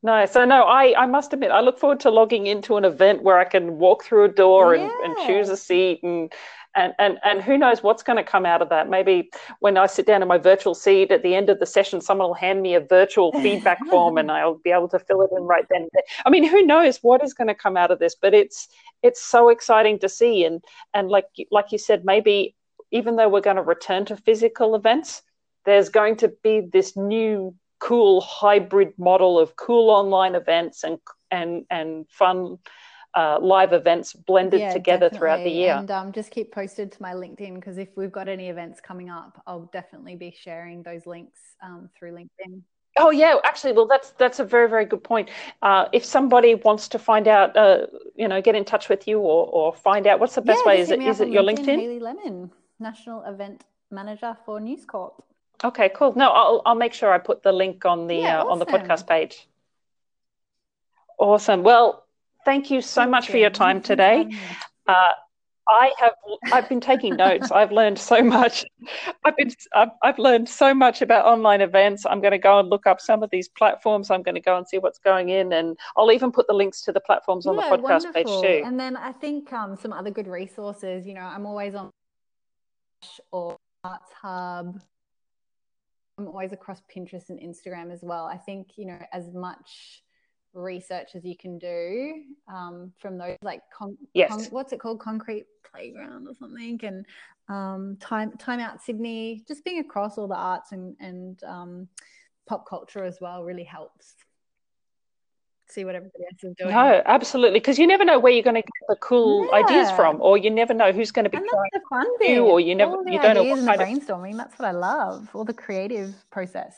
No, 0.02 0.26
so 0.26 0.44
no, 0.44 0.62
I, 0.62 0.94
I 0.96 1.06
must 1.06 1.32
admit, 1.32 1.50
I 1.50 1.60
look 1.60 1.78
forward 1.78 2.00
to 2.00 2.10
logging 2.10 2.46
into 2.46 2.76
an 2.76 2.84
event 2.84 3.22
where 3.22 3.38
I 3.38 3.44
can 3.44 3.78
walk 3.78 4.04
through 4.04 4.24
a 4.24 4.28
door 4.28 4.76
yeah. 4.76 4.82
and, 4.82 4.92
and 5.18 5.26
choose 5.26 5.48
a 5.48 5.56
seat 5.56 6.00
and 6.02 6.32
and 6.76 6.92
and 6.98 7.18
and 7.24 7.42
who 7.42 7.58
knows 7.58 7.82
what's 7.82 8.02
going 8.02 8.16
to 8.16 8.22
come 8.22 8.46
out 8.46 8.62
of 8.62 8.68
that. 8.68 8.88
Maybe 8.88 9.30
when 9.60 9.76
i 9.76 9.86
sit 9.86 10.06
down 10.06 10.22
in 10.22 10.28
my 10.28 10.38
virtual 10.38 10.74
seat 10.74 11.10
at 11.10 11.22
the 11.22 11.34
end 11.34 11.50
of 11.50 11.58
the 11.58 11.66
session 11.66 12.00
someone 12.00 12.28
will 12.28 12.34
hand 12.34 12.62
me 12.62 12.74
a 12.74 12.80
virtual 12.80 13.32
feedback 13.32 13.78
form 13.86 14.18
and 14.18 14.30
i'll 14.38 14.60
be 14.62 14.70
able 14.70 14.88
to 14.88 14.98
fill 14.98 15.22
it 15.22 15.30
in 15.36 15.42
right 15.42 15.66
then 15.70 15.88
i 16.26 16.30
mean 16.30 16.46
who 16.46 16.62
knows 16.64 16.98
what 16.98 17.22
is 17.22 17.34
going 17.34 17.48
to 17.48 17.54
come 17.54 17.76
out 17.76 17.90
of 17.90 17.98
this 17.98 18.14
but 18.14 18.34
it's 18.34 18.68
it's 19.02 19.22
so 19.22 19.48
exciting 19.48 19.98
to 19.98 20.08
see 20.08 20.44
and 20.44 20.62
and 20.94 21.08
like 21.08 21.26
like 21.50 21.72
you 21.72 21.78
said 21.78 22.04
maybe 22.04 22.54
even 22.90 23.16
though 23.16 23.28
we're 23.28 23.40
going 23.40 23.56
to 23.56 23.62
return 23.62 24.04
to 24.04 24.16
physical 24.16 24.74
events 24.74 25.22
there's 25.64 25.88
going 25.88 26.16
to 26.16 26.28
be 26.42 26.60
this 26.60 26.96
new 26.96 27.54
cool 27.78 28.20
hybrid 28.20 28.92
model 28.98 29.38
of 29.38 29.56
cool 29.56 29.90
online 29.90 30.34
events 30.34 30.84
and 30.84 30.98
and 31.30 31.64
and 31.70 32.06
fun 32.10 32.58
uh, 33.14 33.38
live 33.40 33.72
events 33.72 34.12
blended 34.12 34.60
yeah, 34.60 34.72
together 34.72 35.06
definitely. 35.06 35.18
throughout 35.18 35.44
the 35.44 35.50
year. 35.50 35.74
And 35.74 35.90
um, 35.90 36.12
just 36.12 36.30
keep 36.30 36.52
posted 36.52 36.92
to 36.92 37.02
my 37.02 37.14
LinkedIn 37.14 37.54
because 37.54 37.78
if 37.78 37.88
we've 37.96 38.12
got 38.12 38.28
any 38.28 38.48
events 38.48 38.80
coming 38.80 39.10
up, 39.10 39.42
I'll 39.46 39.68
definitely 39.72 40.14
be 40.14 40.34
sharing 40.38 40.82
those 40.82 41.06
links 41.06 41.40
um, 41.62 41.88
through 41.98 42.12
LinkedIn. 42.12 42.62
Oh 42.96 43.10
yeah, 43.10 43.36
actually, 43.44 43.72
well, 43.72 43.86
that's 43.86 44.10
that's 44.12 44.40
a 44.40 44.44
very 44.44 44.68
very 44.68 44.84
good 44.84 45.04
point. 45.04 45.30
Uh, 45.62 45.86
if 45.92 46.04
somebody 46.04 46.54
wants 46.56 46.88
to 46.88 46.98
find 46.98 47.28
out, 47.28 47.56
uh, 47.56 47.86
you 48.16 48.26
know, 48.26 48.42
get 48.42 48.54
in 48.56 48.64
touch 48.64 48.88
with 48.88 49.06
you 49.06 49.20
or, 49.20 49.46
or 49.46 49.74
find 49.74 50.06
out 50.06 50.18
what's 50.18 50.34
the 50.34 50.40
best 50.40 50.62
yeah, 50.64 50.72
way. 50.72 50.80
Is 50.80 50.90
it 50.90 51.00
is 51.00 51.20
it 51.20 51.28
your 51.28 51.42
LinkedIn? 51.42 51.66
LinkedIn? 51.66 51.80
Hayley 51.80 52.00
Lemon, 52.00 52.50
National 52.80 53.22
Event 53.24 53.64
Manager 53.90 54.36
for 54.44 54.58
News 54.58 54.84
Corp. 54.84 55.22
Okay, 55.64 55.90
cool. 55.94 56.14
No, 56.14 56.30
I'll 56.30 56.62
I'll 56.64 56.74
make 56.74 56.92
sure 56.92 57.12
I 57.12 57.18
put 57.18 57.42
the 57.42 57.52
link 57.52 57.84
on 57.84 58.06
the 58.06 58.16
yeah, 58.16 58.40
uh, 58.40 58.44
awesome. 58.44 58.52
on 58.52 58.58
the 58.60 58.66
podcast 58.66 59.06
page. 59.06 59.48
Awesome. 61.18 61.62
Well, 61.62 62.06
thank 62.44 62.70
you 62.70 62.80
so 62.80 63.02
Thank 63.02 63.10
much 63.10 63.28
you. 63.28 63.32
for 63.32 63.38
your 63.38 63.50
time 63.50 63.82
today. 63.82 64.28
Uh, 64.86 65.12
I 65.68 65.92
have 65.98 66.12
I've 66.52 66.68
been 66.68 66.80
taking 66.80 67.16
notes. 67.16 67.50
I've 67.50 67.72
learned 67.72 67.98
so 67.98 68.22
much. 68.22 68.64
I've 69.24 69.36
been 69.36 69.50
I've, 69.74 69.90
I've, 70.02 70.18
learned 70.18 70.48
so 70.48 70.72
much 70.72 71.02
about 71.02 71.26
online 71.26 71.60
events. 71.60 72.06
I'm 72.06 72.20
going 72.20 72.32
to 72.32 72.38
go 72.38 72.58
and 72.58 72.70
look 72.70 72.86
up 72.86 73.00
some 73.00 73.22
of 73.22 73.30
these 73.30 73.48
platforms. 73.48 74.10
I'm 74.10 74.22
going 74.22 74.36
to 74.36 74.40
go 74.40 74.56
and 74.56 74.66
see 74.66 74.78
what's 74.78 74.98
going 74.98 75.28
in, 75.28 75.52
and 75.52 75.76
I'll 75.96 76.10
even 76.10 76.32
put 76.32 76.46
the 76.46 76.54
links 76.54 76.80
to 76.82 76.92
the 76.92 77.00
platforms 77.00 77.46
on 77.46 77.56
yeah, 77.56 77.68
the 77.68 77.76
podcast 77.76 78.04
wonderful. 78.04 78.12
page 78.12 78.26
too. 78.26 78.66
And 78.66 78.80
then 78.80 78.96
I 78.96 79.12
think 79.12 79.52
um, 79.52 79.76
some 79.76 79.92
other 79.92 80.10
good 80.10 80.28
resources. 80.28 81.06
You 81.06 81.14
know, 81.14 81.20
I'm 81.20 81.44
always 81.44 81.74
on 81.74 81.90
or 83.30 83.56
Arts 83.84 84.12
Hub. 84.22 84.80
I'm 86.18 86.26
always 86.26 86.52
across 86.52 86.82
Pinterest 86.94 87.28
and 87.28 87.40
Instagram 87.40 87.92
as 87.92 88.00
well. 88.02 88.24
I 88.26 88.36
think 88.36 88.72
you 88.76 88.86
know 88.86 88.98
as 89.12 89.32
much 89.32 90.02
research 90.54 91.10
as 91.14 91.24
you 91.24 91.36
can 91.36 91.58
do 91.58 92.22
um, 92.52 92.92
from 92.98 93.18
those 93.18 93.36
like 93.42 93.60
con- 93.76 93.98
yes. 94.14 94.30
Con- 94.30 94.46
what's 94.50 94.72
it 94.72 94.80
called 94.80 95.00
concrete 95.00 95.46
playground 95.70 96.26
or 96.26 96.34
something 96.34 96.80
and 96.82 97.06
um, 97.48 97.96
time 98.00 98.32
time 98.38 98.60
out 98.60 98.82
Sydney 98.82 99.44
just 99.46 99.64
being 99.64 99.78
across 99.80 100.18
all 100.18 100.28
the 100.28 100.34
arts 100.34 100.72
and 100.72 100.96
and 101.00 101.42
um, 101.44 101.88
pop 102.48 102.68
culture 102.68 103.04
as 103.04 103.18
well 103.20 103.44
really 103.44 103.64
helps 103.64 104.14
see 105.70 105.84
what 105.84 105.94
everybody 105.94 106.24
else 106.24 106.42
is 106.42 106.54
doing 106.56 106.70
no 106.70 107.02
absolutely 107.06 107.58
because 107.58 107.78
you 107.78 107.86
never 107.86 108.04
know 108.04 108.18
where 108.18 108.32
you're 108.32 108.42
going 108.42 108.54
to 108.54 108.62
get 108.62 108.88
the 108.88 108.96
cool 108.96 109.46
yeah. 109.46 109.56
ideas 109.56 109.90
from 109.92 110.20
or 110.22 110.38
you 110.38 110.50
never 110.50 110.72
know 110.72 110.92
who's 110.92 111.10
going 111.10 111.24
to 111.24 111.30
be 111.30 111.36
and 111.36 111.46
trying 111.46 111.70
the 111.72 111.80
fun 111.88 112.06
you 112.20 112.44
or 112.44 112.58
you 112.58 112.74
never 112.74 112.96
you 113.06 113.20
don't 113.20 113.34
know 113.34 113.44
what 113.44 113.64
kind 113.64 113.80
brainstorming 113.80 114.32
of... 114.32 114.38
that's 114.38 114.58
what 114.58 114.66
I 114.66 114.72
love 114.72 115.28
all 115.34 115.44
the 115.44 115.52
creative 115.52 116.14
process 116.30 116.74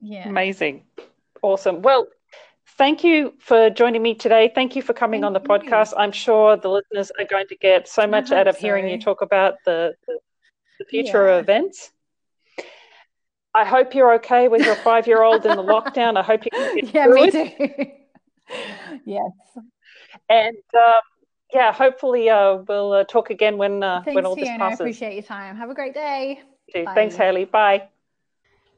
yeah 0.00 0.28
amazing 0.28 0.82
Awesome. 1.42 1.82
Well, 1.82 2.06
thank 2.78 3.02
you 3.02 3.34
for 3.40 3.68
joining 3.68 4.00
me 4.00 4.14
today. 4.14 4.52
Thank 4.54 4.76
you 4.76 4.82
for 4.82 4.94
coming 4.94 5.22
thank 5.22 5.26
on 5.26 5.32
the 5.32 5.40
you. 5.40 5.46
podcast. 5.48 5.92
I'm 5.96 6.12
sure 6.12 6.56
the 6.56 6.68
listeners 6.68 7.10
are 7.18 7.24
going 7.24 7.48
to 7.48 7.56
get 7.56 7.88
so 7.88 8.06
much 8.06 8.30
out 8.30 8.46
of 8.46 8.54
so. 8.54 8.60
hearing 8.60 8.88
you 8.88 9.00
talk 9.00 9.22
about 9.22 9.54
the, 9.64 9.94
the, 10.06 10.18
the 10.78 10.84
future 10.84 11.26
yeah. 11.26 11.34
of 11.34 11.40
events. 11.40 11.90
I 13.54 13.64
hope 13.64 13.94
you're 13.94 14.14
okay 14.14 14.48
with 14.48 14.64
your 14.64 14.76
five 14.76 15.06
year 15.06 15.22
old 15.22 15.44
in 15.44 15.56
the 15.56 15.62
lockdown. 15.62 16.16
I 16.16 16.22
hope 16.22 16.44
you 16.44 16.50
can 16.50 16.74
get 16.76 16.94
Yeah, 16.94 17.06
me 17.06 17.30
too. 17.30 17.86
yes. 19.06 19.30
And 20.28 20.56
um, 20.74 21.02
yeah, 21.52 21.72
hopefully 21.72 22.30
uh, 22.30 22.58
we'll 22.66 22.92
uh, 22.92 23.04
talk 23.04 23.30
again 23.30 23.58
when 23.58 23.82
uh, 23.82 24.02
when 24.04 24.24
all 24.24 24.34
this 24.34 24.48
passes. 24.48 24.58
Thanks, 24.58 24.80
I 24.80 24.84
appreciate 24.84 25.14
your 25.14 25.22
time. 25.22 25.56
Have 25.56 25.70
a 25.70 25.74
great 25.74 25.94
day. 25.94 26.40
Thanks, 26.72 27.16
Hayley. 27.16 27.44
Bye. 27.44 27.88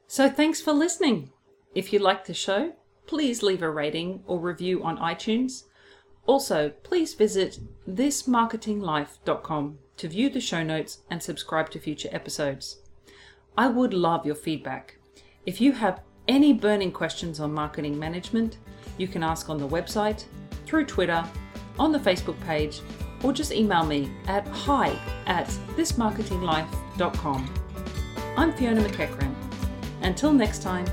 So 0.07 0.29
thanks 0.29 0.61
for 0.61 0.73
listening. 0.73 1.31
If 1.75 1.93
you 1.93 1.99
like 1.99 2.27
the 2.27 2.35
show, 2.35 2.73
please 3.07 3.43
leave 3.43 3.63
a 3.63 3.71
rating 3.71 4.23
or 4.27 4.39
review 4.39 4.83
on 4.83 4.99
iTunes. 4.99 5.65
Also, 6.27 6.71
please 6.83 7.15
visit 7.15 7.61
thismarketinglife.com 7.89 9.79
to 9.97 10.09
view 10.09 10.31
the 10.31 10.41
show 10.41 10.63
notes 10.63 10.99
and 11.11 11.23
subscribe 11.23 11.71
to 11.71 11.79
future 11.79 12.09
episodes. 12.11 12.79
I 13.57 13.69
would 13.69 13.95
love 13.95 14.27
your 14.27 14.35
feedback. 14.35 14.97
If 15.47 15.61
you 15.61 15.73
have 15.73 16.03
any 16.27 16.53
burning 16.53 16.91
questions 16.91 17.39
on 17.39 17.53
marketing 17.53 17.99
management, 17.99 18.59
you 18.99 19.07
can 19.07 19.23
ask 19.23 19.49
on 19.49 19.59
the 19.59 19.69
website, 19.69 20.25
through 20.67 20.87
Twitter, 20.87 21.25
on 21.79 21.93
the 21.93 21.99
Facebook 21.99 22.41
page, 22.41 22.81
or 23.23 23.33
just 23.33 23.53
email 23.53 23.85
me 23.85 24.11
at 24.27 24.47
hi 24.49 24.99
at 25.27 25.47
thismarketinglife.com. 25.77 27.55
I'm 28.37 28.53
Fiona 28.53 28.83
McEachran. 28.83 29.35
Until 30.03 30.33
next 30.33 30.63
time, 30.63 30.87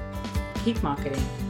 keep 0.64 0.82
marketing. 0.84 1.41